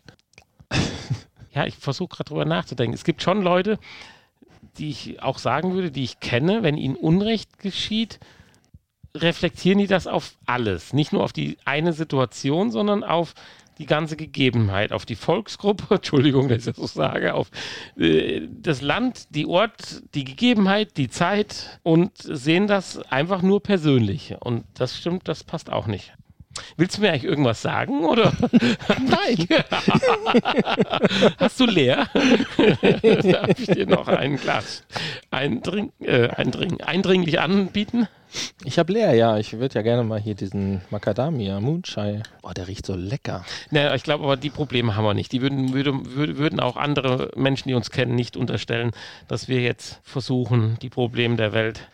Ja, 1.53 1.66
ich 1.68 1.76
versuche 1.76 2.16
gerade 2.16 2.30
drüber 2.30 2.45
nachzudenken. 2.45 2.95
Es 2.95 3.03
gibt 3.03 3.22
schon 3.22 3.43
Leute, 3.43 3.78
die 4.80 4.89
ich 4.89 5.22
auch 5.22 5.38
sagen 5.38 5.74
würde, 5.76 5.91
die 5.91 6.03
ich 6.03 6.20
kenne, 6.20 6.64
wenn 6.64 6.78
ihnen 6.78 6.95
Unrecht 6.95 7.59
geschieht, 7.59 8.20
reflektieren 9.16 9.78
die 9.78 9.86
das 9.86 10.07
auf 10.07 10.34
alles. 10.47 10.93
Nicht 10.93 11.14
nur 11.14 11.24
auf 11.24 11.34
die 11.34 11.57
eine 11.66 11.93
Situation, 11.93 12.72
sondern 12.72 13.03
auf 13.03 13.36
die 13.78 13.86
ganze 13.86 14.15
Gegebenheit, 14.15 14.91
auf 14.91 15.05
die 15.05 15.15
Volksgruppe, 15.15 15.95
Entschuldigung, 15.95 16.47
dass 16.47 16.59
ich 16.59 16.65
das 16.65 16.76
so 16.76 16.88
sage, 16.88 17.34
auf 17.34 17.49
äh, 17.97 18.47
das 18.49 18.82
Land, 18.82 19.36
die 19.36 19.45
Ort, 19.45 20.03
die 20.13 20.24
Gegebenheit, 20.24 20.97
die 20.97 21.09
Zeit 21.09 21.80
und 21.84 22.11
sehen 22.17 22.67
das 22.67 22.97
einfach 23.11 23.41
nur 23.41 23.61
persönlich. 23.61 24.36
Und 24.39 24.65
das 24.74 24.97
stimmt, 24.97 25.28
das 25.28 25.43
passt 25.43 25.71
auch 25.71 25.88
nicht. 25.88 26.13
Willst 26.78 26.97
du 26.97 27.01
mir 27.01 27.10
eigentlich 27.10 27.26
irgendwas 27.26 27.62
sagen 27.62 28.06
oder? 28.06 28.34
Nein. 28.99 29.47
Hast 31.38 31.60
du 31.60 31.66
leer? 31.66 32.08
Darf 32.14 33.60
ich 33.60 33.68
dir 33.68 33.88
noch 33.88 34.08
ein 34.08 34.38
Glas 34.38 34.84
eindring, 35.32 35.91
äh, 36.01 36.30
eindring, 36.30 36.82
eindringlich 36.82 37.39
anbieten? 37.39 38.08
Ich 38.64 38.80
habe 38.80 38.93
leer, 38.93 39.14
ja. 39.14 39.38
Ich 39.38 39.54
würde 39.54 39.76
ja 39.76 39.82
gerne 39.82 40.04
mal 40.04 40.20
hier 40.20 40.36
diesen 40.36 40.82
Macadamia 40.89 41.60
Moonshine. 41.60 42.24
Boah, 42.41 42.54
der 42.54 42.68
riecht 42.68 42.86
so 42.86 42.95
lecker. 42.95 43.45
Naja, 43.70 43.93
ich 43.93 44.04
glaube 44.04 44.24
aber, 44.24 44.38
die 44.38 44.49
Probleme 44.49 44.95
haben 44.95 45.06
wir 45.06 45.14
nicht. 45.14 45.32
Die 45.32 45.41
würden, 45.41 45.74
würde, 45.74 45.93
würde, 46.16 46.38
würden 46.38 46.60
auch 46.60 46.76
andere 46.76 47.32
Menschen, 47.36 47.68
die 47.68 47.76
uns 47.76 47.91
kennen, 47.91 48.16
nicht 48.16 48.36
unterstellen, 48.36 48.91
dass 49.28 49.47
wir 49.47 49.62
jetzt 49.62 49.99
versuchen, 50.04 50.78
die 50.82 50.89
Probleme 50.89 51.36
der 51.36 51.54
Welt. 51.54 51.88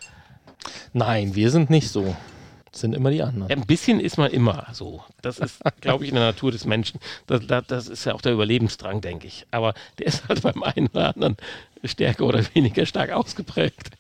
Nein, 0.94 1.36
wir 1.36 1.52
sind 1.52 1.70
nicht 1.70 1.90
so. 1.90 2.16
Sind 2.72 2.94
immer 2.94 3.10
die 3.10 3.24
anderen. 3.24 3.52
Ein 3.52 3.66
bisschen 3.66 4.00
ist 4.00 4.18
man 4.18 4.32
immer 4.32 4.68
so. 4.74 5.04
Das 5.22 5.40
ist, 5.40 5.62
glaube 5.82 6.04
ich, 6.04 6.10
in 6.10 6.16
der 6.16 6.26
Natur 6.26 6.52
des 6.52 6.66
Menschen. 6.66 7.00
Das, 7.28 7.46
das, 7.48 7.66
das 7.68 7.88
ist 7.88 8.06
ja 8.06 8.14
auch 8.14 8.22
der 8.22 8.34
Überlebensdrang, 8.34 9.02
denke 9.02 9.28
ich. 9.28 9.46
Aber 9.52 9.74
der 9.98 10.08
ist 10.08 10.28
halt 10.28 10.42
beim 10.42 10.62
einen 10.64 10.88
oder 10.88 11.16
anderen 11.16 11.38
stärker 11.84 12.26
oder 12.26 12.44
weniger 12.54 12.86
stark 12.86 13.12
ausgeprägt. 13.12 13.92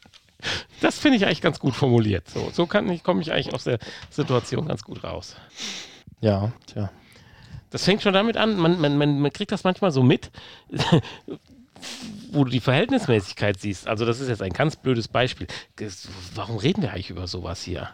Das 0.81 0.97
finde 0.97 1.17
ich 1.17 1.25
eigentlich 1.25 1.41
ganz 1.41 1.59
gut 1.59 1.75
formuliert. 1.75 2.29
So, 2.29 2.49
so 2.53 2.65
kann 2.65 2.89
ich, 2.89 3.03
komme 3.03 3.21
ich 3.21 3.31
eigentlich 3.31 3.53
aus 3.53 3.65
der 3.65 3.79
Situation 4.09 4.67
ganz 4.67 4.83
gut 4.83 5.03
raus. 5.03 5.35
Ja, 6.21 6.51
tja. 6.67 6.89
Das 7.71 7.83
fängt 7.85 8.01
schon 8.01 8.13
damit 8.13 8.37
an, 8.37 8.57
man, 8.57 8.79
man, 8.79 8.97
man, 8.97 9.33
kriegt 9.33 9.51
das 9.51 9.63
manchmal 9.63 9.91
so 9.91 10.01
mit, 10.01 10.31
wo 12.31 12.43
du 12.43 12.49
die 12.49 12.59
Verhältnismäßigkeit 12.59 13.59
siehst. 13.59 13.87
Also 13.87 14.05
das 14.05 14.19
ist 14.19 14.29
jetzt 14.29 14.41
ein 14.41 14.53
ganz 14.53 14.75
blödes 14.75 15.07
Beispiel. 15.07 15.47
Warum 16.33 16.57
reden 16.57 16.81
wir 16.81 16.91
eigentlich 16.91 17.09
über 17.09 17.27
sowas 17.27 17.61
hier? 17.61 17.89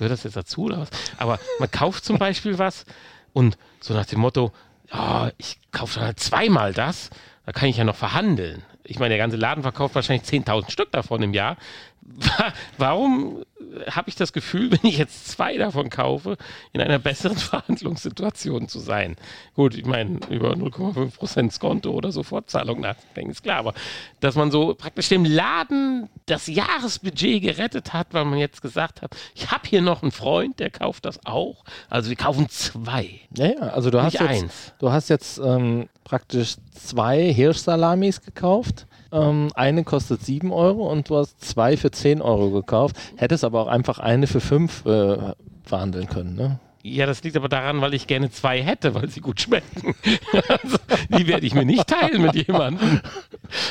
Gehört 0.00 0.12
das 0.12 0.24
jetzt 0.24 0.36
dazu 0.36 0.62
oder 0.64 0.78
was? 0.80 0.88
Aber 1.18 1.38
man 1.58 1.70
kauft 1.70 2.04
zum 2.04 2.18
Beispiel 2.18 2.58
was 2.58 2.86
und 3.34 3.56
so 3.80 3.94
nach 3.94 4.06
dem 4.06 4.18
Motto, 4.20 4.50
ja, 4.92 5.30
ich 5.38 5.58
kaufe 5.70 5.96
dann 6.00 6.06
halt 6.06 6.18
zweimal 6.20 6.72
das, 6.72 7.10
da 7.46 7.52
kann 7.52 7.68
ich 7.68 7.76
ja 7.76 7.84
noch 7.84 7.94
verhandeln. 7.96 8.62
Ich 8.82 8.98
meine, 8.98 9.10
der 9.10 9.18
ganze 9.18 9.36
Laden 9.36 9.62
verkauft 9.62 9.94
wahrscheinlich 9.94 10.26
10.000 10.28 10.70
Stück 10.70 10.90
davon 10.90 11.22
im 11.22 11.34
Jahr. 11.34 11.56
Wa- 12.02 12.52
Warum 12.78 13.44
habe 13.90 14.08
ich 14.08 14.16
das 14.16 14.32
Gefühl, 14.32 14.70
wenn 14.72 14.80
ich 14.82 14.98
jetzt 14.98 15.28
zwei 15.28 15.56
davon 15.56 15.90
kaufe, 15.90 16.36
in 16.72 16.80
einer 16.80 16.98
besseren 16.98 17.36
Verhandlungssituation 17.38 18.68
zu 18.68 18.78
sein? 18.78 19.16
Gut, 19.54 19.76
ich 19.76 19.86
meine, 19.86 20.20
über 20.28 20.52
0,5% 20.52 21.50
Skonto 21.52 21.90
oder 21.90 22.12
Sofortzahlung 22.12 22.80
nachdenken, 22.80 23.30
ist 23.30 23.42
klar. 23.42 23.58
Aber 23.58 23.74
dass 24.20 24.34
man 24.34 24.50
so 24.50 24.74
praktisch 24.74 25.08
dem 25.08 25.24
Laden 25.24 26.08
das 26.26 26.46
Jahresbudget 26.46 27.42
gerettet 27.42 27.92
hat, 27.92 28.08
weil 28.12 28.24
man 28.24 28.38
jetzt 28.38 28.62
gesagt 28.62 29.02
hat, 29.02 29.16
ich 29.34 29.50
habe 29.50 29.68
hier 29.68 29.82
noch 29.82 30.02
einen 30.02 30.12
Freund, 30.12 30.60
der 30.60 30.70
kauft 30.70 31.04
das 31.04 31.18
auch. 31.24 31.64
Also 31.88 32.10
wir 32.10 32.16
kaufen 32.16 32.48
zwei. 32.48 33.20
Ja, 33.36 33.46
ja, 33.46 33.58
also 33.58 33.90
du 33.90 34.02
hast 34.02 34.14
jetzt, 34.14 34.22
eins. 34.22 34.72
du 34.78 34.92
hast 34.92 35.08
jetzt 35.08 35.38
ähm, 35.38 35.88
praktisch 36.04 36.56
zwei 36.72 37.32
Hirschsalamis 37.32 38.22
gekauft. 38.22 38.86
Ähm, 39.12 39.50
eine 39.54 39.84
kostet 39.84 40.24
7 40.24 40.52
Euro 40.52 40.90
und 40.90 41.08
du 41.10 41.16
hast 41.16 41.44
zwei 41.44 41.76
für 41.76 41.90
10 41.90 42.22
Euro 42.22 42.50
gekauft. 42.50 42.96
Hättest 43.16 43.44
aber 43.44 43.62
auch 43.62 43.66
einfach 43.66 43.98
eine 43.98 44.26
für 44.26 44.40
5 44.40 44.86
äh, 44.86 45.18
verhandeln 45.64 46.08
können, 46.08 46.34
ne? 46.36 46.60
Ja, 46.82 47.04
das 47.04 47.22
liegt 47.22 47.36
aber 47.36 47.50
daran, 47.50 47.82
weil 47.82 47.92
ich 47.92 48.06
gerne 48.06 48.30
zwei 48.30 48.62
hätte, 48.62 48.94
weil 48.94 49.10
sie 49.10 49.20
gut 49.20 49.40
schmecken. 49.40 49.94
also, 50.48 50.78
die 51.10 51.26
werde 51.26 51.44
ich 51.44 51.54
mir 51.54 51.66
nicht 51.66 51.86
teilen 51.86 52.22
mit 52.22 52.34
jemandem. 52.34 53.00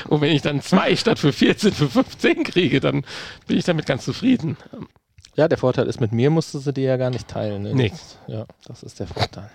Und 0.07 0.21
wenn 0.21 0.31
ich 0.31 0.43
dann 0.43 0.61
zwei 0.61 0.95
statt 0.95 1.17
für 1.17 1.33
14 1.33 1.71
für 1.71 1.89
15 1.89 2.43
kriege, 2.43 2.79
dann 2.79 3.03
bin 3.47 3.57
ich 3.57 3.65
damit 3.65 3.87
ganz 3.87 4.05
zufrieden. 4.05 4.57
Ja, 5.35 5.47
der 5.47 5.57
Vorteil 5.57 5.87
ist, 5.87 5.99
mit 5.99 6.11
mir 6.11 6.29
musstest 6.29 6.67
du 6.67 6.71
die 6.71 6.83
ja 6.83 6.97
gar 6.97 7.09
nicht 7.09 7.27
teilen. 7.27 7.63
Ne? 7.63 7.73
Nee. 7.73 7.89
Das, 7.89 8.17
ja, 8.27 8.45
das 8.65 8.83
ist 8.83 8.99
der 8.99 9.07
Vorteil. 9.07 9.49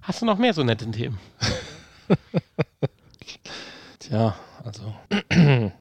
Hast 0.00 0.22
du 0.22 0.26
noch 0.26 0.38
mehr 0.38 0.54
so 0.54 0.64
nette 0.64 0.90
Themen? 0.90 1.18
Tja, 3.98 4.34
also 4.64 4.94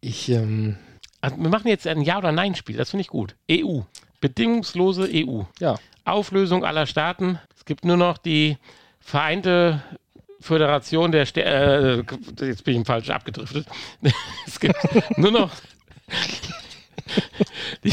ich, 0.00 0.28
ähm, 0.30 0.76
Also 1.20 1.36
wir 1.36 1.48
machen 1.48 1.68
jetzt 1.68 1.86
ein 1.86 2.02
Ja- 2.02 2.18
oder 2.18 2.32
Nein-Spiel, 2.32 2.76
das 2.76 2.90
finde 2.90 3.02
ich 3.02 3.08
gut. 3.08 3.34
EU. 3.50 3.80
Bedingungslose 4.20 5.08
EU. 5.12 5.42
ja, 5.60 5.76
Auflösung 6.04 6.64
aller 6.64 6.86
Staaten. 6.86 7.38
Es 7.56 7.64
gibt 7.64 7.84
nur 7.84 7.96
noch 7.96 8.18
die 8.18 8.56
Vereinte 9.00 9.82
Föderation 10.40 11.10
der 11.12 11.26
Stä 11.26 11.42
äh, 11.42 12.04
jetzt 12.40 12.64
bin 12.64 12.80
ich 12.80 12.86
falsch 12.86 13.10
abgedriftet. 13.10 13.66
es 14.46 14.60
gibt 14.60 14.76
nur 15.18 15.32
noch 15.32 15.50
die 17.84 17.90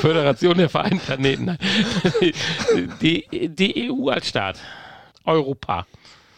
Föderation 0.00 0.58
der 0.58 0.68
Vereinten 0.68 1.00
Planeten. 1.00 1.44
Nein. 1.46 1.58
Die, 3.00 3.48
die 3.48 3.90
EU 3.90 4.08
als 4.08 4.28
Staat. 4.28 4.58
Europa. 5.24 5.86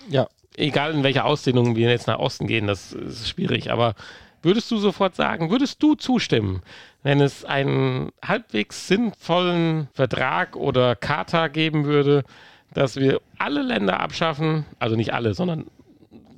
ja, 0.09 0.29
Egal 0.57 0.95
in 0.95 1.03
welcher 1.03 1.25
Ausdehnung 1.25 1.77
wir 1.77 1.91
jetzt 1.91 2.07
nach 2.07 2.19
Osten 2.19 2.47
gehen, 2.47 2.67
das 2.67 2.93
ist 2.93 3.29
schwierig. 3.29 3.73
Aber 3.73 3.95
würdest 4.43 4.71
du 4.71 4.77
sofort 4.77 5.17
sagen, 5.17 5.51
würdest 5.51 5.83
du 5.83 5.95
zustimmen, 5.95 6.63
wenn 7.03 7.21
es 7.21 7.45
einen 7.45 8.13
halbwegs 8.25 8.89
sinnvollen 8.89 9.89
Vertrag 9.93 10.57
oder 10.57 10.97
Charta 10.97 11.49
geben 11.49 11.85
würde, 11.85 12.25
dass 12.73 12.97
wir 12.97 13.21
alle 13.39 13.63
Länder 13.63 14.01
abschaffen, 14.01 14.65
also 14.79 14.97
nicht 14.97 15.13
alle, 15.13 15.35
sondern 15.35 15.67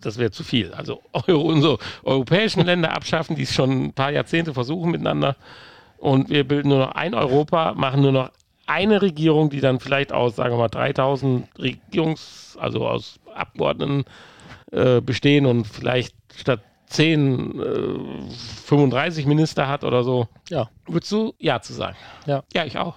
das 0.01 0.19
wäre 0.19 0.31
zu 0.31 0.45
viel. 0.45 0.73
Also 0.73 1.03
Euro, 1.13 1.41
unsere 1.53 1.79
europäischen 2.05 2.65
Länder 2.65 2.93
abschaffen, 2.93 3.37
die 3.37 3.43
es 3.43 3.55
schon 3.55 3.87
ein 3.87 3.93
paar 3.93 4.13
Jahrzehnte 4.13 4.55
versuchen 4.55 4.91
miteinander. 4.91 5.37
Und 5.99 6.29
wir 6.29 6.47
bilden 6.47 6.69
nur 6.69 6.79
noch 6.79 6.93
ein 6.93 7.15
Europa, 7.15 7.75
machen 7.75 8.03
nur 8.03 8.13
noch 8.13 8.31
eine 8.67 9.01
Regierung, 9.01 9.51
die 9.51 9.61
dann 9.61 9.81
vielleicht 9.81 10.13
aus, 10.13 10.37
sagen 10.37 10.55
wir 10.55 10.59
mal, 10.59 10.69
3000 10.69 11.49
Regierungs-, 11.59 12.59
also 12.59 12.87
aus 12.87 13.19
Abgeordneten 13.37 14.05
äh, 14.73 15.01
bestehen 15.01 15.47
und 15.47 15.67
vielleicht 15.67 16.15
statt 16.35 16.61
10 16.89 17.61
äh, 17.61 18.33
35 18.67 19.27
Minister 19.27 19.69
hat 19.69 19.83
oder 19.85 20.05
so. 20.05 20.29
ja, 20.51 20.69
Würdest 20.87 21.11
du 21.13 21.35
Ja 21.39 21.61
zu 21.61 21.73
sagen? 21.73 21.97
Ja. 22.27 22.45
Ja, 22.55 22.65
ich 22.65 22.79
auch. 22.79 22.95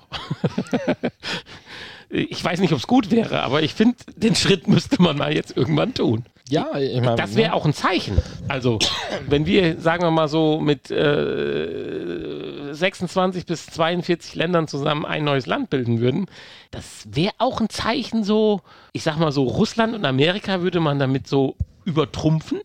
ich 2.10 2.44
weiß 2.44 2.60
nicht, 2.60 2.72
ob 2.74 2.80
es 2.80 2.88
gut 2.88 3.12
wäre, 3.12 3.42
aber 3.42 3.62
ich 3.64 3.74
finde, 3.74 3.96
den 4.16 4.36
Schritt 4.36 4.68
müsste 4.68 5.02
man 5.02 5.18
mal 5.18 5.34
jetzt 5.34 5.56
irgendwann 5.58 5.94
tun. 5.94 6.26
ja, 6.50 6.68
ich 6.78 7.02
meine, 7.02 7.16
Das 7.16 7.36
wäre 7.36 7.54
auch 7.54 7.66
ein 7.66 7.74
Zeichen. 7.74 8.18
Also, 8.48 8.80
wenn 9.28 9.46
wir, 9.46 9.80
sagen 9.80 10.04
wir 10.04 10.12
mal 10.12 10.28
so, 10.28 10.60
mit 10.60 10.92
äh, 10.92 12.49
26 12.74 13.46
bis 13.46 13.66
42 13.68 14.36
Ländern 14.36 14.68
zusammen 14.68 15.06
ein 15.06 15.24
neues 15.24 15.46
Land 15.46 15.70
bilden 15.70 16.00
würden, 16.00 16.28
das 16.72 17.08
wäre 17.10 17.34
auch 17.38 17.60
ein 17.62 17.70
Zeichen 17.70 18.24
so, 18.24 18.62
ich 18.94 19.04
sag 19.04 19.18
mal 19.18 19.32
so, 19.32 19.44
Russland 19.44 19.94
und 19.96 20.06
Amerika 20.06 20.62
würde 20.62 20.80
man 20.80 21.00
damit 21.00 21.28
so 21.28 21.56
übertrumpfen. 21.86 22.62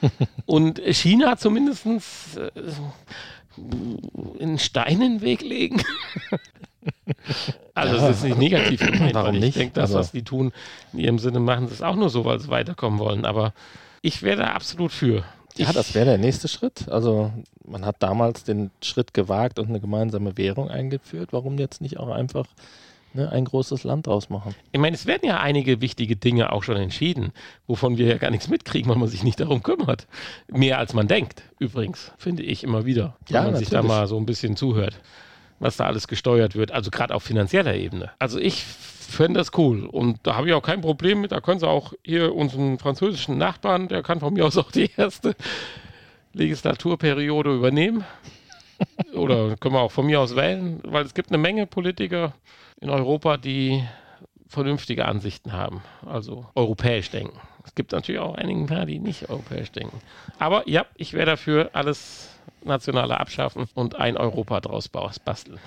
und 0.46 0.80
China 0.84 1.36
zumindest 1.36 1.86
äh, 2.36 2.50
einen 4.40 4.58
Stein 4.58 5.00
in 5.00 5.12
den 5.18 5.20
Weg 5.20 5.42
legen. 5.42 5.82
also, 7.74 7.96
das 7.96 8.16
ist 8.18 8.24
nicht 8.24 8.38
negativ 8.38 8.80
gemeint, 8.80 9.14
Warum 9.14 9.28
weil 9.28 9.34
ich 9.36 9.40
nicht? 9.42 9.58
denke, 9.58 9.74
das, 9.74 9.90
Also- 9.90 9.98
was 10.00 10.12
die 10.12 10.24
tun, 10.24 10.52
in 10.92 10.98
ihrem 10.98 11.18
Sinne 11.18 11.40
machen 11.40 11.68
sie 11.68 11.74
es 11.74 11.82
auch 11.82 11.96
nur 11.96 12.10
so, 12.10 12.24
weil 12.24 12.40
sie 12.40 12.48
weiterkommen 12.48 12.98
wollen. 12.98 13.24
Aber 13.24 13.52
ich 14.00 14.22
wäre 14.22 14.38
da 14.38 14.46
absolut 14.52 14.92
für. 14.92 15.24
Ja, 15.56 15.72
das 15.72 15.94
wäre 15.94 16.06
der 16.06 16.18
nächste 16.18 16.48
Schritt. 16.48 16.88
Also 16.88 17.30
man 17.66 17.84
hat 17.84 17.96
damals 18.00 18.44
den 18.44 18.70
Schritt 18.82 19.14
gewagt 19.14 19.58
und 19.58 19.68
eine 19.68 19.80
gemeinsame 19.80 20.36
Währung 20.36 20.70
eingeführt. 20.70 21.32
Warum 21.32 21.58
jetzt 21.58 21.80
nicht 21.80 21.98
auch 21.98 22.08
einfach 22.08 22.46
ne, 23.12 23.30
ein 23.30 23.44
großes 23.44 23.84
Land 23.84 24.06
draus 24.06 24.30
machen? 24.30 24.54
Ich 24.72 24.80
meine, 24.80 24.94
es 24.96 25.06
werden 25.06 25.26
ja 25.28 25.40
einige 25.40 25.80
wichtige 25.80 26.16
Dinge 26.16 26.52
auch 26.52 26.62
schon 26.62 26.76
entschieden, 26.76 27.32
wovon 27.66 27.98
wir 27.98 28.06
ja 28.06 28.18
gar 28.18 28.30
nichts 28.30 28.48
mitkriegen, 28.48 28.90
weil 28.90 28.96
man 28.98 29.08
sich 29.08 29.22
nicht 29.22 29.40
darum 29.40 29.62
kümmert. 29.62 30.06
Mehr 30.48 30.78
als 30.78 30.94
man 30.94 31.06
denkt, 31.08 31.42
übrigens, 31.58 32.12
finde 32.18 32.42
ich 32.42 32.64
immer 32.64 32.84
wieder, 32.86 33.16
wenn 33.28 33.34
Ja, 33.34 33.42
man 33.42 33.56
sich 33.56 33.68
da 33.68 33.76
natürlich. 33.76 33.96
mal 33.96 34.06
so 34.08 34.16
ein 34.16 34.26
bisschen 34.26 34.56
zuhört, 34.56 35.00
was 35.60 35.76
da 35.76 35.84
alles 35.86 36.08
gesteuert 36.08 36.56
wird, 36.56 36.72
also 36.72 36.90
gerade 36.90 37.14
auf 37.14 37.22
finanzieller 37.22 37.74
Ebene. 37.74 38.10
Also 38.18 38.38
ich 38.38 38.64
fände 39.12 39.38
das 39.38 39.50
cool 39.56 39.84
und 39.86 40.18
da 40.22 40.36
habe 40.36 40.48
ich 40.48 40.54
auch 40.54 40.62
kein 40.62 40.80
Problem 40.80 41.20
mit, 41.20 41.32
da 41.32 41.40
können 41.40 41.60
sie 41.60 41.68
auch 41.68 41.92
hier 42.02 42.34
unseren 42.34 42.78
französischen 42.78 43.38
Nachbarn, 43.38 43.88
der 43.88 44.02
kann 44.02 44.20
von 44.20 44.34
mir 44.34 44.46
aus 44.46 44.56
auch 44.56 44.70
die 44.70 44.90
erste 44.96 45.34
Legislaturperiode 46.32 47.54
übernehmen. 47.54 48.04
Oder 49.14 49.56
können 49.56 49.74
wir 49.74 49.80
auch 49.80 49.92
von 49.92 50.06
mir 50.06 50.20
aus 50.20 50.34
wählen, 50.34 50.80
weil 50.84 51.04
es 51.04 51.14
gibt 51.14 51.30
eine 51.30 51.38
Menge 51.38 51.66
Politiker 51.66 52.34
in 52.80 52.90
Europa, 52.90 53.36
die 53.36 53.84
vernünftige 54.48 55.06
Ansichten 55.06 55.52
haben, 55.52 55.82
also 56.04 56.46
europäisch 56.54 57.10
denken. 57.10 57.38
Es 57.64 57.74
gibt 57.74 57.92
natürlich 57.92 58.20
auch 58.20 58.34
einige, 58.34 58.86
die 58.86 58.98
nicht 58.98 59.30
europäisch 59.30 59.70
denken. 59.70 60.00
Aber 60.38 60.68
ja, 60.68 60.84
ich 60.96 61.12
wäre 61.12 61.26
dafür, 61.26 61.70
alles 61.74 62.28
Nationale 62.64 63.18
abschaffen 63.18 63.68
und 63.74 63.96
ein 63.96 64.16
Europa 64.16 64.60
draus 64.60 64.88
basteln. 64.88 65.58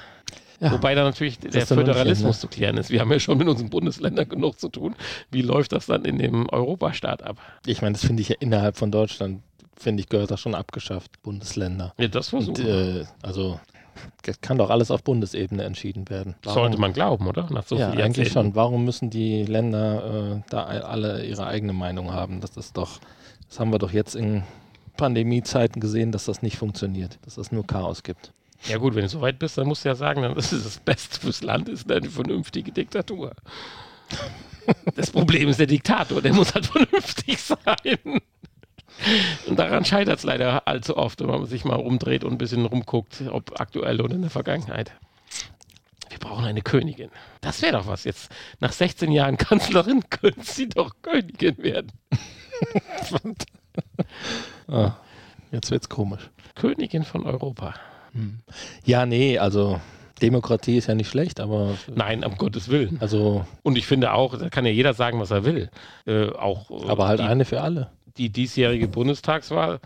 Ja. 0.60 0.72
Wobei 0.72 0.96
da 0.96 1.04
natürlich 1.04 1.40
der 1.40 1.66
Föderalismus 1.66 2.40
zu 2.40 2.48
klären 2.48 2.78
ist. 2.78 2.90
Wir 2.90 3.02
haben 3.02 3.12
ja 3.12 3.20
schon 3.20 3.38
mit 3.38 3.48
unseren 3.48 3.70
Bundesländern 3.70 4.28
genug 4.30 4.60
zu 4.60 4.70
tun. 4.70 4.96
Wie 5.32 5.42
läuft 5.42 5.72
das 5.74 5.88
dann 5.88 6.06
in 6.06 6.18
dem 6.18 6.48
Europastaat 6.50 7.24
ab? 7.24 7.38
Ich 7.66 7.82
meine, 7.82 7.94
das 7.94 8.06
finde 8.06 8.22
ich 8.22 8.30
ja 8.30 8.36
innerhalb 8.40 8.78
von 8.78 8.92
Deutschland, 8.92 9.42
finde 9.76 10.02
ich, 10.02 10.10
gehört 10.10 10.32
das 10.32 10.40
schon 10.40 10.56
abgeschafft, 10.56 11.22
Bundesländer. 11.24 11.94
Ja, 11.98 12.08
das 12.08 12.32
Und, 12.32 12.46
versuchen. 12.46 12.66
wir. 12.66 13.02
äh, 13.02 13.06
also 13.22 13.60
das 14.24 14.42
kann 14.42 14.58
doch 14.58 14.70
alles 14.70 14.92
auf 14.92 15.04
Bundesebene 15.04 15.64
entschieden 15.64 16.10
werden. 16.10 16.36
Sollte 16.44 16.78
man 16.78 16.94
glauben, 16.94 17.28
oder? 17.28 17.48
Nach 17.50 17.66
so 17.66 17.78
ja, 17.78 17.88
eigentlich 17.90 18.00
Jahrzehnten. 18.00 18.32
schon. 18.32 18.56
Warum 18.56 18.86
müssen 18.86 19.10
die 19.10 19.44
Länder 19.44 20.36
äh, 20.38 20.42
da 20.50 20.64
alle 20.66 21.26
ihre 21.26 21.48
eigene 21.48 21.74
Meinung 21.74 22.12
haben? 22.14 22.42
Das 22.42 22.58
ist 22.58 22.76
doch, 22.78 23.00
das 23.48 23.60
haben 23.60 23.72
wir 23.72 23.80
doch 23.80 23.92
jetzt 23.92 24.16
in 24.16 24.44
Pandemiezeiten 24.98 25.82
gesehen, 25.82 26.12
dass 26.12 26.26
das 26.26 26.42
nicht 26.42 26.58
funktioniert, 26.58 27.20
dass 27.24 27.38
es 27.38 27.52
nur 27.52 27.66
Chaos 27.66 28.04
gibt. 28.04 28.32
Ja 28.68 28.78
gut, 28.78 28.96
wenn 28.96 29.04
du 29.04 29.10
so 29.10 29.22
weit 29.22 29.40
bist, 29.40 29.58
dann 29.58 29.68
musst 29.68 29.86
du 29.86 29.90
ja 29.90 29.96
sagen, 29.96 30.22
dann 30.22 30.36
ist 30.36 30.52
es 30.52 30.64
das 30.64 30.80
Beste 30.80 31.20
fürs 31.20 31.44
Land, 31.44 31.70
ist 31.70 31.92
eine 31.92 32.10
vernünftige 32.10 32.72
Diktatur. 32.72 33.34
Das 34.96 35.12
Problem 35.12 35.50
ist 35.50 35.60
der 35.60 35.68
Diktator, 35.68 36.22
der 36.22 36.34
muss 36.34 36.54
halt 36.54 36.66
vernünftig 36.66 37.38
sein. 37.40 38.22
Und 39.46 39.60
daran 39.60 39.86
scheitert 39.86 40.20
es 40.20 40.24
leider 40.24 40.68
allzu 40.68 40.98
oft, 40.98 41.20
wenn 41.20 41.28
man 41.28 41.46
sich 41.46 41.66
mal 41.66 41.76
rumdreht 41.76 42.24
und 42.24 42.34
ein 42.34 42.38
bisschen 42.38 42.66
rumguckt, 42.66 43.24
ob 43.30 43.60
aktuell 43.60 44.02
oder 44.02 44.16
in 44.16 44.22
der 44.22 44.32
Vergangenheit. 44.32 44.94
Wir 46.10 46.20
brauchen 46.20 46.46
eine 46.46 46.62
Königin. 46.62 47.10
Das 47.42 47.62
wäre 47.62 47.74
doch 47.74 47.88
was 47.88 48.06
jetzt. 48.06 48.32
Nach 48.60 48.72
16 48.72 49.12
Jahren 49.12 49.38
Kanzlerin 49.38 50.04
könnte 50.10 50.44
sie 50.44 50.70
doch 50.70 50.96
Königin 51.02 51.58
werden. 51.58 51.92
Ah, 54.68 54.96
jetzt 55.52 55.70
wird's 55.70 55.90
komisch. 55.90 56.30
Königin 56.56 57.04
von 57.04 57.26
Europa. 57.26 57.74
Ja, 58.86 59.06
nee, 59.06 59.38
also 59.38 59.80
Demokratie 60.22 60.78
ist 60.78 60.88
ja 60.88 60.96
nicht 60.96 61.10
schlecht, 61.10 61.40
aber 61.40 61.78
Nein, 61.94 62.24
um 62.24 62.38
Gottes 62.38 62.70
Willen. 62.70 62.98
also, 63.02 63.46
Und 63.64 63.78
ich 63.78 63.86
finde 63.86 64.14
auch, 64.14 64.38
da 64.38 64.50
kann 64.50 64.66
ja 64.66 64.72
jeder 64.72 64.94
sagen, 64.94 65.20
was 65.20 65.32
er 65.32 65.44
will. 65.44 65.70
Äh, 66.06 66.30
auch 66.30 66.72
äh, 66.72 66.88
aber 66.90 67.08
halt 67.08 67.20
die, 67.20 67.24
eine 67.24 67.46
für 67.46 67.62
alle. 67.62 67.92
die 68.18 68.30
diesjährige 68.30 68.88
Bundestagswahl 68.88 69.80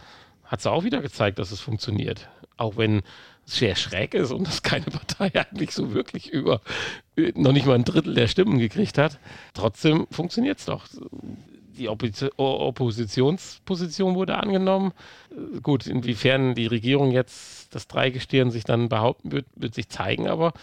hat 0.43 0.59
es 0.59 0.67
auch 0.67 0.83
wieder 0.83 1.01
gezeigt, 1.01 1.39
dass 1.39 1.51
es 1.51 1.59
funktioniert. 1.59 2.29
Auch 2.57 2.77
wenn 2.77 3.01
es 3.47 3.57
sehr 3.57 3.75
schräg 3.75 4.13
ist 4.13 4.31
und 4.31 4.47
dass 4.47 4.61
keine 4.61 4.85
Partei 4.85 5.31
eigentlich 5.33 5.71
so 5.73 5.93
wirklich 5.93 6.29
über 6.29 6.61
äh, 7.15 7.31
noch 7.35 7.53
nicht 7.53 7.65
mal 7.65 7.75
ein 7.75 7.85
Drittel 7.85 8.13
der 8.13 8.27
Stimmen 8.27 8.59
gekriegt 8.59 8.97
hat. 8.99 9.17
Trotzdem 9.53 10.05
funktioniert 10.11 10.59
es 10.59 10.65
doch. 10.65 10.85
Die 11.79 11.89
Oppositionsposition 11.89 14.13
wurde 14.15 14.35
angenommen. 14.35 14.91
Äh, 15.31 15.61
Gut, 15.61 15.87
inwiefern 15.87 16.53
die 16.55 16.67
Regierung 16.67 17.11
jetzt 17.11 17.73
das 17.73 17.87
Dreigestirn 17.87 18.51
sich 18.51 18.65
dann 18.65 18.89
behaupten 18.89 19.31
wird, 19.31 19.45
wird 19.55 19.73
sich 19.73 19.87
zeigen, 19.89 20.27
aber 20.27 20.53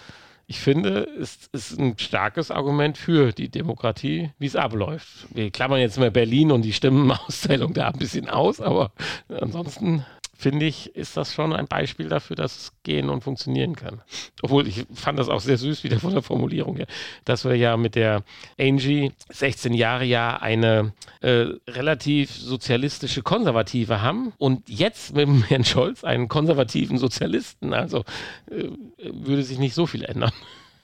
ich 0.48 0.60
finde, 0.60 1.08
es 1.20 1.48
ist 1.52 1.76
ein 1.76 1.98
starkes 1.98 2.52
Argument 2.52 2.96
für 2.96 3.32
die 3.32 3.48
Demokratie, 3.48 4.30
wie 4.38 4.46
es 4.46 4.54
abläuft. 4.54 5.26
Wir 5.34 5.50
klammern 5.50 5.80
jetzt 5.80 5.98
mal 5.98 6.12
Berlin 6.12 6.52
und 6.52 6.62
die 6.62 6.72
Stimmenauszählung 6.72 7.74
da 7.74 7.88
ein 7.88 7.98
bisschen 7.98 8.28
aus, 8.28 8.60
aber 8.60 8.92
ansonsten 9.28 10.06
finde 10.36 10.66
ich, 10.66 10.94
ist 10.94 11.16
das 11.16 11.34
schon 11.34 11.52
ein 11.52 11.66
Beispiel 11.66 12.08
dafür, 12.08 12.36
dass 12.36 12.56
es 12.56 12.72
gehen 12.82 13.08
und 13.08 13.22
funktionieren 13.22 13.74
kann. 13.74 14.02
Obwohl, 14.42 14.66
ich 14.66 14.86
fand 14.94 15.18
das 15.18 15.28
auch 15.28 15.40
sehr 15.40 15.56
süß, 15.56 15.84
wieder 15.84 15.98
von 15.98 16.12
der 16.12 16.22
Formulierung 16.22 16.76
her, 16.76 16.86
dass 17.24 17.44
wir 17.44 17.54
ja 17.56 17.76
mit 17.76 17.94
der 17.94 18.22
Angie 18.58 19.12
16 19.30 19.74
Jahre 19.74 20.04
ja 20.04 20.36
eine 20.36 20.92
äh, 21.20 21.46
relativ 21.68 22.30
sozialistische 22.30 23.22
Konservative 23.22 24.02
haben 24.02 24.32
und 24.38 24.68
jetzt 24.68 25.14
mit 25.14 25.26
dem 25.26 25.42
Herrn 25.44 25.64
Scholz 25.64 26.04
einen 26.04 26.28
konservativen 26.28 26.98
Sozialisten. 26.98 27.72
Also 27.72 28.04
äh, 28.50 28.68
würde 28.98 29.42
sich 29.42 29.58
nicht 29.58 29.74
so 29.74 29.86
viel 29.86 30.04
ändern. 30.04 30.32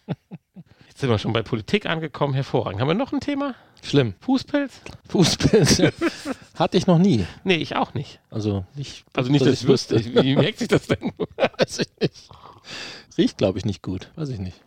Sind 1.03 1.11
wir 1.11 1.18
schon 1.18 1.32
bei 1.32 1.42
Politik 1.42 1.86
angekommen. 1.86 2.32
Hervorragend. 2.32 2.80
Haben 2.80 2.86
wir 2.86 2.94
noch 2.94 3.12
ein 3.12 3.18
Thema? 3.18 3.57
Schlimm. 3.82 4.14
Fußpilz? 4.20 4.80
Fußpilz. 5.09 5.78
ja. 5.78 5.90
Hatte 6.57 6.76
ich 6.76 6.86
noch 6.86 6.98
nie. 6.98 7.26
Nee, 7.42 7.57
ich 7.57 7.74
auch 7.74 7.92
nicht. 7.94 8.20
Also 8.30 8.64
nicht. 8.76 9.05
Also 9.12 9.28
nicht, 9.32 9.44
dass 9.44 9.62
ich 9.62 9.66
wüsste. 9.66 9.96
Wie 10.22 10.36
merkt 10.36 10.61
sich 10.61 10.68
das 10.68 10.86
denn? 10.86 11.12
Weiß 11.59 11.80
ich 11.80 11.88
nicht. 12.00 12.28
Riecht, 13.18 13.36
glaube 13.36 13.59
ich, 13.59 13.64
nicht 13.64 13.82
gut. 13.82 14.12
Weiß 14.14 14.28
ich 14.28 14.38
nicht. 14.38 14.61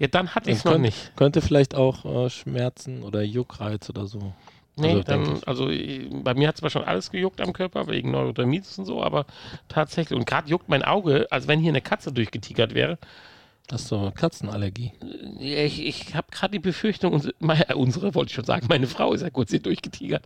Ja, 0.00 0.08
dann 0.08 0.34
hatte 0.34 0.50
ich 0.50 0.56
es 0.58 0.64
noch 0.64 0.78
nicht. 0.78 1.12
Könnte 1.14 1.40
vielleicht 1.40 1.76
auch 1.76 2.04
äh, 2.04 2.28
Schmerzen 2.28 3.04
oder 3.04 3.22
Juckreiz 3.22 3.88
oder 3.88 4.08
so. 4.08 4.32
Nee, 4.74 4.88
Also, 4.88 5.02
dann, 5.04 5.40
also 5.46 5.68
ich- 5.68 6.08
bei 6.10 6.34
mir 6.34 6.48
hat 6.48 6.56
zwar 6.56 6.70
schon 6.70 6.82
alles 6.82 7.12
gejuckt 7.12 7.40
am 7.40 7.52
Körper, 7.52 7.86
wegen 7.86 8.10
Neurodermitis 8.10 8.78
und 8.80 8.86
so, 8.86 9.00
aber 9.00 9.26
tatsächlich, 9.68 10.18
und 10.18 10.24
gerade 10.26 10.48
juckt 10.50 10.68
mein 10.68 10.82
Auge, 10.82 11.28
als 11.30 11.46
wenn 11.46 11.60
hier 11.60 11.70
eine 11.70 11.82
Katze 11.82 12.10
durchgetigert 12.10 12.74
wäre. 12.74 12.98
Ist 13.72 13.88
so 13.88 14.12
Katzenallergie. 14.14 14.92
Ich, 15.40 15.82
ich 15.84 16.14
habe 16.14 16.26
gerade 16.30 16.52
die 16.52 16.58
Befürchtung, 16.58 17.12
unsere, 17.14 17.34
meine, 17.38 17.68
äh, 17.70 17.74
unsere 17.74 18.14
wollte 18.14 18.28
ich 18.30 18.34
schon 18.34 18.44
sagen, 18.44 18.66
meine 18.68 18.86
Frau 18.86 19.12
ist 19.14 19.22
ja 19.22 19.30
kurz 19.30 19.50
hier 19.50 19.60
durchgetigert. 19.62 20.24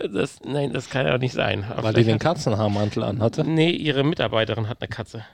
Äh, 0.00 0.08
Das, 0.08 0.40
nein, 0.44 0.72
das 0.72 0.90
kann 0.90 1.06
ja 1.06 1.16
nicht 1.18 1.32
sein. 1.32 1.64
Aber 1.64 1.84
Weil 1.84 1.94
die 1.94 2.04
den 2.04 2.18
Katzenhaarmantel 2.18 3.02
anhatte. 3.04 3.42
hat, 3.42 3.48
Nee, 3.48 3.70
ihre 3.70 4.02
Mitarbeiterin 4.04 4.68
hat 4.68 4.80
eine 4.82 4.88
Katze. 4.88 5.24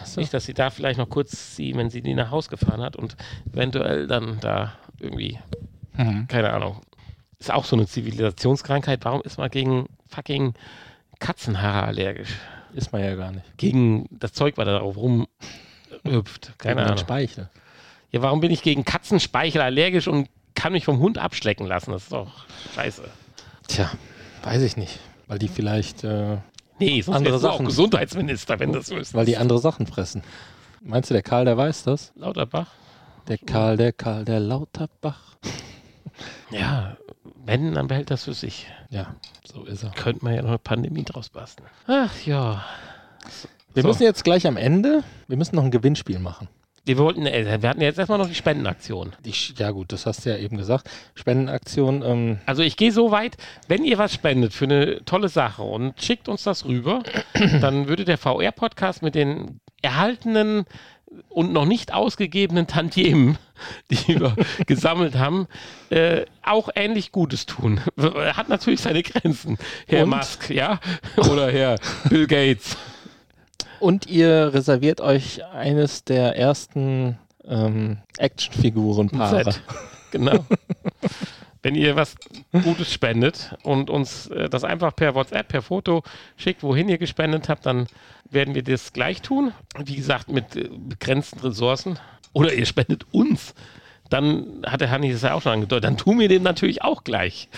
Achso. 0.00 0.20
Nicht, 0.20 0.34
dass 0.34 0.44
sie 0.44 0.54
da 0.54 0.70
vielleicht 0.70 0.98
noch 0.98 1.08
kurz 1.08 1.56
sie, 1.56 1.74
wenn 1.74 1.88
sie 1.90 2.02
die 2.02 2.14
nach 2.14 2.30
Haus 2.30 2.48
gefahren 2.48 2.82
hat 2.82 2.94
und 2.96 3.16
eventuell 3.52 4.06
dann 4.06 4.38
da 4.40 4.74
irgendwie, 5.00 5.38
Mhm. 5.96 6.26
keine 6.28 6.52
Ahnung. 6.52 6.80
Ist 7.38 7.52
auch 7.52 7.64
so 7.64 7.76
eine 7.76 7.86
Zivilisationskrankheit. 7.86 9.04
Warum 9.04 9.22
ist 9.22 9.38
man 9.38 9.50
gegen 9.50 9.86
fucking 10.08 10.54
Katzenhaare 11.20 11.86
allergisch? 11.86 12.36
Ist 12.74 12.92
man 12.92 13.02
ja 13.02 13.14
gar 13.14 13.32
nicht. 13.32 13.44
Gegen 13.56 14.08
das 14.10 14.32
Zeug, 14.32 14.56
was 14.56 14.66
da 14.66 14.78
drauf 14.78 14.96
rumhüpft. 16.04 16.52
Keine 16.58 16.76
Gegen 16.76 16.86
Ahnung. 16.86 16.98
Speichel. 16.98 17.50
Ja, 18.10 18.22
warum 18.22 18.40
bin 18.40 18.50
ich 18.50 18.62
gegen 18.62 18.84
Katzenspeichel 18.84 19.60
allergisch 19.60 20.06
und 20.08 20.28
kann 20.54 20.72
mich 20.72 20.84
vom 20.84 20.98
Hund 21.00 21.18
abschlecken 21.18 21.66
lassen? 21.66 21.90
Das 21.92 22.04
ist 22.04 22.12
doch 22.12 22.30
scheiße. 22.74 23.02
Tja, 23.66 23.90
weiß 24.42 24.62
ich 24.62 24.76
nicht. 24.76 25.00
Weil 25.26 25.38
die 25.38 25.48
vielleicht, 25.48 26.04
äh, 26.04 26.36
Nee, 26.78 27.00
sonst 27.02 27.16
Andere 27.18 27.38
du 27.40 27.48
auch 27.48 27.52
Sachen. 27.52 27.66
Gesundheitsminister, 27.66 28.58
wenn 28.58 28.72
das 28.72 28.86
so 28.86 28.96
ist. 28.96 29.14
weil 29.14 29.26
die 29.26 29.36
andere 29.36 29.58
Sachen 29.58 29.86
fressen. 29.86 30.22
Meinst 30.80 31.08
du, 31.10 31.14
der 31.14 31.22
Karl, 31.22 31.44
der 31.44 31.56
weiß 31.56 31.84
das? 31.84 32.12
Lauterbach? 32.16 32.68
Der 33.28 33.38
Karl, 33.38 33.76
der 33.76 33.92
Karl, 33.92 34.24
der 34.24 34.40
Lauterbach. 34.40 35.20
Ja, 36.50 36.96
wenn, 37.44 37.74
dann 37.74 37.88
behält 37.88 38.10
das 38.12 38.22
für 38.24 38.34
sich. 38.34 38.68
Ja, 38.90 39.16
so 39.44 39.64
ist 39.64 39.82
er. 39.82 39.90
Könnte 39.90 40.24
man 40.24 40.34
ja 40.34 40.42
noch 40.42 40.50
eine 40.50 40.58
Pandemie 40.58 41.02
draus 41.02 41.28
basteln. 41.28 41.66
Ach 41.88 42.12
ja. 42.24 42.64
Wir 43.74 43.82
So. 43.82 43.88
müssen 43.88 44.02
jetzt 44.04 44.24
gleich 44.24 44.46
am 44.46 44.56
Ende, 44.56 45.02
wir 45.28 45.36
müssen 45.36 45.56
noch 45.56 45.64
ein 45.64 45.70
Gewinnspiel 45.70 46.18
machen. 46.18 46.48
Wir 46.86 46.98
wollten, 46.98 47.24
äh, 47.26 47.62
wir 47.62 47.68
hatten 47.68 47.80
jetzt 47.80 47.98
erstmal 47.98 48.18
noch 48.18 48.28
die 48.28 48.34
Spendenaktion. 48.34 49.14
Die, 49.24 49.32
ja 49.56 49.70
gut, 49.70 49.90
das 49.90 50.04
hast 50.04 50.24
du 50.26 50.30
ja 50.30 50.36
eben 50.36 50.58
gesagt. 50.58 50.88
Spendenaktion, 51.14 52.02
ähm, 52.04 52.38
Also 52.46 52.62
ich 52.62 52.76
gehe 52.76 52.92
so 52.92 53.10
weit, 53.10 53.36
wenn 53.68 53.84
ihr 53.84 53.96
was 53.96 54.12
spendet 54.12 54.52
für 54.52 54.66
eine 54.66 55.04
tolle 55.06 55.28
Sache 55.30 55.62
und 55.62 56.00
schickt 56.02 56.28
uns 56.28 56.42
das 56.42 56.66
rüber, 56.66 57.02
dann 57.60 57.88
würde 57.88 58.04
der 58.04 58.18
VR-Podcast 58.18 59.02
mit 59.02 59.14
den 59.14 59.60
erhaltenen 59.80 60.66
und 61.30 61.52
noch 61.52 61.64
nicht 61.64 61.94
ausgegebenen 61.94 62.66
Tantiemen, 62.66 63.38
die 63.90 64.06
wir 64.20 64.36
gesammelt 64.66 65.14
haben, 65.16 65.46
äh, 65.88 66.26
auch 66.42 66.68
ähnlich 66.74 67.12
Gutes 67.12 67.46
tun. 67.46 67.80
Hat 67.98 68.50
natürlich 68.50 68.82
seine 68.82 69.02
Grenzen. 69.02 69.56
Herr 69.86 70.04
Und? 70.04 70.10
Musk, 70.10 70.50
ja? 70.50 70.80
Oder 71.16 71.50
Herr 71.50 71.76
Bill 72.10 72.26
Gates. 72.26 72.76
Und 73.80 74.06
ihr 74.06 74.52
reserviert 74.52 75.00
euch 75.00 75.44
eines 75.44 76.04
der 76.04 76.36
ersten 76.36 77.18
ähm, 77.46 77.98
Actionfigurenpaare. 78.18 79.54
Genau. 80.10 80.44
Wenn 81.64 81.74
ihr 81.74 81.96
was 81.96 82.14
Gutes 82.52 82.92
spendet 82.92 83.56
und 83.64 83.90
uns 83.90 84.28
äh, 84.28 84.48
das 84.48 84.62
einfach 84.62 84.94
per 84.94 85.16
WhatsApp, 85.16 85.48
per 85.48 85.60
Foto 85.60 86.04
schickt, 86.36 86.62
wohin 86.62 86.88
ihr 86.88 86.98
gespendet 86.98 87.48
habt, 87.48 87.66
dann 87.66 87.88
werden 88.30 88.54
wir 88.54 88.62
das 88.62 88.92
gleich 88.92 89.22
tun. 89.22 89.52
Wie 89.84 89.96
gesagt, 89.96 90.28
mit 90.30 90.54
äh, 90.54 90.68
begrenzten 90.70 91.40
Ressourcen. 91.40 91.98
Oder 92.32 92.52
ihr 92.52 92.64
spendet 92.64 93.06
uns. 93.10 93.54
Dann 94.10 94.62
hat 94.66 94.82
der 94.82 94.90
Hanni 94.90 95.10
das 95.10 95.22
ja 95.22 95.34
auch 95.34 95.42
schon 95.42 95.52
angedeutet. 95.52 95.84
Dann 95.84 95.96
tun 95.96 96.20
wir 96.20 96.28
dem 96.28 96.44
natürlich 96.44 96.82
auch 96.82 97.02
gleich. 97.02 97.48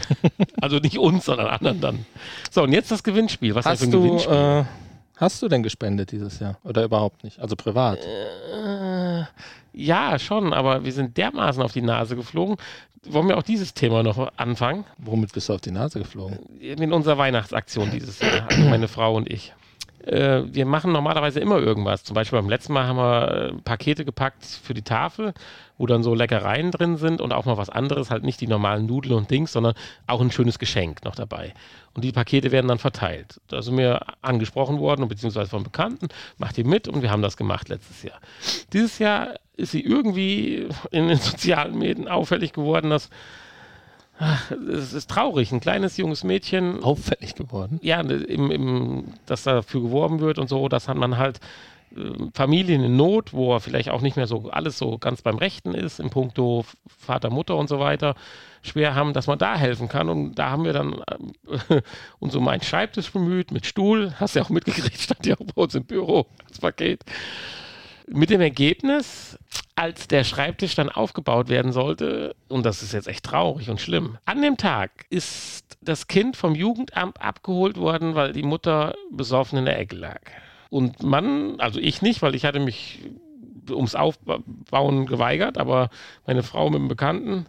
also 0.62 0.78
nicht 0.78 0.96
uns, 0.96 1.26
sondern 1.26 1.48
anderen 1.48 1.80
dann. 1.80 2.06
So, 2.50 2.62
und 2.62 2.72
jetzt 2.72 2.90
das 2.90 3.02
Gewinnspiel. 3.02 3.54
Was 3.54 3.66
ist 3.66 3.72
Hast 3.72 3.92
du, 3.92 4.02
Gewinnspiel? 4.02 4.34
äh, 4.34 4.64
hast 5.18 5.42
du 5.42 5.48
denn 5.48 5.62
gespendet 5.62 6.12
dieses 6.12 6.40
Jahr? 6.40 6.58
Oder 6.64 6.84
überhaupt 6.84 7.22
nicht? 7.24 7.38
Also 7.38 7.54
privat? 7.56 7.98
Äh, 7.98 9.24
ja, 9.72 10.18
schon, 10.18 10.52
aber 10.52 10.84
wir 10.84 10.92
sind 10.92 11.16
dermaßen 11.16 11.62
auf 11.62 11.72
die 11.72 11.82
Nase 11.82 12.16
geflogen. 12.16 12.56
Wollen 13.06 13.28
wir 13.28 13.38
auch 13.38 13.42
dieses 13.42 13.74
Thema 13.74 14.02
noch 14.02 14.32
anfangen? 14.36 14.84
Womit 14.98 15.32
bist 15.32 15.48
du 15.48 15.54
auf 15.54 15.60
die 15.60 15.70
Nase 15.70 15.98
geflogen? 15.98 16.38
in 16.60 16.92
unserer 16.92 17.18
Weihnachtsaktion 17.18 17.90
dieses 17.90 18.18
Jahr, 18.20 18.48
also 18.48 18.62
meine 18.62 18.88
Frau 18.88 19.14
und 19.14 19.30
ich. 19.30 19.54
Äh, 20.08 20.54
wir 20.54 20.64
machen 20.64 20.92
normalerweise 20.92 21.38
immer 21.40 21.58
irgendwas. 21.58 22.02
Zum 22.02 22.14
Beispiel 22.14 22.38
beim 22.38 22.48
letzten 22.48 22.72
Mal 22.72 22.86
haben 22.86 22.96
wir 22.96 23.30
äh, 23.30 23.52
Pakete 23.62 24.04
gepackt 24.04 24.44
für 24.44 24.72
die 24.72 24.82
Tafel, 24.82 25.34
wo 25.76 25.86
dann 25.86 26.02
so 26.02 26.14
Leckereien 26.14 26.70
drin 26.70 26.96
sind 26.96 27.20
und 27.20 27.32
auch 27.32 27.44
mal 27.44 27.58
was 27.58 27.68
anderes, 27.68 28.10
halt 28.10 28.24
nicht 28.24 28.40
die 28.40 28.46
normalen 28.46 28.86
Nudeln 28.86 29.14
und 29.14 29.30
Dings, 29.30 29.52
sondern 29.52 29.74
auch 30.06 30.20
ein 30.20 30.30
schönes 30.30 30.58
Geschenk 30.58 31.04
noch 31.04 31.14
dabei. 31.14 31.52
Und 31.94 32.04
die 32.04 32.12
Pakete 32.12 32.52
werden 32.52 32.68
dann 32.68 32.78
verteilt. 32.78 33.40
Da 33.48 33.60
sind 33.60 33.76
wir 33.76 34.00
angesprochen 34.22 34.78
worden, 34.78 35.08
beziehungsweise 35.08 35.50
von 35.50 35.62
Bekannten, 35.62 36.08
macht 36.38 36.56
ihr 36.56 36.66
mit 36.66 36.88
und 36.88 37.02
wir 37.02 37.10
haben 37.10 37.22
das 37.22 37.36
gemacht 37.36 37.68
letztes 37.68 38.02
Jahr. 38.02 38.18
Dieses 38.72 38.98
Jahr 38.98 39.34
ist 39.56 39.72
sie 39.72 39.84
irgendwie 39.84 40.68
in 40.90 41.08
den 41.08 41.18
sozialen 41.18 41.78
Medien 41.78 42.08
auffällig 42.08 42.52
geworden, 42.52 42.88
dass 42.88 43.10
es 44.72 44.92
ist 44.92 45.10
traurig, 45.10 45.52
ein 45.52 45.60
kleines 45.60 45.96
junges 45.96 46.24
Mädchen 46.24 46.82
Auffällig 46.82 47.34
geworden. 47.34 47.78
ja, 47.82 48.02
ne, 48.02 48.14
im, 48.14 48.50
im, 48.50 49.04
dass 49.26 49.44
dafür 49.44 49.82
geworben 49.82 50.20
wird 50.20 50.38
und 50.38 50.48
so, 50.48 50.68
dass 50.68 50.88
hat 50.88 50.96
man 50.96 51.18
halt 51.18 51.40
äh, 51.96 52.10
Familien 52.34 52.82
in 52.82 52.96
Not, 52.96 53.32
wo 53.32 53.54
er 53.54 53.60
vielleicht 53.60 53.90
auch 53.90 54.00
nicht 54.00 54.16
mehr 54.16 54.26
so 54.26 54.50
alles 54.50 54.78
so 54.78 54.98
ganz 54.98 55.22
beim 55.22 55.38
Rechten 55.38 55.74
ist, 55.74 56.00
in 56.00 56.10
puncto 56.10 56.64
Vater, 56.86 57.30
Mutter 57.30 57.56
und 57.56 57.68
so 57.68 57.78
weiter, 57.78 58.14
schwer 58.62 58.94
haben, 58.94 59.12
dass 59.12 59.26
man 59.26 59.38
da 59.38 59.56
helfen 59.56 59.88
kann. 59.88 60.08
Und 60.08 60.34
da 60.34 60.50
haben 60.50 60.64
wir 60.64 60.72
dann 60.72 60.94
äh, 61.68 61.80
uns 62.18 62.34
um 62.34 62.48
einen 62.48 62.62
Schreibtisch 62.62 63.12
bemüht, 63.12 63.52
mit 63.52 63.66
Stuhl, 63.66 64.14
hast 64.18 64.34
ja 64.34 64.42
auch 64.42 64.50
mitgekriegt, 64.50 64.98
stand 65.00 65.26
ja 65.26 65.34
auch 65.34 65.46
bei 65.54 65.62
uns 65.62 65.74
im 65.74 65.84
Büro, 65.84 66.26
das 66.48 66.58
Paket. 66.58 67.04
Mit 68.10 68.30
dem 68.30 68.40
Ergebnis, 68.40 69.38
als 69.76 70.08
der 70.08 70.24
Schreibtisch 70.24 70.74
dann 70.74 70.88
aufgebaut 70.88 71.48
werden 71.48 71.72
sollte, 71.72 72.34
und 72.48 72.64
das 72.64 72.82
ist 72.82 72.92
jetzt 72.92 73.08
echt 73.08 73.24
traurig 73.24 73.70
und 73.70 73.80
schlimm, 73.80 74.18
an 74.24 74.42
dem 74.42 74.56
Tag 74.56 75.06
ist 75.10 75.64
das 75.80 76.08
Kind 76.08 76.36
vom 76.36 76.54
Jugendamt 76.54 77.20
abgeholt 77.20 77.76
worden, 77.76 78.14
weil 78.14 78.32
die 78.32 78.42
Mutter 78.42 78.94
besoffen 79.10 79.58
in 79.58 79.64
der 79.64 79.78
Ecke 79.78 79.96
lag. 79.96 80.20
Und 80.70 81.02
man, 81.02 81.60
also 81.60 81.80
ich 81.80 82.02
nicht, 82.02 82.22
weil 82.22 82.34
ich 82.34 82.44
hatte 82.44 82.60
mich 82.60 83.00
ums 83.70 83.94
Aufbauen 83.94 85.06
geweigert, 85.06 85.58
aber 85.58 85.90
meine 86.26 86.42
Frau 86.42 86.70
mit 86.70 86.80
dem 86.80 86.88
Bekannten 86.88 87.46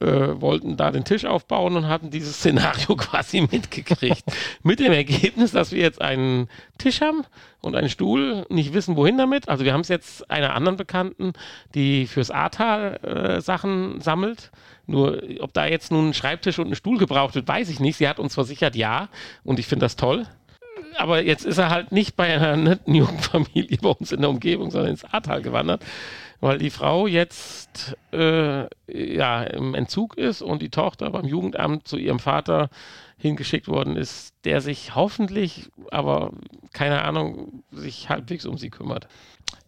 äh, 0.00 0.40
wollten 0.40 0.76
da 0.76 0.90
den 0.90 1.04
Tisch 1.04 1.24
aufbauen 1.24 1.76
und 1.76 1.88
hatten 1.88 2.10
dieses 2.10 2.36
Szenario 2.36 2.96
quasi 2.96 3.40
mitgekriegt. 3.40 4.24
Mit 4.62 4.80
dem 4.80 4.92
Ergebnis, 4.92 5.52
dass 5.52 5.72
wir 5.72 5.80
jetzt 5.80 6.00
einen 6.00 6.48
Tisch 6.78 7.00
haben 7.00 7.24
und 7.60 7.74
einen 7.74 7.88
Stuhl, 7.88 8.46
nicht 8.48 8.74
wissen, 8.74 8.96
wohin 8.96 9.18
damit. 9.18 9.48
Also 9.48 9.64
wir 9.64 9.72
haben 9.72 9.80
es 9.80 9.88
jetzt 9.88 10.30
einer 10.30 10.54
anderen 10.54 10.76
Bekannten, 10.76 11.32
die 11.74 12.06
fürs 12.06 12.30
Ahrtal 12.30 13.00
äh, 13.02 13.40
Sachen 13.40 14.00
sammelt. 14.00 14.52
Nur, 14.86 15.22
ob 15.40 15.52
da 15.52 15.66
jetzt 15.66 15.90
nun 15.90 16.10
ein 16.10 16.14
Schreibtisch 16.14 16.58
und 16.58 16.68
ein 16.68 16.76
Stuhl 16.76 16.98
gebraucht 16.98 17.34
wird, 17.34 17.48
weiß 17.48 17.68
ich 17.68 17.80
nicht. 17.80 17.96
Sie 17.96 18.08
hat 18.08 18.18
uns 18.18 18.34
versichert, 18.34 18.76
ja. 18.76 19.08
Und 19.44 19.58
ich 19.58 19.66
finde 19.66 19.84
das 19.84 19.96
toll. 19.96 20.26
Aber 20.96 21.22
jetzt 21.22 21.44
ist 21.44 21.58
er 21.58 21.70
halt 21.70 21.92
nicht 21.92 22.16
bei 22.16 22.32
einer 22.32 22.56
netten 22.56 22.94
jungen 22.94 23.18
Familie 23.18 23.78
bei 23.80 23.90
uns 23.90 24.12
in 24.12 24.20
der 24.20 24.30
Umgebung, 24.30 24.70
sondern 24.70 24.90
ins 24.90 25.04
Ahrtal 25.04 25.42
gewandert, 25.42 25.84
weil 26.40 26.58
die 26.58 26.70
Frau 26.70 27.06
jetzt 27.06 27.96
äh, 28.12 28.66
ja, 28.86 29.42
im 29.42 29.74
Entzug 29.74 30.16
ist 30.16 30.42
und 30.42 30.62
die 30.62 30.70
Tochter 30.70 31.10
beim 31.10 31.26
Jugendamt 31.26 31.88
zu 31.88 31.96
ihrem 31.96 32.18
Vater 32.18 32.70
hingeschickt 33.18 33.68
worden 33.68 33.96
ist, 33.96 34.32
der 34.44 34.60
sich 34.60 34.94
hoffentlich, 34.94 35.70
aber 35.90 36.30
keine 36.72 37.02
Ahnung, 37.02 37.64
sich 37.72 38.08
halbwegs 38.08 38.46
um 38.46 38.56
sie 38.56 38.70
kümmert. 38.70 39.08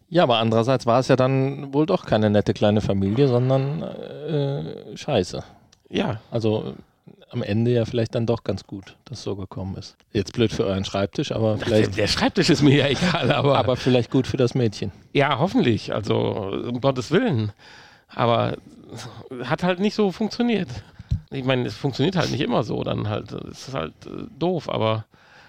Ja, 0.09 0.23
aber 0.23 0.39
andererseits 0.39 0.85
war 0.85 0.99
es 0.99 1.07
ja 1.07 1.15
dann 1.15 1.73
wohl 1.73 1.85
doch 1.85 2.05
keine 2.05 2.29
nette 2.29 2.53
kleine 2.53 2.81
Familie, 2.81 3.27
sondern 3.27 3.81
äh, 3.81 4.97
scheiße. 4.97 5.43
Ja, 5.89 6.21
Also 6.31 6.75
am 7.31 7.43
Ende 7.43 7.71
ja 7.71 7.85
vielleicht 7.85 8.13
dann 8.15 8.25
doch 8.25 8.43
ganz 8.43 8.65
gut, 8.65 8.97
dass 9.05 9.19
es 9.19 9.23
so 9.23 9.35
gekommen 9.35 9.75
ist. 9.77 9.95
Jetzt 10.11 10.33
blöd 10.33 10.51
für 10.51 10.65
euren 10.65 10.85
Schreibtisch, 10.85 11.31
aber 11.31 11.57
vielleicht, 11.57 11.97
der 11.97 12.07
Schreibtisch 12.07 12.49
ist 12.49 12.61
mir 12.61 12.75
ja 12.75 12.87
egal, 12.89 13.31
aber, 13.31 13.57
aber 13.57 13.75
vielleicht 13.77 14.11
gut 14.11 14.27
für 14.27 14.37
das 14.37 14.53
Mädchen. 14.53 14.91
ja, 15.13 15.39
hoffentlich, 15.39 15.93
also 15.93 16.17
um 16.17 16.81
Gottes 16.81 17.11
Willen. 17.11 17.51
Aber 18.09 18.57
hat 19.45 19.63
halt 19.63 19.79
nicht 19.79 19.95
so 19.95 20.11
funktioniert. 20.11 20.67
Ich 21.29 21.45
meine, 21.45 21.65
es 21.65 21.75
funktioniert 21.77 22.17
halt 22.17 22.29
nicht 22.31 22.41
immer 22.41 22.63
so, 22.63 22.83
dann 22.83 23.07
halt, 23.07 23.31
es 23.31 23.69
ist 23.69 23.73
halt 23.73 23.93
äh, 24.05 24.25
doof, 24.37 24.67
aber 24.69 25.05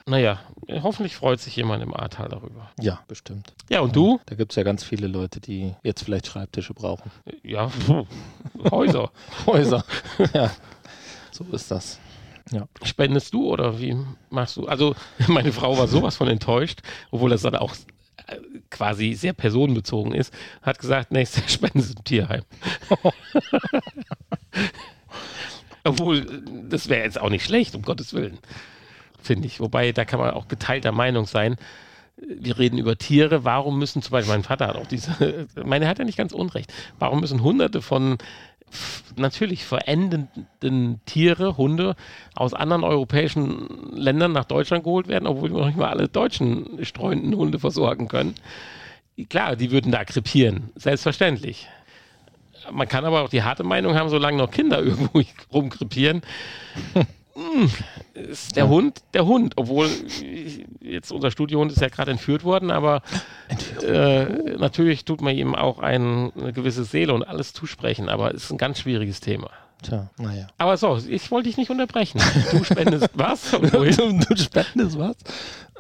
Naja, 0.07 0.39
hoffentlich 0.83 1.16
freut 1.16 1.41
sich 1.41 1.57
jemand 1.57 1.83
im 1.83 1.93
Ahrtal 1.95 2.28
darüber. 2.28 2.70
Ja, 2.80 3.01
bestimmt. 3.09 3.53
Ja, 3.68 3.80
und 3.80 3.95
du? 3.97 4.20
Da 4.26 4.37
gibt 4.37 4.53
es 4.53 4.57
ja 4.57 4.62
ganz 4.62 4.85
viele 4.85 5.09
Leute, 5.09 5.41
die 5.41 5.74
jetzt 5.83 6.05
vielleicht 6.05 6.26
Schreibtische 6.28 6.74
brauchen. 6.74 7.11
Ja, 7.43 7.70
Häuser. 8.70 9.11
Häuser. 9.47 9.85
ja, 10.35 10.51
so 11.33 11.45
ist 11.53 11.70
das. 11.70 11.99
Ja. 12.51 12.66
Spendest 12.83 13.33
du 13.35 13.47
oder 13.47 13.80
wie 13.80 13.97
machst 14.30 14.57
du? 14.57 14.66
Also, 14.66 14.95
meine 15.28 15.53
Frau 15.53 15.78
war 15.78 15.89
sowas 15.89 16.16
von 16.16 16.28
enttäuscht, 16.28 16.80
obwohl 17.11 17.30
das 17.30 17.43
dann 17.43 17.57
auch 17.57 17.74
äh, 18.26 18.37
quasi 18.70 19.14
sehr 19.14 19.33
personenbezogen 19.33 20.12
ist, 20.12 20.33
hat 20.61 20.78
gesagt, 20.78 21.12
nächste 21.12 21.43
Spenden 21.49 21.80
sind 21.80 21.99
im 22.01 22.05
Tierheim. 22.05 22.43
Obwohl, 25.85 26.24
das 26.68 26.89
wäre 26.89 27.03
jetzt 27.03 27.20
auch 27.20 27.30
nicht 27.30 27.45
schlecht, 27.45 27.74
um 27.74 27.83
Gottes 27.83 28.14
Willen, 28.14 28.39
finde 29.20 29.49
ich. 29.49 29.59
Wobei, 29.59 29.91
da 29.91 30.05
kann 30.05 30.20
man 30.20 30.30
auch 30.30 30.47
geteilter 30.47 30.93
Meinung 30.93 31.26
sein. 31.26 31.57
Wir 32.16 32.57
reden 32.57 32.78
über 32.78 32.97
Tiere. 32.97 33.45
Warum 33.45 33.80
müssen 33.80 34.01
zum 34.01 34.12
Beispiel, 34.12 34.33
mein 34.33 34.45
Vater 34.45 34.68
hat 34.68 34.76
auch 34.76 34.87
diese, 34.87 35.49
meine 35.64 35.89
hat 35.89 35.99
ja 35.99 36.05
nicht 36.05 36.18
ganz 36.18 36.33
unrecht. 36.33 36.72
Warum 37.01 37.18
müssen 37.20 37.43
hunderte 37.43 37.83
von 37.83 38.18
natürlich 39.16 39.64
verendenden 39.64 41.00
Tiere, 41.06 41.56
Hunde 41.56 41.96
aus 42.34 42.54
anderen 42.54 42.84
europäischen 42.84 43.92
Ländern 43.92 44.32
nach 44.32 44.44
Deutschland 44.44 44.84
geholt 44.84 45.08
werden, 45.08 45.26
obwohl 45.26 45.50
wir 45.50 45.58
noch 45.58 45.66
nicht 45.66 45.78
mal 45.78 45.90
alle 45.90 46.08
deutschen 46.08 46.84
streunenden 46.84 47.36
Hunde 47.36 47.58
versorgen 47.58 48.08
können? 48.08 48.34
Klar, 49.28 49.56
die 49.56 49.70
würden 49.70 49.92
da 49.92 50.04
krepieren, 50.04 50.70
selbstverständlich. 50.74 51.68
Man 52.70 52.88
kann 52.88 53.04
aber 53.04 53.22
auch 53.22 53.28
die 53.28 53.42
harte 53.42 53.64
Meinung 53.64 53.94
haben, 53.94 54.08
solange 54.08 54.38
noch 54.38 54.50
Kinder 54.50 54.78
irgendwo 54.82 55.22
rumkrepieren. 55.52 56.22
Hm, 57.35 57.70
ist 58.14 58.57
der 58.57 58.64
ja. 58.64 58.70
Hund 58.70 59.03
der 59.14 59.24
Hund, 59.26 59.55
obwohl 59.57 59.89
jetzt 60.80 61.12
unser 61.12 61.30
Studiohund 61.30 61.72
ist 61.72 61.80
ja 61.80 61.89
gerade 61.89 62.11
entführt 62.11 62.45
worden, 62.45 62.70
aber 62.70 63.03
äh, 63.83 64.24
natürlich 64.59 65.05
tut 65.05 65.22
man 65.22 65.35
ihm 65.35 65.55
auch 65.55 65.78
ein, 65.78 66.33
eine 66.39 66.53
gewisse 66.53 66.85
Seele 66.85 67.14
und 67.14 67.22
alles 67.22 67.53
zusprechen, 67.53 68.09
aber 68.09 68.35
es 68.35 68.45
ist 68.45 68.51
ein 68.51 68.59
ganz 68.59 68.80
schwieriges 68.80 69.20
Thema. 69.20 69.51
Tja, 69.83 70.11
naja. 70.18 70.47
Aber 70.59 70.76
so, 70.76 70.99
ich 71.09 71.30
wollte 71.30 71.49
dich 71.49 71.57
nicht 71.57 71.70
unterbrechen. 71.70 72.20
Du 72.51 72.62
spendest 72.64 73.09
was? 73.14 73.51
du, 73.51 73.61
du 73.61 74.37
spendest 74.37 74.99
was? 74.99 75.16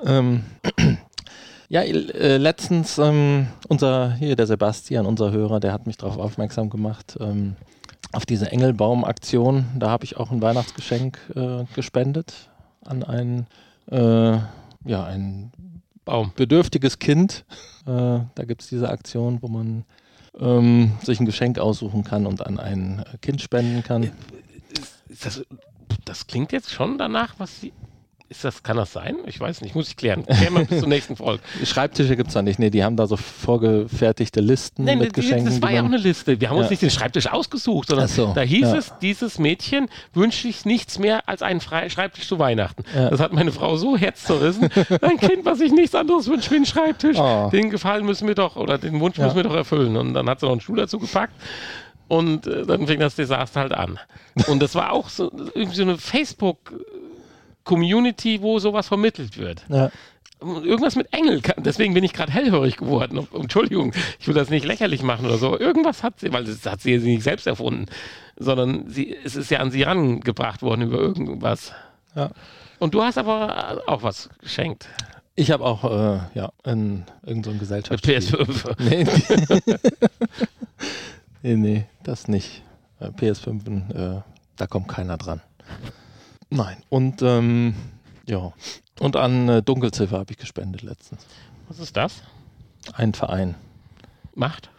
Ähm, 0.04 0.44
ja, 1.68 1.82
äh, 1.82 2.36
letztens 2.36 2.98
ähm, 2.98 3.46
unser, 3.68 4.14
hier 4.14 4.36
der 4.36 4.46
Sebastian, 4.46 5.06
unser 5.06 5.30
Hörer, 5.30 5.60
der 5.60 5.72
hat 5.72 5.86
mich 5.86 5.98
darauf 5.98 6.18
aufmerksam 6.18 6.68
gemacht, 6.68 7.16
ähm, 7.20 7.56
auf 8.12 8.26
diese 8.26 8.50
Engelbaum-Aktion. 8.50 9.66
Da 9.78 9.90
habe 9.90 10.04
ich 10.04 10.16
auch 10.16 10.30
ein 10.30 10.42
Weihnachtsgeschenk 10.42 11.18
äh, 11.34 11.64
gespendet 11.74 12.50
an 12.84 13.02
ein, 13.02 13.46
äh, 13.90 14.38
ja, 14.84 15.04
ein 15.04 15.52
Baum. 16.04 16.32
bedürftiges 16.36 16.98
Kind. 16.98 17.44
Äh, 17.86 18.20
da 18.34 18.44
gibt 18.46 18.62
es 18.62 18.68
diese 18.68 18.88
Aktion, 18.88 19.38
wo 19.40 19.48
man 19.48 19.84
ähm, 20.38 20.92
sich 21.02 21.20
ein 21.20 21.26
Geschenk 21.26 21.58
aussuchen 21.58 22.04
kann 22.04 22.26
und 22.26 22.44
an 22.46 22.58
ein 22.58 23.04
Kind 23.20 23.40
spenden 23.40 23.82
kann. 23.82 24.04
Äh, 24.04 24.10
das, 25.22 25.44
das 26.04 26.26
klingt 26.26 26.52
jetzt 26.52 26.70
schon 26.70 26.98
danach, 26.98 27.34
was 27.38 27.60
Sie 27.60 27.72
ist 28.32 28.44
das, 28.44 28.62
kann 28.62 28.78
das 28.78 28.92
sein? 28.92 29.16
Ich 29.26 29.38
weiß 29.38 29.60
nicht, 29.60 29.74
muss 29.74 29.88
ich 29.88 29.96
klären. 29.96 30.24
Klären 30.24 30.54
wir 30.54 30.64
bis 30.64 30.80
zur 30.80 30.88
nächsten 30.88 31.16
Folge. 31.16 31.42
Schreibtische 31.64 32.16
gibt 32.16 32.28
es 32.28 32.34
da 32.34 32.40
nicht. 32.40 32.58
Nee, 32.58 32.70
die 32.70 32.82
haben 32.82 32.96
da 32.96 33.06
so 33.06 33.16
vorgefertigte 33.16 34.40
Listen 34.40 34.84
nee, 34.84 34.96
mit 34.96 35.14
die, 35.14 35.20
Geschenken. 35.20 35.44
Das 35.44 35.60
war 35.60 35.70
ja 35.70 35.82
auch 35.82 35.86
eine 35.86 35.98
Liste. 35.98 36.40
Wir 36.40 36.48
haben 36.48 36.56
ja. 36.56 36.62
uns 36.62 36.70
nicht 36.70 36.82
den 36.82 36.90
Schreibtisch 36.90 37.26
ausgesucht, 37.26 37.88
sondern 37.88 38.08
so, 38.08 38.32
da 38.34 38.40
hieß 38.40 38.62
ja. 38.62 38.76
es, 38.76 38.92
dieses 39.02 39.38
Mädchen 39.38 39.88
wünscht 40.14 40.42
sich 40.42 40.64
nichts 40.64 40.98
mehr 40.98 41.28
als 41.28 41.42
einen 41.42 41.60
Fre 41.60 41.90
Schreibtisch 41.90 42.26
zu 42.26 42.38
Weihnachten. 42.38 42.84
Ja. 42.94 43.10
Das 43.10 43.20
hat 43.20 43.34
meine 43.34 43.52
Frau 43.52 43.76
so 43.76 43.96
herzzerrissen. 43.96 44.70
Ein 45.02 45.18
Kind, 45.18 45.44
was 45.44 45.58
sich 45.58 45.70
nichts 45.70 45.94
anderes 45.94 46.26
wünscht 46.26 46.50
wie 46.50 46.56
einen 46.56 46.66
Schreibtisch, 46.66 47.18
oh. 47.18 47.50
den 47.52 47.68
Gefallen 47.70 48.06
müssen 48.06 48.26
wir 48.26 48.34
doch, 48.34 48.56
oder 48.56 48.78
den 48.78 48.98
Wunsch 49.00 49.18
müssen 49.18 49.36
wir 49.36 49.42
doch 49.42 49.54
erfüllen. 49.54 49.96
Und 49.96 50.14
dann 50.14 50.28
hat 50.28 50.40
sie 50.40 50.46
noch 50.46 50.52
einen 50.52 50.60
Stuhl 50.60 50.78
dazu 50.78 50.98
gepackt. 50.98 51.34
Und 52.08 52.46
äh, 52.46 52.64
dann 52.64 52.86
fing 52.86 53.00
das 53.00 53.14
Desaster 53.14 53.60
halt 53.60 53.72
an. 53.72 53.98
Und 54.46 54.62
das 54.62 54.74
war 54.74 54.92
auch 54.92 55.08
so 55.08 55.30
irgendwie 55.54 55.76
so 55.76 55.82
eine 55.82 55.98
Facebook- 55.98 56.72
Community, 57.64 58.40
wo 58.42 58.58
sowas 58.58 58.88
vermittelt 58.88 59.38
wird. 59.38 59.64
Ja. 59.68 59.90
Irgendwas 60.40 60.96
mit 60.96 61.12
Engel, 61.12 61.40
deswegen 61.58 61.94
bin 61.94 62.02
ich 62.02 62.12
gerade 62.12 62.32
hellhörig 62.32 62.76
geworden. 62.76 63.28
Entschuldigung, 63.32 63.92
ich 64.18 64.26
will 64.26 64.34
das 64.34 64.50
nicht 64.50 64.64
lächerlich 64.64 65.04
machen 65.04 65.24
oder 65.24 65.38
so. 65.38 65.56
Irgendwas 65.56 66.02
hat 66.02 66.18
sie, 66.18 66.32
weil 66.32 66.44
das 66.44 66.66
hat 66.66 66.80
sie 66.80 66.98
nicht 66.98 67.22
selbst 67.22 67.46
erfunden, 67.46 67.86
sondern 68.36 68.88
sie, 68.88 69.16
es 69.24 69.36
ist 69.36 69.52
ja 69.52 69.60
an 69.60 69.70
sie 69.70 69.84
rangebracht 69.84 70.62
worden 70.62 70.82
über 70.82 70.98
irgendwas. 70.98 71.72
Ja. 72.16 72.30
Und 72.80 72.94
du 72.94 73.02
hast 73.02 73.18
aber 73.18 73.84
auch 73.86 74.02
was 74.02 74.30
geschenkt. 74.40 74.88
Ich 75.34 75.50
habe 75.50 75.64
auch, 75.64 75.84
äh, 75.84 76.20
ja, 76.34 76.52
in 76.64 77.04
irgendeinem 77.24 77.54
so 77.54 77.60
Gesellschaftsspiel. 77.60 78.18
PS5. 78.18 78.74
Nee. 78.80 79.76
nee, 81.42 81.56
nee, 81.56 81.84
das 82.02 82.28
nicht. 82.28 82.62
Äh, 83.00 83.06
PS5, 83.08 84.18
äh, 84.18 84.22
da 84.56 84.66
kommt 84.66 84.88
keiner 84.88 85.16
dran. 85.16 85.40
Nein. 86.52 86.76
Und 86.90 87.22
ähm, 87.22 87.74
ja. 88.26 88.52
Und 89.00 89.16
an 89.16 89.48
äh, 89.48 89.62
Dunkelziffer 89.62 90.18
habe 90.18 90.32
ich 90.32 90.38
gespendet 90.38 90.82
letztens. 90.82 91.26
Was 91.68 91.78
ist 91.78 91.96
das? 91.96 92.22
Ein 92.92 93.14
Verein. 93.14 93.54
Macht? 94.34 94.70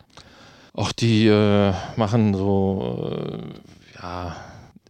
Ach, 0.76 0.94
die 0.94 1.28
äh, 1.28 1.74
machen 1.96 2.36
so 2.36 3.12
äh, 3.12 4.02
ja, 4.02 4.36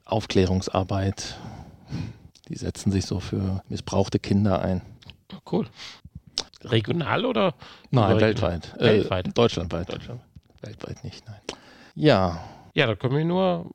Aufklärungsarbeit. 0.04 1.38
Die 2.50 2.56
setzen 2.56 2.92
sich 2.92 3.06
so 3.06 3.22
für 3.22 3.64
missbrauchte 3.70 4.20
Kinder 4.20 4.62
ein. 4.62 4.82
Cool. 5.50 5.68
Regional 6.64 7.26
oder? 7.26 7.56
Nein, 7.92 8.20
weltweit. 8.20 8.74
Äh, 8.78 8.84
weltweit. 8.84 9.38
deutschlandweit. 9.38 9.92
Deutschland. 9.92 10.22
Weltweit 10.62 11.04
nicht, 11.04 11.26
nein. 11.28 11.40
Ja. 11.96 12.44
Ja, 12.74 12.88
da 12.88 12.96
können 12.96 13.16
wir 13.16 13.26
nur 13.26 13.72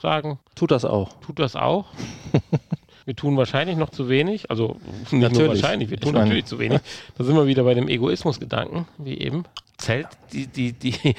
sagen. 0.00 0.38
Tut 0.54 0.70
das 0.70 0.84
auch. 0.84 1.12
Tut 1.20 1.38
das 1.38 1.56
auch. 1.56 1.86
wir 3.04 3.16
tun 3.16 3.36
wahrscheinlich 3.36 3.76
noch 3.76 3.90
zu 3.90 4.08
wenig. 4.08 4.50
Also 4.50 4.76
nicht 5.10 5.12
natürlich. 5.12 5.38
nur 5.38 5.48
wahrscheinlich, 5.48 5.90
wir 5.90 5.98
tun 5.98 6.12
meine, 6.12 6.24
natürlich 6.24 6.46
zu 6.46 6.58
wenig. 6.58 6.80
Da 7.16 7.24
sind 7.24 7.34
wir 7.36 7.46
wieder 7.46 7.64
bei 7.64 7.74
dem 7.74 7.88
Egoismusgedanken, 7.88 8.86
wie 8.98 9.18
eben. 9.18 9.44
Zählt 9.78 10.08
die, 10.32 10.46
die, 10.46 10.72
die, 10.72 11.14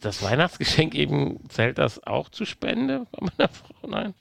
das 0.00 0.22
Weihnachtsgeschenk 0.22 0.94
eben, 0.94 1.40
zählt 1.48 1.78
das 1.78 2.04
auch 2.06 2.28
zu 2.28 2.44
Spende 2.44 3.06
bei 3.12 3.26
meiner 3.36 3.48
Frau? 3.48 3.88
Nein. 3.88 4.14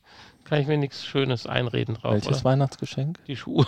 Kann 0.43 0.59
ich 0.59 0.67
mir 0.67 0.77
nichts 0.77 1.05
Schönes 1.05 1.47
einreden 1.47 1.95
drauf. 1.95 2.13
Welches 2.13 2.27
oder? 2.27 2.43
Weihnachtsgeschenk? 2.43 3.19
Die 3.25 3.35
Schuhe. 3.35 3.65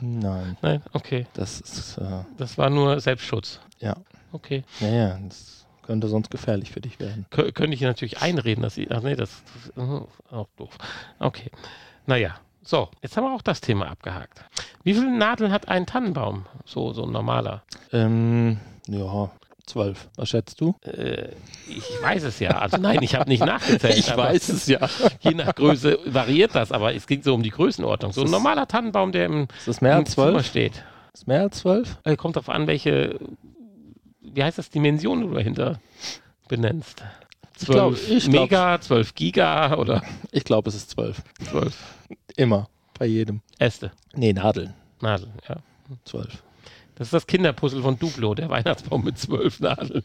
Nein. 0.00 0.56
Nein, 0.62 0.82
okay. 0.92 1.26
Das 1.34 1.60
ist. 1.60 1.98
Äh 1.98 2.24
das 2.36 2.58
war 2.58 2.70
nur 2.70 3.00
Selbstschutz. 3.00 3.60
Ja. 3.80 3.96
Okay. 4.32 4.64
Ja, 4.80 4.88
ja. 4.88 5.18
Das 5.28 5.55
könnte 5.86 6.08
sonst 6.08 6.30
gefährlich 6.30 6.72
für 6.72 6.80
dich 6.80 6.98
werden. 7.00 7.26
Kön 7.30 7.54
könnte 7.54 7.74
ich 7.74 7.80
natürlich 7.80 8.20
einreden, 8.20 8.62
dass 8.62 8.76
ich. 8.76 8.90
Ach 8.90 9.02
nee, 9.02 9.16
das, 9.16 9.42
das 9.74 9.86
ist 9.86 10.32
auch 10.32 10.48
doof. 10.56 10.76
Okay. 11.18 11.50
Naja. 12.06 12.36
So, 12.62 12.88
jetzt 13.00 13.16
haben 13.16 13.22
wir 13.24 13.32
auch 13.32 13.42
das 13.42 13.60
Thema 13.60 13.88
abgehakt. 13.88 14.44
Wie 14.82 14.92
viele 14.92 15.16
Nadeln 15.16 15.52
hat 15.52 15.68
ein 15.68 15.86
Tannenbaum? 15.86 16.46
So, 16.64 16.92
so 16.92 17.04
ein 17.04 17.12
normaler. 17.12 17.62
Ähm, 17.92 18.58
ja, 18.88 19.30
zwölf. 19.66 20.08
Was 20.16 20.30
schätzt 20.30 20.60
du? 20.60 20.74
Äh, 20.84 21.28
ich 21.68 21.84
weiß 22.02 22.24
es 22.24 22.40
ja. 22.40 22.58
Also 22.58 22.76
nein, 22.78 23.02
ich 23.02 23.14
habe 23.14 23.28
nicht 23.28 23.44
nachgezählt. 23.44 23.98
ich 23.98 24.16
weiß 24.16 24.48
es 24.48 24.66
ja. 24.66 24.80
Je 25.20 25.34
nach 25.34 25.54
Größe 25.54 25.98
variiert 26.06 26.56
das, 26.56 26.72
aber 26.72 26.92
es 26.92 27.06
ging 27.06 27.22
so 27.22 27.34
um 27.34 27.44
die 27.44 27.50
Größenordnung. 27.50 28.12
So 28.12 28.22
ein 28.22 28.30
normaler 28.30 28.66
Tannenbaum, 28.66 29.12
der 29.12 29.26
im, 29.26 29.42
ist 29.58 29.68
das 29.68 29.80
mehr 29.80 29.94
als 29.94 30.10
zwölf? 30.12 30.44
steht. 30.44 30.84
Ist 31.14 31.28
mehr 31.28 31.42
als 31.42 31.58
zwölf? 31.58 31.98
Äh, 32.02 32.16
kommt 32.16 32.34
darauf 32.34 32.48
an, 32.48 32.66
welche 32.66 33.18
wie 34.34 34.42
heißt 34.42 34.58
das, 34.58 34.70
Dimension 34.70 35.20
du 35.20 35.34
dahinter 35.34 35.80
benennst? 36.48 37.02
12 37.56 37.58
ich 37.58 37.66
glaub, 37.66 38.16
ich 38.16 38.28
Mega, 38.28 38.76
glaub, 38.76 38.82
12 38.82 39.14
Giga 39.14 39.76
oder? 39.76 40.02
Ich 40.30 40.44
glaube, 40.44 40.68
es 40.68 40.74
ist 40.74 40.90
12. 40.90 41.22
12. 41.50 41.76
Immer. 42.36 42.68
Bei 42.98 43.06
jedem. 43.06 43.40
Äste. 43.58 43.92
Nee, 44.14 44.32
Nadeln. 44.32 44.74
Nadeln, 45.00 45.32
ja. 45.48 45.56
12. 46.04 46.42
Das 46.96 47.08
ist 47.08 47.12
das 47.12 47.26
Kinderpuzzle 47.26 47.82
von 47.82 47.98
Duplo, 47.98 48.34
der 48.34 48.48
Weihnachtsbaum 48.48 49.04
mit 49.04 49.18
12 49.18 49.60
Nadeln. 49.60 50.02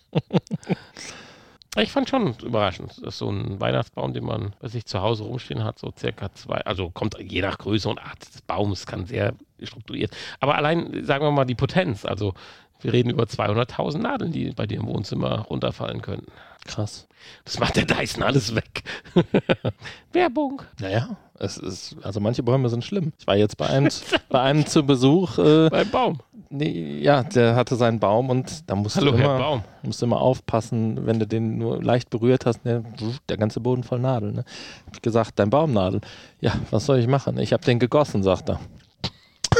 ich 1.76 1.92
fand 1.92 2.08
schon 2.08 2.34
überraschend, 2.42 3.04
dass 3.04 3.18
so 3.18 3.30
ein 3.30 3.60
Weihnachtsbaum, 3.60 4.14
den 4.14 4.24
man 4.24 4.54
bei 4.60 4.68
sich 4.68 4.86
zu 4.86 5.00
Hause 5.00 5.24
rumstehen 5.24 5.62
hat, 5.62 5.78
so 5.78 5.92
circa 5.96 6.32
zwei, 6.34 6.58
also 6.62 6.90
kommt 6.90 7.18
je 7.18 7.42
nach 7.42 7.58
Größe 7.58 7.88
und 7.88 7.98
Art 7.98 8.20
des 8.22 8.40
Baums, 8.42 8.86
kann 8.86 9.06
sehr 9.06 9.34
strukturiert. 9.62 10.16
Aber 10.40 10.56
allein, 10.56 11.04
sagen 11.04 11.24
wir 11.24 11.30
mal, 11.30 11.44
die 11.44 11.54
Potenz, 11.54 12.04
also 12.04 12.34
Wir 12.82 12.92
reden 12.92 13.10
über 13.10 13.24
200.000 13.24 13.98
Nadeln, 13.98 14.32
die 14.32 14.50
bei 14.50 14.66
dir 14.66 14.78
im 14.80 14.86
Wohnzimmer 14.86 15.40
runterfallen 15.40 16.02
könnten. 16.02 16.30
Krass. 16.64 17.06
Das 17.44 17.58
macht 17.58 17.76
der 17.76 17.84
Dyson 17.86 18.22
alles 18.22 18.54
weg. 18.54 18.82
Werbung. 20.12 20.62
Naja, 20.80 21.16
es 21.38 21.56
ist, 21.56 21.96
also 22.02 22.20
manche 22.20 22.42
Bäume 22.42 22.68
sind 22.68 22.84
schlimm. 22.84 23.12
Ich 23.18 23.26
war 23.26 23.36
jetzt 23.36 23.56
bei 23.56 23.66
einem, 23.66 23.88
bei 24.28 24.40
einem 24.40 24.66
zu 24.66 24.84
Besuch. 24.84 25.38
Äh, 25.38 25.70
Beim 25.70 25.90
Baum. 25.90 26.20
nee, 26.50 27.00
ja, 27.00 27.22
der 27.24 27.56
hatte 27.56 27.74
seinen 27.76 27.98
Baum 27.98 28.30
und 28.30 28.68
da 28.70 28.76
musst 28.76 28.96
Hallo, 28.96 29.12
du 29.12 29.18
immer, 29.18 29.64
musst 29.82 30.02
du 30.02 30.06
immer 30.06 30.20
aufpassen, 30.20 31.04
wenn 31.06 31.18
du 31.18 31.26
den 31.26 31.58
nur 31.58 31.82
leicht 31.82 32.10
berührt 32.10 32.46
hast, 32.46 32.64
der, 32.64 32.82
der 33.28 33.36
ganze 33.36 33.60
Boden 33.60 33.82
voll 33.82 33.98
Nadeln. 34.00 34.34
Ne? 34.34 34.44
Hab 34.86 34.94
ich 34.94 35.02
gesagt, 35.02 35.38
dein 35.38 35.50
Baumnadel. 35.50 36.00
Ja, 36.40 36.52
was 36.70 36.86
soll 36.86 36.98
ich 36.98 37.08
machen? 37.08 37.38
Ich 37.38 37.52
habe 37.52 37.64
den 37.64 37.78
gegossen, 37.80 38.22
sagt 38.22 38.48
er. 38.50 38.60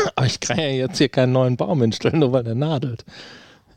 Aber 0.17 0.27
ich 0.27 0.41
kann 0.41 0.59
ja 0.59 0.69
jetzt 0.69 0.99
hier 0.99 1.09
keinen 1.09 1.33
neuen 1.33 1.57
Baum 1.57 1.81
hinstellen, 1.81 2.21
nur 2.21 2.33
weil 2.33 2.45
der 2.45 2.55
nadelt. 2.55 3.05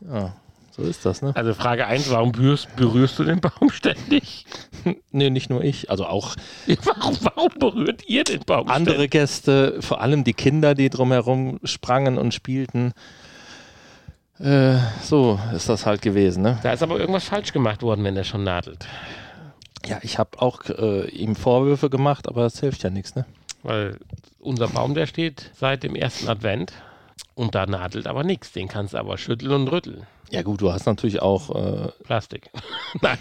Ja, 0.00 0.34
so 0.76 0.82
ist 0.82 1.06
das, 1.06 1.22
ne? 1.22 1.32
Also 1.34 1.54
Frage 1.54 1.86
1, 1.86 2.10
warum 2.10 2.32
berührst, 2.32 2.74
berührst 2.76 3.18
du 3.18 3.24
den 3.24 3.40
Baum 3.40 3.70
ständig? 3.70 4.44
Nee, 5.10 5.30
nicht 5.30 5.50
nur 5.50 5.64
ich, 5.64 5.90
also 5.90 6.06
auch 6.06 6.36
Warum, 6.84 7.16
warum 7.22 7.48
berührt 7.58 8.08
ihr 8.08 8.22
den 8.22 8.40
Baum 8.44 8.68
andere 8.68 9.08
Gäste, 9.08 9.78
vor 9.80 10.00
allem 10.00 10.22
die 10.22 10.34
Kinder, 10.34 10.76
die 10.76 10.90
drumherum 10.90 11.58
sprangen 11.64 12.18
und 12.18 12.32
spielten. 12.32 12.92
Äh, 14.38 14.76
so 15.02 15.40
ist 15.54 15.68
das 15.68 15.86
halt 15.86 16.02
gewesen, 16.02 16.42
ne? 16.42 16.58
Da 16.62 16.72
ist 16.72 16.84
aber 16.84 17.00
irgendwas 17.00 17.24
falsch 17.24 17.52
gemacht 17.52 17.82
worden, 17.82 18.04
wenn 18.04 18.16
er 18.16 18.22
schon 18.22 18.44
nadelt. 18.44 18.86
Ja, 19.86 19.98
ich 20.02 20.18
habe 20.18 20.40
auch 20.40 20.62
äh, 20.68 21.08
ihm 21.08 21.34
Vorwürfe 21.34 21.90
gemacht, 21.90 22.28
aber 22.28 22.42
das 22.42 22.60
hilft 22.60 22.82
ja 22.84 22.90
nichts, 22.90 23.16
ne? 23.16 23.24
Weil 23.66 23.98
unser 24.38 24.68
Baum, 24.68 24.94
der 24.94 25.06
steht 25.06 25.50
seit 25.54 25.82
dem 25.82 25.96
ersten 25.96 26.28
Advent 26.28 26.72
und 27.34 27.56
da 27.56 27.66
nadelt 27.66 28.06
aber 28.06 28.22
nichts. 28.22 28.52
Den 28.52 28.68
kannst 28.68 28.94
du 28.94 28.98
aber 28.98 29.18
schütteln 29.18 29.50
und 29.50 29.66
rütteln. 29.66 30.06
Ja 30.30 30.42
gut, 30.42 30.60
du 30.60 30.72
hast 30.72 30.86
natürlich 30.86 31.20
auch, 31.20 31.50
äh, 31.50 31.88
Plastik. 32.04 32.48
Nein. 33.02 33.18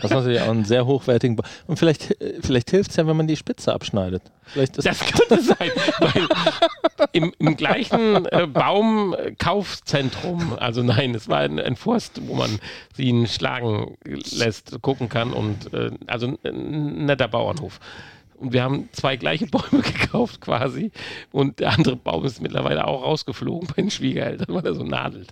hast 0.00 0.10
natürlich 0.10 0.40
auch 0.40 0.48
einen 0.48 0.64
sehr 0.64 0.86
hochwertigen 0.86 1.36
Baum. 1.36 1.44
Und 1.66 1.78
vielleicht, 1.78 2.18
äh, 2.22 2.40
vielleicht 2.40 2.70
hilft 2.70 2.92
es 2.92 2.96
ja, 2.96 3.06
wenn 3.06 3.18
man 3.18 3.26
die 3.26 3.36
Spitze 3.36 3.74
abschneidet. 3.74 4.22
Vielleicht 4.44 4.78
ist 4.78 4.86
Das 4.86 5.00
könnte 5.00 5.42
sein, 5.42 5.70
weil 6.00 6.26
im, 7.12 7.34
im 7.38 7.54
gleichen 7.54 8.24
äh, 8.24 8.46
Baumkaufzentrum, 8.46 10.54
also 10.58 10.82
nein, 10.82 11.14
es 11.14 11.28
war 11.28 11.40
ein, 11.40 11.60
ein 11.60 11.76
Forst, 11.76 12.26
wo 12.26 12.34
man 12.34 12.58
sie 12.94 13.04
ihn 13.04 13.26
schlagen 13.26 13.98
lässt, 14.04 14.80
gucken 14.80 15.10
kann 15.10 15.34
und 15.34 15.74
äh, 15.74 15.90
also 16.06 16.38
ein 16.42 17.04
netter 17.04 17.28
Bauernhof. 17.28 17.80
Und 18.38 18.52
wir 18.52 18.62
haben 18.62 18.88
zwei 18.92 19.16
gleiche 19.16 19.46
Bäume 19.46 19.82
gekauft 19.82 20.40
quasi 20.40 20.92
und 21.32 21.58
der 21.58 21.72
andere 21.72 21.96
Baum 21.96 22.24
ist 22.24 22.40
mittlerweile 22.40 22.86
auch 22.86 23.02
rausgeflogen 23.02 23.68
bei 23.68 23.82
den 23.82 23.90
Schwiegereltern, 23.90 24.54
weil 24.54 24.64
er 24.64 24.74
so 24.74 24.84
nadelt. 24.84 25.30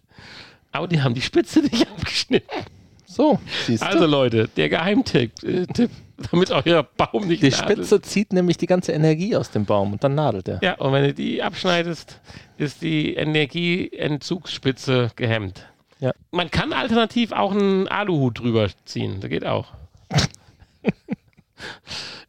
Aber 0.72 0.88
die 0.88 1.00
haben 1.00 1.14
die 1.14 1.22
Spitze 1.22 1.60
nicht 1.70 1.88
abgeschnitten. 1.88 2.64
so, 3.06 3.38
siehst 3.64 3.82
du. 3.82 3.86
Also 3.86 4.06
Leute, 4.06 4.48
der 4.56 4.68
Geheimtipp, 4.68 5.42
äh, 5.44 5.66
Tipp, 5.66 5.90
damit 6.30 6.50
euer 6.50 6.82
Baum 6.82 7.28
nicht 7.28 7.42
die 7.42 7.50
nadelt. 7.50 7.78
Spitze 7.78 8.00
zieht 8.02 8.32
nämlich 8.32 8.56
die 8.56 8.66
ganze 8.66 8.92
Energie 8.92 9.36
aus 9.36 9.50
dem 9.50 9.64
Baum 9.66 9.92
und 9.92 10.02
dann 10.02 10.16
nadelt 10.16 10.48
er. 10.48 10.58
Ja, 10.62 10.74
und 10.74 10.92
wenn 10.92 11.04
du 11.04 11.14
die 11.14 11.42
abschneidest, 11.42 12.20
ist 12.58 12.82
die 12.82 13.14
Energieentzugsspitze 13.14 15.12
gehemmt. 15.14 15.66
Ja. 16.00 16.12
Man 16.30 16.50
kann 16.50 16.72
alternativ 16.72 17.32
auch 17.32 17.52
einen 17.52 17.88
Aluhut 17.88 18.40
drüber 18.40 18.68
ziehen. 18.84 19.20
Das 19.20 19.30
geht 19.30 19.46
auch. 19.46 19.68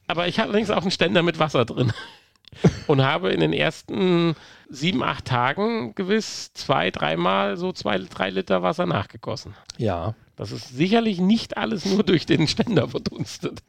Aber 0.08 0.28
ich 0.28 0.40
hatte 0.40 0.50
allerdings 0.50 0.70
auch 0.70 0.82
einen 0.82 0.92
Ständer 0.92 1.22
mit 1.24 1.40
Wasser 1.40 1.66
drin. 1.66 1.92
Und 2.88 3.04
habe 3.04 3.32
in 3.32 3.42
den 3.42 3.54
ersten 3.54 4.36
sieben, 4.70 5.04
acht 5.04 5.26
Tagen 5.26 5.94
gewiss 5.96 6.54
zwei, 6.54 6.92
dreimal 6.92 7.58
so 7.58 7.72
zwei, 7.74 7.98
drei 8.00 8.30
Liter 8.30 8.64
Wasser 8.64 8.86
nachgegossen. 8.86 9.54
Ja, 9.78 10.16
Das 10.38 10.52
ist 10.52 10.70
sicherlich 10.70 11.20
nicht 11.20 11.58
alles 11.58 11.86
nur 11.86 12.04
durch 12.04 12.26
den 12.26 12.48
Ständer 12.48 12.88
verdunstet. 12.88 13.60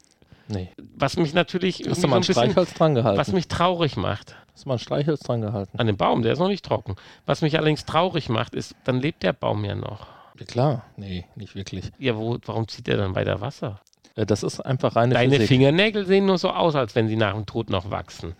nee. 0.47 0.69
Was 0.97 1.17
mich 1.17 1.35
natürlich 1.35 1.83
Hast 1.89 2.03
du 2.03 2.09
mal 2.09 2.17
ein 2.19 2.23
so 2.23 2.33
ein 2.33 2.35
bisschen, 2.35 2.43
Streichholz 2.53 2.75
dran 2.75 2.95
gehalten? 2.95 3.19
was 3.19 3.33
mich 3.33 3.49
traurig 3.49 3.97
macht. 3.97 4.37
Hast 4.55 4.65
du 4.65 4.69
mal 4.69 4.77
ein 4.77 4.79
Streichholz 4.81 5.21
dran 5.21 5.41
gehalten? 5.43 5.77
An 5.79 5.87
dem 5.89 5.97
Baum, 5.97 6.23
der 6.23 6.33
ist 6.33 6.39
noch 6.39 6.49
nicht 6.49 6.65
trocken. 6.65 6.95
Was 7.27 7.43
mich 7.43 7.57
allerdings 7.59 7.85
traurig 7.85 8.29
macht, 8.29 8.55
ist, 8.55 8.75
dann 8.85 9.01
lebt 9.01 9.23
der 9.25 9.33
Baum 9.33 9.65
ja 9.65 9.75
noch. 9.75 10.07
Ja, 10.39 10.47
klar. 10.47 10.85
Nee, 10.97 11.27
nicht 11.35 11.57
wirklich. 11.57 11.91
Ja, 11.99 12.17
wo, 12.17 12.39
warum 12.47 12.69
zieht 12.69 12.89
er 12.89 12.97
dann 12.97 13.15
weiter 13.17 13.41
Wasser? 13.41 13.81
Äh, 14.17 14.27
Das 14.27 14.43
ist 14.43 14.61
einfach 14.61 14.97
reine 14.97 15.15
Deine 15.15 15.35
Physik. 15.37 15.49
Fingernägel 15.49 16.07
sehen 16.07 16.27
nur 16.27 16.39
so 16.39 16.51
aus, 16.51 16.75
als 16.75 16.95
wenn 16.95 17.09
sie 17.09 17.17
nach 17.17 17.35
dem 17.35 17.47
Tod 17.47 17.71
noch 17.71 17.91
wachsen. 17.91 18.35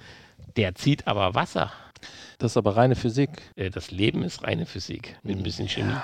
Der 0.57 0.75
zieht 0.75 1.07
aber 1.07 1.35
Wasser. 1.35 1.73
Das 2.39 2.53
ist 2.53 2.57
aber 2.57 2.77
reine 2.77 2.95
Physik. 2.95 3.31
Äh, 3.57 3.71
Das 3.71 3.91
Leben 3.91 4.23
ist 4.23 4.43
reine 4.45 4.67
Physik 4.67 5.17
mit 5.23 5.37
ein 5.37 5.43
bisschen 5.43 5.69
Chemie. 5.69 5.97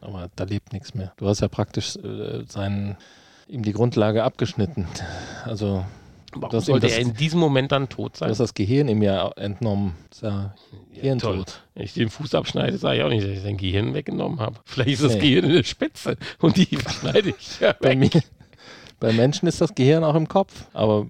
Aber 0.00 0.30
da 0.36 0.44
lebt 0.44 0.72
nichts 0.72 0.94
mehr. 0.94 1.12
Du 1.16 1.26
hast 1.28 1.40
ja 1.40 1.48
praktisch 1.48 1.96
äh, 1.96 2.44
seinen, 2.48 2.96
ihm 3.48 3.62
die 3.62 3.72
Grundlage 3.72 4.24
abgeschnitten. 4.24 4.86
Also 5.44 5.84
Warum 6.34 6.60
sollte 6.60 6.86
das- 6.86 6.96
er 6.96 7.02
in 7.02 7.12
diesem 7.12 7.38
Moment 7.40 7.72
dann 7.72 7.90
tot 7.90 8.14
du 8.14 8.18
sein? 8.20 8.30
hast 8.30 8.38
das 8.40 8.54
Gehirn 8.54 8.88
ihm 8.88 9.02
ja 9.02 9.28
entnommen. 9.36 9.94
Das 10.08 10.18
ist 10.18 10.22
ja 10.24 10.54
Hirntod. 10.92 11.60
Wenn 11.74 11.84
ich 11.84 11.92
den 11.92 12.08
Fuß 12.08 12.34
abschneide, 12.34 12.78
sage 12.78 12.96
ich 12.98 13.02
auch 13.04 13.10
nicht, 13.10 13.22
dass 13.24 13.32
ich 13.32 13.42
sein 13.42 13.58
Gehirn 13.58 13.92
weggenommen 13.92 14.40
habe. 14.40 14.56
Vielleicht 14.64 14.92
ist 14.92 15.02
das 15.04 15.14
Nee. 15.16 15.20
Gehirn 15.20 15.44
in 15.44 15.52
der 15.56 15.62
Spitze 15.64 16.16
und 16.40 16.56
die 16.56 16.68
schneide 17.00 17.30
ich 17.38 17.60
ja 17.60 17.74
Bei, 17.74 17.90
weg. 17.90 18.14
mir, 18.14 18.22
bei 19.02 19.12
Menschen 19.12 19.48
ist 19.48 19.60
das 19.60 19.74
Gehirn 19.74 20.04
auch 20.04 20.14
im 20.14 20.28
Kopf. 20.28 20.66
Aber, 20.72 21.08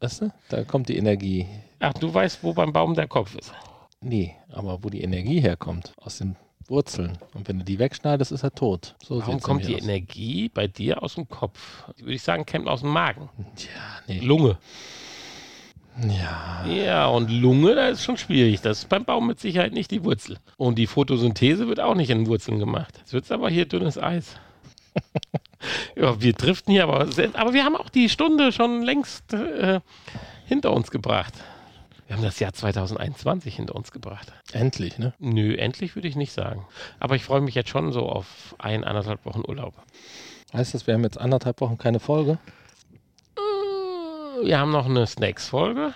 weißt 0.00 0.22
du, 0.22 0.32
da 0.48 0.62
kommt 0.62 0.88
die 0.88 0.96
Energie. 0.96 1.48
Ach, 1.80 1.92
du 1.92 2.14
weißt, 2.14 2.44
wo 2.44 2.52
beim 2.52 2.72
Baum 2.72 2.94
der 2.94 3.08
Kopf 3.08 3.34
ist. 3.34 3.52
Nee, 4.00 4.36
aber 4.48 4.84
wo 4.84 4.88
die 4.88 5.02
Energie 5.02 5.40
herkommt. 5.40 5.92
Aus 5.96 6.18
den 6.18 6.36
Wurzeln. 6.68 7.18
Und 7.34 7.48
wenn 7.48 7.58
du 7.58 7.64
die 7.64 7.80
wegschneidest, 7.80 8.30
ist 8.30 8.44
er 8.44 8.52
tot. 8.52 8.94
So 9.02 9.18
Warum 9.18 9.40
kommt 9.40 9.66
die 9.66 9.74
aus. 9.74 9.82
Energie 9.82 10.50
bei 10.50 10.68
dir 10.68 11.02
aus 11.02 11.16
dem 11.16 11.28
Kopf? 11.28 11.84
Würde 11.98 12.12
ich 12.12 12.22
sagen, 12.22 12.46
kommt 12.46 12.68
aus 12.68 12.82
dem 12.82 12.90
Magen. 12.90 13.28
Ja, 13.58 14.02
nee. 14.06 14.20
Lunge. 14.20 14.56
Ja. 16.08 16.64
Ja, 16.64 17.06
und 17.08 17.28
Lunge, 17.28 17.74
da 17.74 17.88
ist 17.88 18.04
schon 18.04 18.18
schwierig. 18.18 18.60
Das 18.60 18.78
ist 18.78 18.88
beim 18.88 19.04
Baum 19.04 19.26
mit 19.26 19.40
Sicherheit 19.40 19.72
nicht 19.72 19.90
die 19.90 20.04
Wurzel. 20.04 20.38
Und 20.58 20.78
die 20.78 20.86
Photosynthese 20.86 21.66
wird 21.66 21.80
auch 21.80 21.96
nicht 21.96 22.10
in 22.10 22.28
Wurzeln 22.28 22.60
gemacht. 22.60 22.98
Jetzt 22.98 23.12
wird 23.12 23.24
es 23.24 23.32
aber 23.32 23.50
hier 23.50 23.66
dünnes 23.66 23.98
Eis. 23.98 24.36
Ja, 25.96 26.20
wir 26.20 26.32
driften 26.32 26.72
hier 26.72 26.84
aber 26.84 27.08
aber 27.34 27.52
wir 27.52 27.64
haben 27.64 27.76
auch 27.76 27.88
die 27.88 28.08
Stunde 28.08 28.52
schon 28.52 28.82
längst 28.82 29.32
äh, 29.32 29.80
hinter 30.46 30.72
uns 30.72 30.90
gebracht. 30.90 31.34
Wir 32.06 32.16
haben 32.16 32.24
das 32.24 32.40
Jahr 32.40 32.52
2021 32.52 33.56
hinter 33.56 33.74
uns 33.74 33.90
gebracht. 33.90 34.32
Endlich, 34.52 34.98
ne? 34.98 35.14
Nö, 35.18 35.54
endlich 35.54 35.94
würde 35.94 36.08
ich 36.08 36.16
nicht 36.16 36.32
sagen. 36.32 36.66
Aber 37.00 37.16
ich 37.16 37.24
freue 37.24 37.40
mich 37.40 37.54
jetzt 37.54 37.70
schon 37.70 37.90
so 37.90 38.06
auf 38.06 38.54
ein, 38.58 38.84
anderthalb 38.84 39.24
Wochen 39.24 39.42
Urlaub. 39.48 39.74
Heißt 40.52 40.74
das, 40.74 40.86
wir 40.86 40.92
haben 40.92 41.04
jetzt 41.04 41.18
anderthalb 41.18 41.60
Wochen 41.62 41.78
keine 41.78 42.00
Folge? 42.00 42.38
Wir 44.42 44.58
haben 44.58 44.72
noch 44.72 44.86
eine 44.86 45.06
Snacks-Folge. 45.06 45.94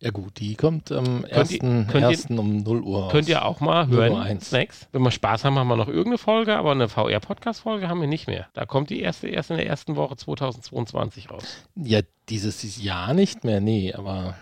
Ja 0.00 0.10
gut, 0.10 0.38
die 0.38 0.54
kommt 0.54 0.92
am 0.92 1.22
Könnt 1.22 1.50
ihr- 1.50 1.62
1. 1.62 1.86
könnt 1.88 1.94
ihr- 2.02 2.08
1. 2.08 2.38
um 2.38 2.58
0 2.58 2.82
Uhr 2.82 3.08
Könnt 3.08 3.24
raus. 3.24 3.28
ihr 3.30 3.44
auch 3.44 3.60
mal 3.60 3.86
hören. 3.88 4.40
Snacks. 4.40 4.86
Wenn 4.92 5.02
wir 5.02 5.10
Spaß 5.10 5.44
haben, 5.44 5.58
haben 5.58 5.68
wir 5.68 5.76
noch 5.76 5.88
irgendeine 5.88 6.18
Folge, 6.18 6.56
aber 6.56 6.72
eine 6.72 6.88
VR-Podcast-Folge 6.88 7.88
haben 7.88 8.00
wir 8.00 8.08
nicht 8.08 8.26
mehr. 8.26 8.46
Da 8.52 8.66
kommt 8.66 8.90
die 8.90 9.00
erste 9.00 9.28
erst 9.28 9.50
in 9.50 9.56
der 9.56 9.66
ersten 9.66 9.96
Woche 9.96 10.16
2022 10.16 11.30
raus. 11.30 11.44
Ja, 11.76 12.00
dieses 12.28 12.82
Jahr 12.82 13.14
nicht 13.14 13.44
mehr, 13.44 13.60
nee, 13.60 13.94
aber 13.94 14.34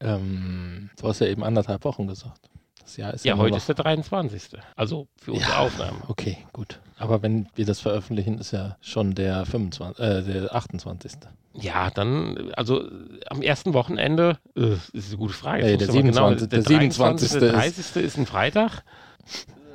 ähm, 0.00 0.90
du 1.00 1.08
hast 1.08 1.20
ja 1.20 1.26
eben 1.26 1.44
anderthalb 1.44 1.84
Wochen 1.84 2.06
gesagt. 2.06 2.48
Das 2.80 2.96
Jahr 2.96 3.14
ist 3.14 3.24
ja, 3.24 3.36
heute 3.36 3.50
noch- 3.50 3.56
ist 3.58 3.68
der 3.68 3.74
23. 3.76 4.58
Also 4.76 5.06
für 5.16 5.32
unsere 5.32 5.50
Ja. 5.52 5.58
Aufnahmen. 5.60 6.02
Okay, 6.08 6.38
gut. 6.52 6.80
Aber 7.02 7.20
wenn 7.20 7.48
wir 7.56 7.66
das 7.66 7.80
veröffentlichen, 7.80 8.38
ist 8.38 8.52
ja 8.52 8.76
schon 8.80 9.16
der 9.16 9.44
25, 9.44 10.04
äh, 10.04 10.22
der 10.22 10.54
28. 10.54 11.14
Ja, 11.54 11.90
dann, 11.90 12.52
also 12.54 12.84
am 13.28 13.42
ersten 13.42 13.74
Wochenende, 13.74 14.38
äh, 14.56 14.74
ist 14.92 15.08
eine 15.08 15.16
gute 15.16 15.34
Frage. 15.34 15.68
Jetzt 15.68 15.80
der 15.80 16.02
musst 16.02 16.16
du 16.16 16.20
mal 16.20 16.38
27. 16.38 16.48
der 16.48 16.58
der 16.60 16.68
27. 16.68 17.30
23., 17.30 17.40
der 17.40 17.52
30. 17.52 17.96
ist 18.04 18.18
ein 18.18 18.26
Freitag, 18.26 18.84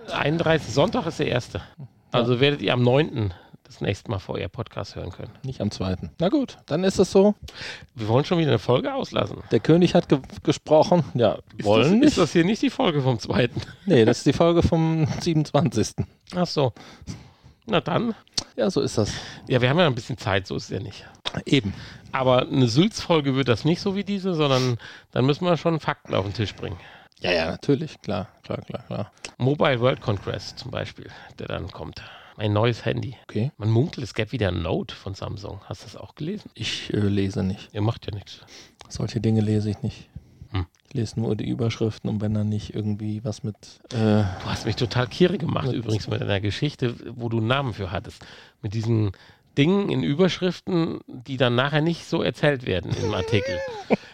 31. 0.09 0.73
Sonntag 0.73 1.05
ist 1.05 1.19
der 1.19 1.27
erste. 1.27 1.61
Also 2.13 2.39
werdet 2.39 2.61
ihr 2.61 2.71
am 2.71 2.81
9. 2.81 3.33
das 3.65 3.81
nächste 3.81 4.09
Mal 4.09 4.19
VR-Podcast 4.19 4.95
hören 4.95 5.11
können. 5.11 5.31
Nicht 5.43 5.59
am 5.59 5.69
2. 5.69 5.97
Na 6.19 6.29
gut, 6.29 6.59
dann 6.65 6.85
ist 6.85 6.97
es 6.97 7.11
so. 7.11 7.35
Wir 7.93 8.07
wollen 8.07 8.23
schon 8.23 8.37
wieder 8.37 8.51
eine 8.51 8.59
Folge 8.59 8.93
auslassen. 8.93 9.39
Der 9.51 9.59
König 9.59 9.95
hat 9.95 10.07
ge 10.07 10.19
gesprochen. 10.43 11.03
Ja, 11.13 11.39
Ist 11.57 11.65
wollen 11.65 11.83
das, 11.83 11.91
nicht. 11.91 12.07
Ist 12.07 12.17
das 12.19 12.31
hier 12.31 12.45
nicht 12.45 12.61
die 12.61 12.69
Folge 12.69 13.01
vom 13.01 13.19
zweiten? 13.19 13.61
Nee, 13.85 14.05
das 14.05 14.19
ist 14.19 14.27
die 14.27 14.33
Folge 14.33 14.63
vom 14.63 15.09
27. 15.19 16.05
Ach 16.35 16.47
so. 16.47 16.73
Na 17.65 17.81
dann. 17.81 18.15
Ja, 18.55 18.69
so 18.69 18.81
ist 18.81 18.97
das. 18.97 19.11
Ja, 19.47 19.61
wir 19.61 19.69
haben 19.69 19.77
ja 19.77 19.85
ein 19.85 19.95
bisschen 19.95 20.17
Zeit, 20.17 20.47
so 20.47 20.55
ist 20.55 20.65
es 20.65 20.69
ja 20.69 20.79
nicht. 20.79 21.05
Eben. 21.45 21.73
Aber 22.11 22.47
eine 22.47 22.67
Sülz-Folge 22.67 23.35
wird 23.35 23.47
das 23.47 23.65
nicht 23.65 23.81
so 23.81 23.95
wie 23.95 24.03
diese, 24.03 24.33
sondern 24.33 24.77
dann 25.11 25.25
müssen 25.25 25.45
wir 25.45 25.57
schon 25.57 25.79
Fakten 25.79 26.15
auf 26.15 26.25
den 26.25 26.33
Tisch 26.33 26.55
bringen. 26.55 26.77
Ja, 27.19 27.31
ja, 27.31 27.45
natürlich. 27.45 28.01
Klar, 28.01 28.29
klar, 28.43 28.61
klar, 28.61 28.83
klar. 28.87 29.11
Mobile 29.37 29.79
World 29.79 30.01
Congress 30.01 30.55
zum 30.55 30.71
Beispiel, 30.71 31.09
der 31.39 31.47
dann 31.47 31.67
kommt. 31.71 32.01
Ein 32.37 32.53
neues 32.53 32.85
Handy. 32.85 33.15
Okay. 33.23 33.51
Man 33.57 33.71
munkelt, 33.71 34.03
es 34.03 34.13
gäbe 34.13 34.31
wieder 34.31 34.49
ein 34.49 34.61
Note 34.61 34.93
von 34.93 35.15
Samsung. 35.15 35.61
Hast 35.65 35.81
du 35.81 35.85
das 35.85 35.95
auch 35.95 36.13
gelesen? 36.13 36.51
Ich 36.53 36.93
äh, 36.93 36.97
lese 36.97 37.43
nicht. 37.43 37.69
Ihr 37.73 37.81
macht 37.81 38.05
ja 38.05 38.13
nichts. 38.13 38.41
Solche 38.89 39.19
Dinge 39.19 39.41
lese 39.41 39.71
ich 39.71 39.81
nicht. 39.81 40.07
Hm. 40.51 40.65
Ich 40.87 40.93
lese 40.93 41.19
nur 41.19 41.35
die 41.35 41.49
Überschriften 41.49 42.09
und 42.09 42.21
wenn 42.21 42.33
dann 42.33 42.49
nicht 42.49 42.73
irgendwie 42.73 43.23
was 43.23 43.43
mit. 43.43 43.55
Äh, 43.91 43.97
du 43.97 44.45
hast 44.45 44.65
mich 44.65 44.75
total 44.75 45.07
kierig 45.07 45.39
gemacht, 45.39 45.71
übrigens 45.71 46.07
mit 46.07 46.21
einer 46.21 46.39
Geschichte, 46.39 46.95
wo 47.15 47.29
du 47.29 47.37
einen 47.37 47.47
Namen 47.47 47.73
für 47.73 47.91
hattest. 47.91 48.25
Mit 48.61 48.73
diesen 48.73 49.11
Dingen 49.57 49.89
in 49.89 50.03
Überschriften, 50.03 50.99
die 51.07 51.37
dann 51.37 51.55
nachher 51.55 51.81
nicht 51.81 52.05
so 52.05 52.21
erzählt 52.21 52.65
werden 52.65 52.95
im 53.03 53.13
Artikel. 53.13 53.59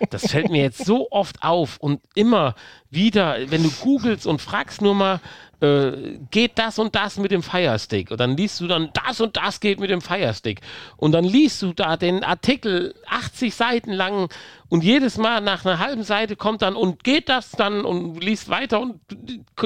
Das 0.10 0.32
fällt 0.32 0.50
mir 0.50 0.62
jetzt 0.62 0.86
so 0.86 1.10
oft 1.12 1.44
auf 1.44 1.78
und 1.78 2.02
immer 2.16 2.56
wieder, 2.90 3.38
wenn 3.50 3.64
du 3.64 3.70
googelst 3.70 4.26
und 4.26 4.42
fragst 4.42 4.82
nur 4.82 4.96
mal, 4.96 5.20
äh, 5.64 6.18
geht 6.30 6.60
das 6.60 6.78
und 6.78 6.94
das 6.96 7.18
mit 7.18 7.32
dem 7.32 7.42
Firestick? 7.42 8.12
Und 8.12 8.20
dann 8.20 8.36
liest 8.36 8.60
du 8.60 8.68
dann, 8.68 8.90
das 9.06 9.22
und 9.22 9.38
das 9.38 9.60
geht 9.60 9.80
mit 9.80 9.90
dem 9.90 10.02
Firestick. 10.02 10.62
Und 10.98 11.14
dann 11.14 11.24
liest 11.24 11.62
du 11.62 11.74
da 11.74 11.96
den 11.96 12.24
Artikel 12.24 12.96
80 13.08 13.56
Seiten 13.56 13.94
lang 13.94 14.30
und 14.70 14.84
jedes 14.84 15.18
Mal 15.18 15.42
nach 15.42 15.66
einer 15.66 15.80
halben 15.80 16.04
Seite 16.04 16.36
kommt 16.36 16.62
dann, 16.62 16.76
und 16.76 17.04
geht 17.04 17.30
das 17.30 17.52
dann 17.52 17.86
und 17.86 18.22
liest 18.22 18.50
weiter 18.50 18.82
und 18.82 19.00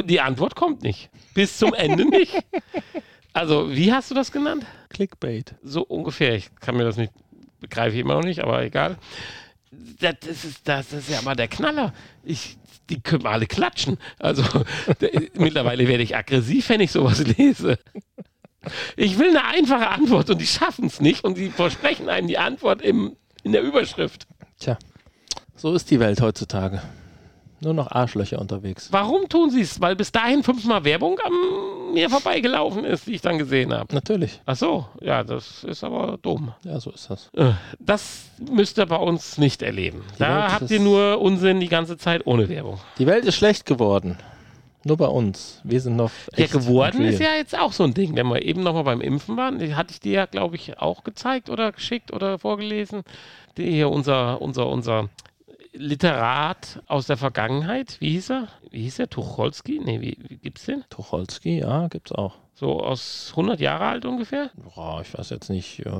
die 0.05 0.21
Antwort 0.21 0.55
kommt 0.55 0.83
nicht. 0.83 1.09
Bis 1.33 1.57
zum 1.57 1.73
Ende 1.73 2.05
nicht. 2.05 2.33
Also, 3.37 3.69
wie 3.69 3.93
hast 3.93 4.09
du 4.09 4.15
das 4.15 4.31
genannt? 4.31 4.65
Clickbait. 4.89 5.53
So 5.61 5.83
ungefähr. 5.83 6.33
Ich 6.33 6.49
kann 6.55 6.75
mir 6.75 6.85
das 6.85 6.97
nicht, 6.97 7.13
begreife 7.59 7.95
ich 7.95 8.01
immer 8.01 8.15
noch 8.15 8.23
nicht, 8.23 8.39
aber 8.39 8.63
egal. 8.63 8.97
Das, 9.99 10.15
das, 10.21 10.43
ist, 10.43 10.67
das 10.67 10.91
ist 10.91 11.07
ja 11.07 11.21
mal 11.21 11.35
der 11.35 11.47
Knaller. 11.47 11.93
Ich, 12.23 12.57
die 12.89 12.99
können 12.99 13.27
alle 13.27 13.45
klatschen. 13.45 13.99
Also 14.17 14.41
mittlerweile 15.35 15.87
werde 15.87 16.01
ich 16.01 16.15
aggressiv, 16.15 16.69
wenn 16.69 16.81
ich 16.81 16.91
sowas 16.91 17.19
lese. 17.37 17.77
Ich 18.95 19.19
will 19.19 19.29
eine 19.29 19.45
einfache 19.45 19.87
Antwort 19.87 20.31
und 20.31 20.41
die 20.41 20.47
schaffen 20.47 20.85
es 20.85 20.99
nicht 20.99 21.23
und 21.23 21.37
die 21.37 21.51
versprechen 21.51 22.09
einem 22.09 22.27
die 22.27 22.39
Antwort 22.39 22.81
im, 22.81 23.17
in 23.43 23.51
der 23.51 23.61
Überschrift. 23.61 24.25
Tja, 24.59 24.79
so 25.55 25.75
ist 25.75 25.91
die 25.91 25.99
Welt 25.99 26.21
heutzutage 26.21 26.81
nur 27.59 27.73
noch 27.73 27.91
Arschlöcher 27.91 28.39
unterwegs. 28.39 28.89
Warum 28.91 29.29
tun 29.29 29.49
sie 29.49 29.61
es? 29.61 29.81
Weil 29.81 29.95
bis 29.95 30.11
dahin 30.11 30.43
fünfmal 30.43 30.83
Werbung 30.83 31.17
an 31.19 31.93
mir 31.93 32.09
vorbeigelaufen 32.09 32.85
ist, 32.85 33.07
die 33.07 33.15
ich 33.15 33.21
dann 33.21 33.37
gesehen 33.37 33.73
habe. 33.73 33.93
Natürlich. 33.93 34.41
Ach 34.45 34.55
so, 34.55 34.85
ja, 35.01 35.23
das 35.23 35.63
ist 35.63 35.83
aber 35.83 36.17
dumm. 36.21 36.53
Ja, 36.63 36.79
so 36.79 36.91
ist 36.91 37.09
das. 37.09 37.29
Äh, 37.33 37.53
das 37.79 38.25
müsst 38.51 38.77
ihr 38.77 38.85
bei 38.85 38.97
uns 38.97 39.37
nicht 39.37 39.61
erleben. 39.61 40.03
Die 40.15 40.19
da 40.19 40.43
Welt 40.43 40.51
habt 40.53 40.71
ihr 40.71 40.79
nur 40.79 41.19
Unsinn 41.19 41.59
die 41.59 41.69
ganze 41.69 41.97
Zeit 41.97 42.27
ohne 42.27 42.47
Werbung. 42.49 42.79
Die 42.99 43.07
Welt 43.07 43.25
ist 43.25 43.35
schlecht 43.35 43.65
geworden. 43.65 44.17
Nur 44.83 44.97
bei 44.97 45.07
uns. 45.07 45.59
Wir 45.63 45.81
sind 45.81 45.95
noch. 45.95 46.11
Ja, 46.35 46.45
geworden 46.45 47.03
ist 47.03 47.19
ja 47.19 47.33
jetzt 47.35 47.57
auch 47.57 47.73
so 47.73 47.83
ein 47.83 47.93
Ding. 47.93 48.15
Wenn 48.15 48.27
wir 48.27 48.43
eben 48.43 48.61
nochmal 48.63 48.83
beim 48.83 49.01
Impfen 49.01 49.35
waren, 49.35 49.75
hatte 49.75 49.91
ich 49.91 49.99
dir 49.99 50.13
ja, 50.13 50.25
glaube 50.27 50.55
ich, 50.55 50.79
auch 50.79 51.03
gezeigt 51.03 51.49
oder 51.49 51.71
geschickt 51.71 52.13
oder 52.13 52.39
vorgelesen. 52.39 53.01
Die 53.57 53.69
hier 53.71 53.89
unser, 53.89 54.41
unser, 54.41 54.67
unser 54.67 55.09
Literat 55.77 56.81
aus 56.87 57.07
der 57.07 57.17
Vergangenheit. 57.17 57.97
Wie 57.99 58.11
hieß 58.11 58.31
er? 58.31 58.47
Wie 58.71 58.81
hieß 58.83 58.99
er? 58.99 59.09
Tucholsky? 59.09 59.79
Nee, 59.83 60.01
wie, 60.01 60.17
wie 60.27 60.37
gibt's 60.37 60.65
den? 60.65 60.83
Tucholsky, 60.89 61.59
ja, 61.59 61.87
gibt's 61.87 62.11
auch. 62.11 62.35
So 62.55 62.81
aus 62.81 63.27
100 63.31 63.59
Jahre 63.59 63.85
alt 63.85 64.05
ungefähr? 64.05 64.49
Boah, 64.55 65.01
ich 65.01 65.15
weiß 65.15 65.29
jetzt 65.29 65.49
nicht, 65.49 65.85
äh, 65.85 65.91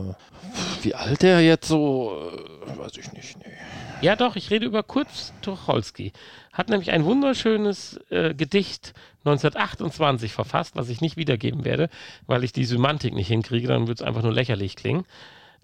wie 0.82 0.96
alt 0.96 1.22
der 1.22 1.42
jetzt 1.42 1.68
so, 1.68 2.32
äh, 2.66 2.80
weiß 2.80 2.98
ich 2.98 3.14
nicht, 3.14 3.38
nee. 3.38 3.54
Ja, 4.02 4.16
doch, 4.16 4.36
ich 4.36 4.50
rede 4.50 4.66
über 4.66 4.82
Kurz 4.82 5.34
Tucholsky. 5.42 6.14
Hat 6.52 6.70
nämlich 6.70 6.90
ein 6.90 7.06
wunderschönes 7.06 8.00
äh, 8.10 8.34
Gedicht 8.34 8.96
1928 9.20 10.34
verfasst, 10.34 10.76
was 10.76 10.90
ich 10.90 11.00
nicht 11.00 11.18
wiedergeben 11.18 11.64
werde, 11.64 11.90
weil 12.26 12.44
ich 12.44 12.54
die 12.54 12.66
Semantik 12.66 13.14
nicht 13.14 13.28
hinkriege, 13.28 13.68
dann 13.68 13.88
wird 13.88 14.00
es 14.00 14.08
einfach 14.08 14.24
nur 14.24 14.34
lächerlich 14.34 14.76
klingen. 14.76 15.06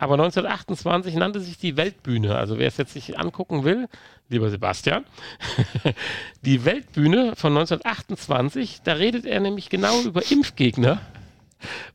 Aber 0.04 0.16
1928 0.16 1.16
nannte 1.16 1.40
sich 1.40 1.58
die 1.58 1.78
Weltbühne. 1.78 2.36
Also 2.36 2.60
wer 2.60 2.68
es 2.68 2.76
jetzt 2.76 2.92
sich 2.92 3.18
angucken 3.18 3.64
will, 3.64 3.88
lieber 4.28 4.50
Sebastian, 4.50 5.06
die 6.42 6.66
Weltbühne 6.66 7.38
von 7.38 7.54
1928, 7.54 8.82
da 8.84 8.96
redet 8.96 9.26
er 9.26 9.40
nämlich 9.40 9.70
genau 9.70 10.02
über 10.02 10.30
Impfgegner 10.30 11.00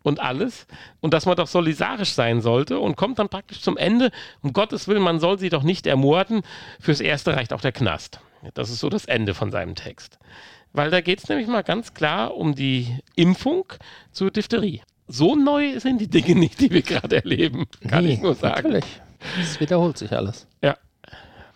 und 0.03 0.21
alles 0.21 0.67
und 1.03 1.13
dass 1.13 1.27
man 1.27 1.37
doch 1.37 1.49
solidarisch 1.49 2.13
sein 2.13 2.41
sollte 2.41 2.79
und 2.81 2.97
kommt 2.97 3.19
dann 3.19 3.29
praktisch 3.29 3.61
zum 3.61 3.77
Ende, 3.77 4.11
um 4.41 4.55
Gottes 4.55 4.89
Willen, 4.89 5.03
man 5.03 5.21
soll 5.21 5.39
sie 5.39 5.51
doch 5.51 5.63
nicht 5.63 5.87
ermorden, 5.87 6.41
fürs 6.81 7.03
Erste 7.03 7.37
reicht 7.37 7.53
auch 7.53 7.61
der 7.61 7.73
Knast. 7.73 8.21
Das 8.55 8.71
ist 8.71 8.79
so 8.79 8.89
das 8.89 9.05
Ende 9.05 9.35
von 9.35 9.51
seinem 9.51 9.75
Text. 9.75 10.19
Weil 10.73 10.91
da 10.91 11.03
geht 11.03 11.19
es 11.19 11.29
nämlich 11.29 11.47
mal 11.47 11.63
ganz 11.63 11.93
klar 11.93 12.35
um 12.35 12.55
die 12.55 13.01
Impfung 13.17 13.67
zur 14.13 14.31
Diphtherie 14.31 14.81
so 15.09 15.35
neu 15.35 15.81
sind 15.81 16.01
die 16.01 16.09
Dinge 16.09 16.39
nicht, 16.39 16.61
die 16.61 16.71
wir 16.71 16.83
gerade 16.83 17.17
erleben, 17.17 17.67
kann 17.89 18.05
nee, 18.05 18.15
ich 18.15 18.21
nur 18.21 18.35
sagen. 18.35 18.71
Natürlich. 18.71 19.01
Es 19.41 19.59
wiederholt 19.59 19.99
sich 19.99 20.13
alles. 20.13 20.47
Ja. 20.63 20.77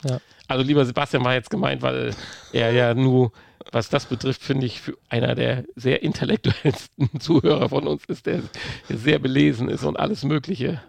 ja. 0.05 0.21
Also 0.49 0.65
lieber 0.65 0.85
Sebastian 0.85 1.25
war 1.25 1.35
jetzt 1.35 1.51
gemeint, 1.51 1.83
weil 1.83 2.15
er 2.53 2.73
ja 2.73 2.95
nur, 2.95 3.33
was 3.71 3.89
das 3.89 4.07
betrifft, 4.07 4.43
finde 4.43 4.67
ich, 4.67 4.81
für 4.81 4.97
einer 5.09 5.35
der 5.35 5.65
sehr 5.77 6.03
intellektuellsten 6.03 7.09
Zuhörer 7.21 7.69
von 7.69 7.87
uns 7.87 8.05
ist, 8.07 8.27
der 8.27 8.43
sehr 8.89 9.19
belesen 9.19 9.69
ist 9.69 9.85
und 9.85 9.99
alles 9.99 10.25
Mögliche 10.25 10.81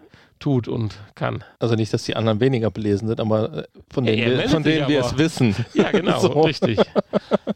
tut 0.44 0.68
und 0.68 0.94
kann. 1.14 1.42
Also 1.58 1.74
nicht, 1.74 1.94
dass 1.94 2.02
die 2.02 2.16
anderen 2.16 2.38
weniger 2.38 2.70
belesen 2.70 3.08
sind, 3.08 3.18
aber 3.18 3.60
äh, 3.60 3.64
von 3.90 4.04
denen, 4.04 4.18
ja, 4.18 4.38
wir, 4.42 4.48
von 4.50 4.62
denen 4.62 4.88
wir 4.88 5.00
es 5.00 5.16
wissen. 5.16 5.56
Ja, 5.74 5.90
genau, 5.90 6.20
so. 6.20 6.42
richtig. 6.42 6.78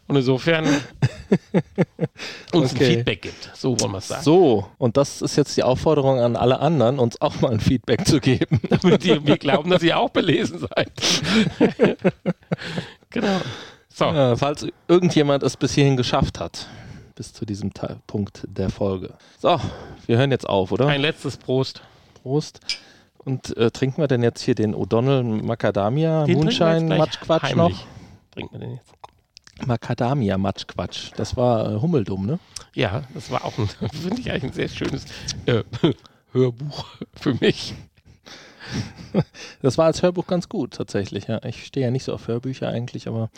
Und 0.07 0.16
insofern 0.16 0.64
uns 2.53 2.72
okay. 2.72 2.84
ein 2.84 2.95
Feedback 2.95 3.22
gibt. 3.22 3.51
So 3.55 3.78
wollen 3.78 3.93
wir 3.93 3.99
es 3.99 4.09
sagen. 4.09 4.22
So, 4.22 4.66
und 4.78 4.97
das 4.97 5.20
ist 5.20 5.36
jetzt 5.36 5.55
die 5.59 5.62
Aufforderung 5.62 6.18
an 6.18 6.34
alle 6.34 6.61
anderen, 6.61 6.99
uns 6.99 7.20
auch 7.20 7.39
mal 7.43 7.53
ein 7.53 7.61
Feedback 7.61 8.07
zu 8.07 8.20
geben. 8.20 8.61
Damit 8.70 9.05
ihr, 9.05 9.24
wir 9.26 9.36
glauben, 9.36 9.68
dass 9.68 9.82
ihr 9.82 9.99
auch 9.99 10.09
belesen 10.09 10.61
seid. 10.61 10.91
genau. 13.11 13.41
So. 13.95 14.07
Ja, 14.07 14.34
falls 14.36 14.66
irgendjemand 14.89 15.43
es 15.43 15.59
bis 15.59 15.74
hierhin 15.74 15.99
geschafft 15.99 16.41
hat, 16.41 16.66
bis 17.14 17.34
zu 17.34 17.45
diesem 17.45 17.70
Punkt 18.07 18.45
der 18.49 18.70
Folge. 18.70 19.12
So, 19.39 19.61
wir 20.07 20.16
hören 20.16 20.30
jetzt 20.30 20.49
auf, 20.49 20.72
oder? 20.72 20.86
Ein 20.86 21.03
letztes 21.03 21.36
Prost. 21.36 21.82
Prost. 22.29 22.61
Und 23.24 23.57
äh, 23.57 23.70
trinken 23.70 24.03
wir 24.03 24.09
denn 24.09 24.22
jetzt 24.22 24.43
hier 24.43 24.55
den 24.55 24.74
O'Donnell 24.74 25.22
Macadamia 25.22 26.24
den 26.24 26.39
Moonshine 26.39 26.97
Matschquatsch 26.97 27.55
noch? 27.55 27.87
Trinken 28.33 28.53
wir 28.53 28.61
den 28.61 28.70
jetzt. 28.76 28.93
Macadamia 29.66 30.37
Matschquatsch. 30.37 31.12
Das 31.16 31.37
war 31.37 31.72
äh, 31.72 31.81
Hummeldumm, 31.81 32.26
ne? 32.26 32.39
Ja, 32.74 33.03
das 33.14 33.31
war 33.31 33.45
auch 33.45 33.57
ein, 33.59 33.68
finde 33.93 34.20
ich 34.20 34.31
eigentlich 34.31 34.45
ein 34.45 34.53
sehr 34.53 34.68
schönes 34.68 35.07
äh, 35.47 35.64
Hörbuch 36.33 36.85
für 37.14 37.35
mich. 37.35 37.74
Das 39.62 39.79
war 39.79 39.87
als 39.87 40.03
Hörbuch 40.03 40.26
ganz 40.26 40.51
gut, 40.51 40.74
tatsächlich. 40.74 41.29
Ja. 41.29 41.43
Ich 41.43 41.64
stehe 41.64 41.87
ja 41.87 41.91
nicht 41.91 42.05
so 42.05 42.12
auf 42.12 42.29
Hörbücher 42.29 42.68
eigentlich, 42.68 43.09
aber. 43.09 43.31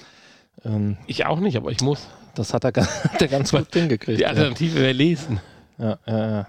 Ähm, 0.65 0.97
ich 1.07 1.25
auch 1.25 1.39
nicht, 1.39 1.57
aber 1.57 1.71
ich 1.71 1.81
muss. 1.81 2.09
Das 2.35 2.53
hat 2.53 2.65
er, 2.65 2.73
hat 2.75 3.23
er 3.23 3.29
ganz 3.29 3.53
gut 3.53 3.73
hingekriegt. 3.73 4.19
Die 4.19 4.27
Alternative 4.27 4.75
ja. 4.75 4.83
wäre 4.83 4.93
lesen. 4.93 5.41
Ja, 5.79 5.99
ja, 6.07 6.31
ja. 6.31 6.47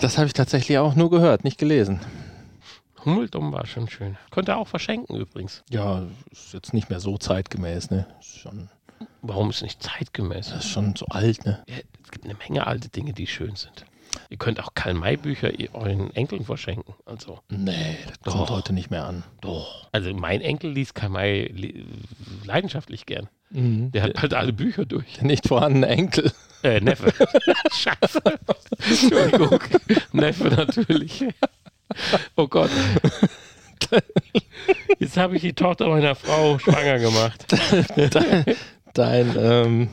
Das 0.00 0.16
habe 0.18 0.26
ich 0.26 0.32
tatsächlich 0.32 0.78
auch 0.78 0.94
nur 0.94 1.10
gehört, 1.10 1.44
nicht 1.44 1.58
gelesen. 1.58 2.00
Hummeldumm 3.04 3.52
war 3.52 3.66
schon 3.66 3.88
schön. 3.88 4.16
Könnte 4.30 4.56
auch 4.56 4.68
verschenken 4.68 5.16
übrigens. 5.16 5.64
Ja, 5.70 6.02
ist 6.30 6.52
jetzt 6.54 6.72
nicht 6.72 6.88
mehr 6.88 7.00
so 7.00 7.18
zeitgemäß, 7.18 7.90
ne? 7.90 8.06
Schon 8.20 8.68
Warum 9.22 9.50
ist 9.50 9.56
es 9.56 9.62
nicht 9.62 9.82
zeitgemäß? 9.82 10.50
Das 10.50 10.64
ist 10.64 10.70
schon 10.70 10.94
so 10.96 11.06
alt, 11.06 11.44
ne? 11.44 11.62
Ja, 11.68 11.76
es 12.02 12.10
gibt 12.10 12.24
eine 12.24 12.34
Menge 12.34 12.66
alte 12.66 12.88
Dinge, 12.88 13.12
die 13.12 13.26
schön 13.26 13.56
sind. 13.56 13.84
Ihr 14.28 14.38
könnt 14.38 14.62
auch 14.62 14.74
Karl-May-Bücher 14.74 15.50
euren 15.72 16.14
Enkeln 16.14 16.44
verschenken. 16.44 16.94
Also. 17.04 17.40
Nee, 17.48 17.98
das 18.24 18.32
kommt 18.32 18.50
heute 18.50 18.72
nicht 18.72 18.90
mehr 18.90 19.04
an. 19.04 19.24
Doch. 19.40 19.88
Also 19.92 20.12
mein 20.14 20.40
Enkel 20.40 20.70
liest 20.72 20.94
Karl-May 20.94 21.84
leidenschaftlich 22.44 23.06
gern. 23.06 23.28
Mhm. 23.50 23.92
Der 23.92 24.02
hat 24.04 24.22
halt 24.22 24.34
alle 24.34 24.52
Bücher 24.52 24.86
durch. 24.86 25.14
Der 25.14 25.24
nicht 25.24 25.48
vorhandene 25.48 25.88
Enkel. 25.88 26.32
Äh, 26.62 26.80
Neffe. 26.80 27.12
Scheiße. 27.72 28.22
Entschuldigung. 28.88 29.60
Neffe 30.12 30.48
natürlich. 30.48 31.24
Oh 32.36 32.48
Gott. 32.48 32.70
Jetzt 34.98 35.16
habe 35.16 35.36
ich 35.36 35.42
die 35.42 35.52
Tochter 35.52 35.88
meiner 35.88 36.14
Frau 36.14 36.58
schwanger 36.58 36.98
gemacht. 36.98 37.46
dein, 38.14 38.44
dein 38.94 39.36
ähm, 39.36 39.88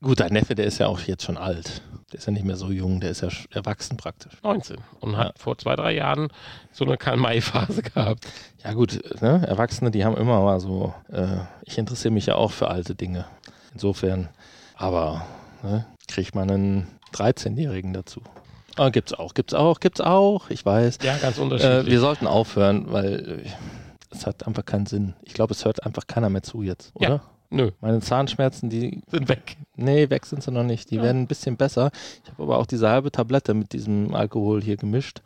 gut, 0.00 0.20
dein 0.20 0.32
Neffe, 0.32 0.54
der 0.54 0.66
ist 0.66 0.78
ja 0.78 0.86
auch 0.86 1.00
jetzt 1.00 1.24
schon 1.24 1.36
alt. 1.36 1.82
Der 2.12 2.18
ist 2.18 2.26
ja 2.26 2.32
nicht 2.32 2.44
mehr 2.44 2.56
so 2.56 2.70
jung, 2.70 3.00
der 3.00 3.10
ist 3.10 3.22
ja 3.22 3.28
erwachsen 3.50 3.96
praktisch. 3.96 4.32
19 4.42 4.76
und 5.00 5.16
hat 5.16 5.38
vor 5.38 5.56
zwei, 5.56 5.76
drei 5.76 5.94
Jahren 5.94 6.28
so 6.70 6.84
eine 6.84 6.96
Karl-May-Phase 6.98 7.82
gehabt. 7.94 8.26
Ja 8.62 8.74
gut, 8.74 9.00
ne? 9.22 9.46
Erwachsene, 9.46 9.90
die 9.90 10.04
haben 10.04 10.16
immer 10.16 10.42
mal 10.42 10.60
so, 10.60 10.94
äh, 11.10 11.38
ich 11.64 11.78
interessiere 11.78 12.12
mich 12.12 12.26
ja 12.26 12.34
auch 12.34 12.50
für 12.52 12.68
alte 12.68 12.94
Dinge. 12.94 13.24
Insofern, 13.72 14.28
aber 14.76 15.26
ne, 15.62 15.86
kriegt 16.06 16.34
man 16.34 16.50
einen 16.50 16.86
13-Jährigen 17.14 17.92
dazu. 17.94 18.20
Ah, 18.76 18.90
gibt's 18.90 19.12
auch, 19.12 19.34
gibt's 19.34 19.54
auch, 19.54 19.80
gibt's 19.80 20.00
auch, 20.00 20.50
ich 20.50 20.64
weiß. 20.64 20.98
Ja, 21.02 21.16
ganz 21.16 21.38
unterschiedlich. 21.38 21.86
Äh, 21.86 21.90
wir 21.90 22.00
sollten 22.00 22.26
aufhören, 22.26 22.92
weil 22.92 23.44
es 24.10 24.26
hat 24.26 24.46
einfach 24.46 24.64
keinen 24.64 24.86
Sinn. 24.86 25.14
Ich 25.22 25.34
glaube, 25.34 25.52
es 25.52 25.64
hört 25.64 25.84
einfach 25.84 26.06
keiner 26.06 26.28
mehr 26.30 26.42
zu 26.42 26.62
jetzt, 26.62 26.94
oder? 26.94 27.08
Ja. 27.08 27.20
Nö. 27.52 27.70
Meine 27.80 28.00
Zahnschmerzen, 28.00 28.70
die 28.70 29.02
sind 29.08 29.28
weg. 29.28 29.56
Nee, 29.76 30.08
weg 30.08 30.24
sind 30.24 30.42
sie 30.42 30.50
noch 30.50 30.62
nicht. 30.62 30.90
Die 30.90 30.96
ja. 30.96 31.02
werden 31.02 31.22
ein 31.22 31.26
bisschen 31.26 31.56
besser. 31.56 31.90
Ich 32.24 32.30
habe 32.30 32.44
aber 32.44 32.58
auch 32.58 32.66
diese 32.66 32.88
halbe 32.88 33.12
Tablette 33.12 33.52
mit 33.52 33.74
diesem 33.74 34.14
Alkohol 34.14 34.62
hier 34.62 34.76
gemischt. 34.78 35.20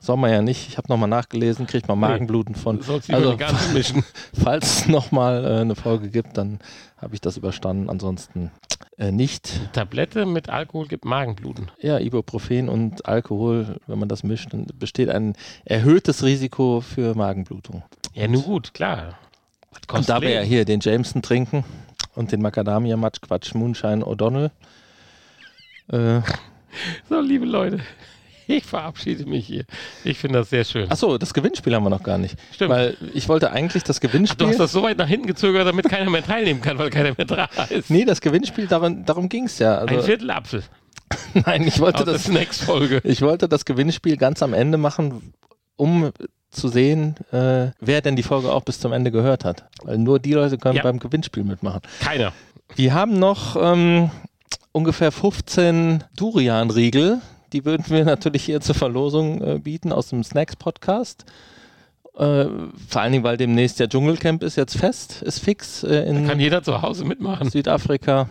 Soll 0.00 0.16
man 0.16 0.32
ja 0.32 0.42
nicht. 0.42 0.66
Ich 0.68 0.78
habe 0.78 0.88
nochmal 0.88 1.10
nachgelesen, 1.10 1.66
kriegt 1.66 1.86
man 1.88 2.00
Magenbluten 2.00 2.54
von. 2.54 2.78
Du 2.78 2.82
sollst 2.82 3.12
Also, 3.12 3.32
also, 3.32 3.38
ganz 3.38 3.72
mischen. 3.72 4.02
Falls 4.32 4.80
es 4.80 4.88
nochmal 4.88 5.44
äh, 5.44 5.60
eine 5.60 5.76
Folge 5.76 6.08
gibt, 6.08 6.38
dann 6.38 6.58
habe 6.96 7.14
ich 7.14 7.20
das 7.20 7.36
überstanden. 7.36 7.90
Ansonsten 7.90 8.50
äh, 8.96 9.12
nicht. 9.12 9.72
Tablette 9.74 10.24
mit 10.24 10.48
Alkohol 10.48 10.88
gibt 10.88 11.04
Magenbluten. 11.04 11.70
Ja, 11.80 11.98
Ibuprofen 11.98 12.70
und 12.70 13.06
Alkohol, 13.06 13.76
wenn 13.86 13.98
man 13.98 14.08
das 14.08 14.24
mischt, 14.24 14.52
dann 14.54 14.66
besteht 14.78 15.10
ein 15.10 15.34
erhöhtes 15.64 16.24
Risiko 16.24 16.80
für 16.80 17.14
Magenblutung. 17.14 17.82
Ja, 18.14 18.26
nun 18.26 18.42
gut, 18.42 18.74
klar. 18.74 19.18
Und 19.92 20.08
da 20.08 20.20
wir 20.22 20.30
ja 20.30 20.40
hier 20.42 20.64
den 20.64 20.80
Jameson 20.80 21.22
trinken 21.22 21.64
und 22.14 22.32
den 22.32 22.40
Macadamia 22.42 22.96
Matsch 22.96 23.20
Quatsch 23.20 23.54
Moonshine 23.54 24.04
O'Donnell, 24.04 24.50
äh, 25.92 26.20
So, 27.08 27.20
liebe 27.20 27.44
Leute, 27.44 27.80
ich 28.46 28.64
verabschiede 28.64 29.26
mich 29.26 29.46
hier. 29.46 29.64
Ich 30.04 30.18
finde 30.18 30.38
das 30.40 30.50
sehr 30.50 30.64
schön. 30.64 30.90
achso, 30.90 31.18
das 31.18 31.34
Gewinnspiel 31.34 31.74
haben 31.74 31.84
wir 31.84 31.90
noch 31.90 32.02
gar 32.02 32.18
nicht. 32.18 32.36
Stimmt. 32.52 32.70
Weil 32.70 32.96
ich 33.14 33.28
wollte 33.28 33.50
eigentlich 33.52 33.82
das 33.84 34.00
Du 34.00 34.08
Gewinnspiel. 34.08 34.46
hast 34.48 34.58
das 34.58 34.72
so 34.72 34.82
weit 34.82 34.98
nach 34.98 35.06
hinten 35.08 35.26
gezögert, 35.26 35.66
damit 35.66 35.88
keiner 35.88 36.10
mehr 36.10 36.24
teilnehmen 36.24 36.60
kann, 36.60 36.78
weil 36.78 36.90
keiner 36.90 37.12
mehr 37.16 37.26
da 37.26 37.44
ist. 37.70 37.90
nee, 37.90 38.04
das 38.04 38.20
Gewinnspiel, 38.20 38.66
darum, 38.66 39.04
darum 39.04 39.28
ging 39.28 39.44
es 39.44 39.58
ja. 39.58 39.78
Ein 39.78 39.88
Also, 39.90 40.02
Viertel 40.02 40.30
Apfel 40.30 40.62
nein, 41.34 41.66
ich 41.66 41.78
wollte 41.78 41.98
aus 42.00 42.04
das 42.06 42.24
Snacks-Folge. 42.24 43.02
Ich 43.04 43.20
wollte 43.20 43.46
das 43.46 43.66
Gewinnspiel 43.66 44.16
ganz 44.16 44.42
am 44.42 44.54
Ende 44.54 44.78
machen, 44.78 45.34
um 45.76 46.10
zu 46.52 46.68
sehen, 46.68 47.16
äh, 47.32 47.70
wer 47.80 48.00
denn 48.02 48.14
die 48.16 48.22
Folge 48.22 48.52
auch 48.52 48.62
bis 48.62 48.78
zum 48.78 48.92
Ende 48.92 49.10
gehört 49.10 49.44
hat. 49.44 49.64
Weil 49.82 49.98
nur 49.98 50.18
die 50.18 50.32
Leute 50.34 50.58
können 50.58 50.76
Ja. 50.76 50.82
beim 50.82 50.98
Gewinnspiel 50.98 51.44
mitmachen. 51.44 51.80
Keiner. 52.00 52.32
Wir 52.76 52.94
haben 52.94 53.18
noch 53.18 53.56
ähm, 53.60 54.10
ungefähr 54.72 55.10
15 55.12 56.04
Durian-Riegel. 56.16 57.20
Die 57.52 57.64
würden 57.64 57.84
wir 57.88 58.04
natürlich 58.04 58.44
hier 58.44 58.60
zur 58.60 58.74
Verlosung 58.74 59.42
äh, 59.42 59.58
bieten 59.58 59.92
aus 59.92 60.08
dem 60.08 60.22
Snacks-Podcast. 60.24 61.24
Äh, 62.14 62.46
vor 62.88 63.00
allen 63.00 63.12
Dingen, 63.12 63.24
weil 63.24 63.36
demnächst 63.36 63.80
der 63.80 63.88
Dschungelcamp 63.88 64.42
ist 64.42 64.56
jetzt 64.56 64.76
fest, 64.76 65.22
ist 65.22 65.38
fix 65.38 65.82
äh, 65.82 66.04
in 66.04 66.26
Kann 66.26 66.40
jeder 66.40 66.62
zu 66.62 66.82
Hause 66.82 67.04
mitmachen. 67.04 67.50
Südafrika. 67.50 68.28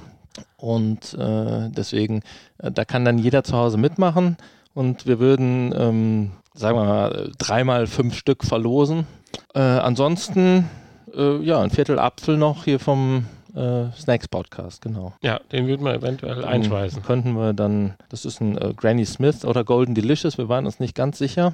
Und 0.57 1.13
äh, 1.15 1.69
deswegen, 1.69 2.22
äh, 2.59 2.72
da 2.72 2.86
kann 2.86 3.03
dann 3.05 3.17
jeder 3.19 3.43
zu 3.43 3.57
Hause 3.57 3.78
mitmachen. 3.78 4.38
Und 4.74 5.05
wir 5.05 5.19
würden, 5.19 5.74
ähm, 5.78 6.32
sagen 6.54 6.78
wir 6.78 6.86
mal, 6.86 7.32
dreimal 7.38 7.88
fünf 7.88 8.16
Stück 8.16 8.43
verlosen. 8.43 9.08
Äh, 9.54 9.60
ansonsten, 9.60 10.70
äh, 11.16 11.38
ja, 11.38 11.62
ein 11.62 11.72
Viertel 11.72 11.99
Apfel 11.99 12.38
noch 12.38 12.66
hier 12.66 12.80
vom 12.80 13.26
äh, 13.56 13.91
Snacks 13.97 14.28
Podcast, 14.28 14.82
genau. 14.82 15.14
Ja, 15.22 15.39
den 15.52 15.68
würden 15.68 15.86
wir 15.86 15.93
eventuell 15.93 16.45
einschweißen. 16.45 17.04
Könnten 17.04 17.34
wir 17.34 17.54
dann, 17.54 17.95
das 18.10 18.26
ist 18.26 18.41
ein 18.41 18.58
äh, 18.58 18.74
Granny 18.76 19.06
Smith 19.06 19.45
oder 19.45 19.64
Golden 19.64 19.95
Delicious, 19.95 20.38
wir 20.38 20.49
waren 20.49 20.66
uns 20.66 20.80
nicht 20.80 20.95
ganz 20.95 21.18
sicher, 21.18 21.54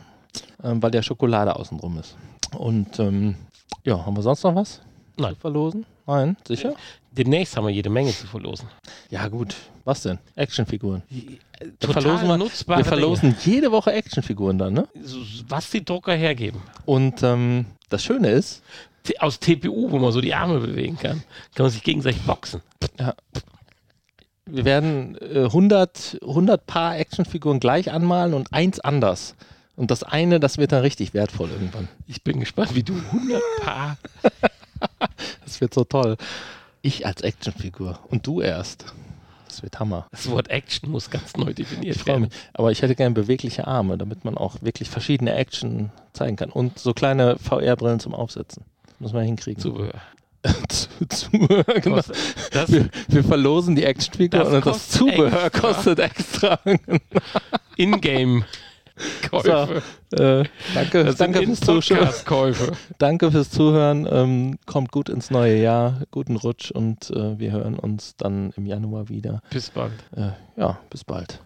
ähm, 0.64 0.82
weil 0.82 0.92
der 0.92 1.02
Schokolade 1.02 1.56
außenrum 1.56 1.98
ist. 2.00 2.18
Und 2.58 3.00
ähm, 3.00 3.36
ja, 3.84 4.06
haben 4.06 4.16
wir 4.16 4.24
sonst 4.24 4.44
noch 4.44 4.56
was? 4.56 4.82
Nein. 5.18 5.34
Zu 5.36 5.40
verlosen? 5.42 5.86
Nein, 6.06 6.38
sicher? 6.48 6.74
Demnächst 7.12 7.58
haben 7.58 7.66
wir 7.68 7.74
jede 7.74 7.90
Menge 7.90 8.12
zu 8.12 8.28
verlosen. 8.28 8.68
Ja, 9.10 9.28
gut. 9.28 9.56
Was 9.84 10.04
denn? 10.04 10.20
Actionfiguren. 10.36 11.02
Total 11.80 12.02
verlosen 12.02 12.28
wir- 12.28 12.38
nutzbare 12.38 12.80
Wir 12.80 12.86
verlosen 12.86 13.36
jede 13.44 13.72
Woche 13.72 13.92
Actionfiguren 13.94 14.58
dann, 14.58 14.74
ne? 14.74 14.88
Dinge. 14.94 15.06
Was 15.50 15.70
die 15.72 15.84
Drucker 15.84 16.14
hergeben. 16.14 16.62
Und 16.86 17.24
ähm, 17.24 17.66
das 17.90 18.04
Schöne 18.04 18.30
ist, 18.30 18.62
Aus 19.20 19.40
TPU, 19.40 19.90
wo 19.92 20.00
man 20.00 20.12
so 20.12 20.20
die 20.22 20.34
Arme 20.36 20.60
bewegen 20.60 20.98
kann, 20.98 21.24
kann 21.56 21.64
man 21.66 21.70
sich 21.72 21.82
gegenseitig 21.84 22.22
boxen. 22.24 22.62
wir 24.46 24.66
werden 24.66 25.18
äh, 25.22 25.46
100, 25.46 26.20
100 26.22 26.66
Paar 26.68 26.98
Actionfiguren 26.98 27.60
gleich 27.60 27.92
anmalen 27.92 28.34
und 28.34 28.54
eins 28.54 28.80
anders. 28.80 29.36
Und 29.76 29.92
das 29.92 30.04
eine, 30.04 30.40
das 30.40 30.58
wird 30.58 30.72
dann 30.72 30.82
richtig 30.82 31.14
wertvoll 31.14 31.50
irgendwann. 31.52 31.88
Ich 32.08 32.24
bin 32.24 32.40
gespannt, 32.40 32.76
wie 32.76 32.84
du 32.84 32.94
100 32.96 33.42
Paar. 33.62 33.98
Das 35.44 35.62
wird 35.62 35.74
so 35.74 35.84
toll. 35.86 36.18
Ich 36.82 37.06
als 37.06 37.22
Actionfigur 37.22 38.00
und 38.10 38.28
du 38.28 38.42
erst. 38.42 38.86
Das 39.48 39.64
wird 39.64 39.80
Hammer. 39.80 40.08
Das 40.12 40.30
Wort 40.30 40.50
Action 40.50 40.92
muss 40.92 41.10
ganz 41.10 41.36
neu 41.38 41.54
definiert 41.54 41.96
Ich 41.96 42.06
werden. 42.06 42.24
mich. 42.24 42.32
Aber 42.54 42.72
ich 42.72 42.82
hätte 42.82 42.96
gerne 42.96 43.16
bewegliche 43.16 43.66
Arme, 43.66 43.98
damit 43.98 44.26
man 44.26 44.38
auch 44.38 44.58
wirklich 44.62 44.90
verschiedene 44.90 45.34
Action 45.34 45.90
zeigen 46.14 46.36
kann. 46.36 46.50
Und 46.50 46.78
so 46.80 46.94
kleine 46.94 47.38
VR-Brillen 47.40 48.00
zum 48.00 48.14
Aufsetzen. 48.14 48.64
Muss 49.00 49.14
man 49.14 49.24
hinkriegen. 49.24 49.62
Zubehör. 49.62 49.94
zu, 50.70 50.90
zu, 51.10 51.30
genau. 51.32 52.02
Das, 52.52 52.72
wir, 52.72 52.90
wir 53.08 53.24
verlosen 53.24 53.76
die 53.76 53.86
Actionfigur 53.86 54.46
und 54.46 54.54
das 54.54 54.64
kostet 54.64 54.92
Zubehör 55.00 55.46
extra. 55.46 55.60
kostet 55.74 56.00
extra. 56.00 56.60
Ingame-Käufe. 59.32 59.82
äh, 60.12 60.44
danke 60.74 61.04
Das 61.04 61.16
danke, 61.18 61.44
fürs 61.44 61.60
Zuschauen. 61.60 62.00
Podcast-Käufe. 62.00 62.72
danke 62.98 63.32
fürs 63.32 63.50
Zuhören. 63.50 64.08
Ähm, 64.10 64.58
kommt 64.66 64.92
gut 64.92 65.10
ins 65.10 65.32
neue 65.32 65.58
Jahr. 65.58 66.02
Guten 66.12 66.36
Rutsch 66.36 66.72
und 66.72 67.10
äh, 67.12 67.38
wir 67.40 67.52
hören 67.52 67.78
uns 67.78 68.16
dann 68.18 68.52
im 68.58 68.66
Januar 68.66 69.10
wieder. 69.10 69.42
Bis 69.50 69.70
bald. 69.70 69.94
Äh, 70.16 70.32
ja, 70.60 70.80
bis 70.90 71.04
bald. 71.04 71.40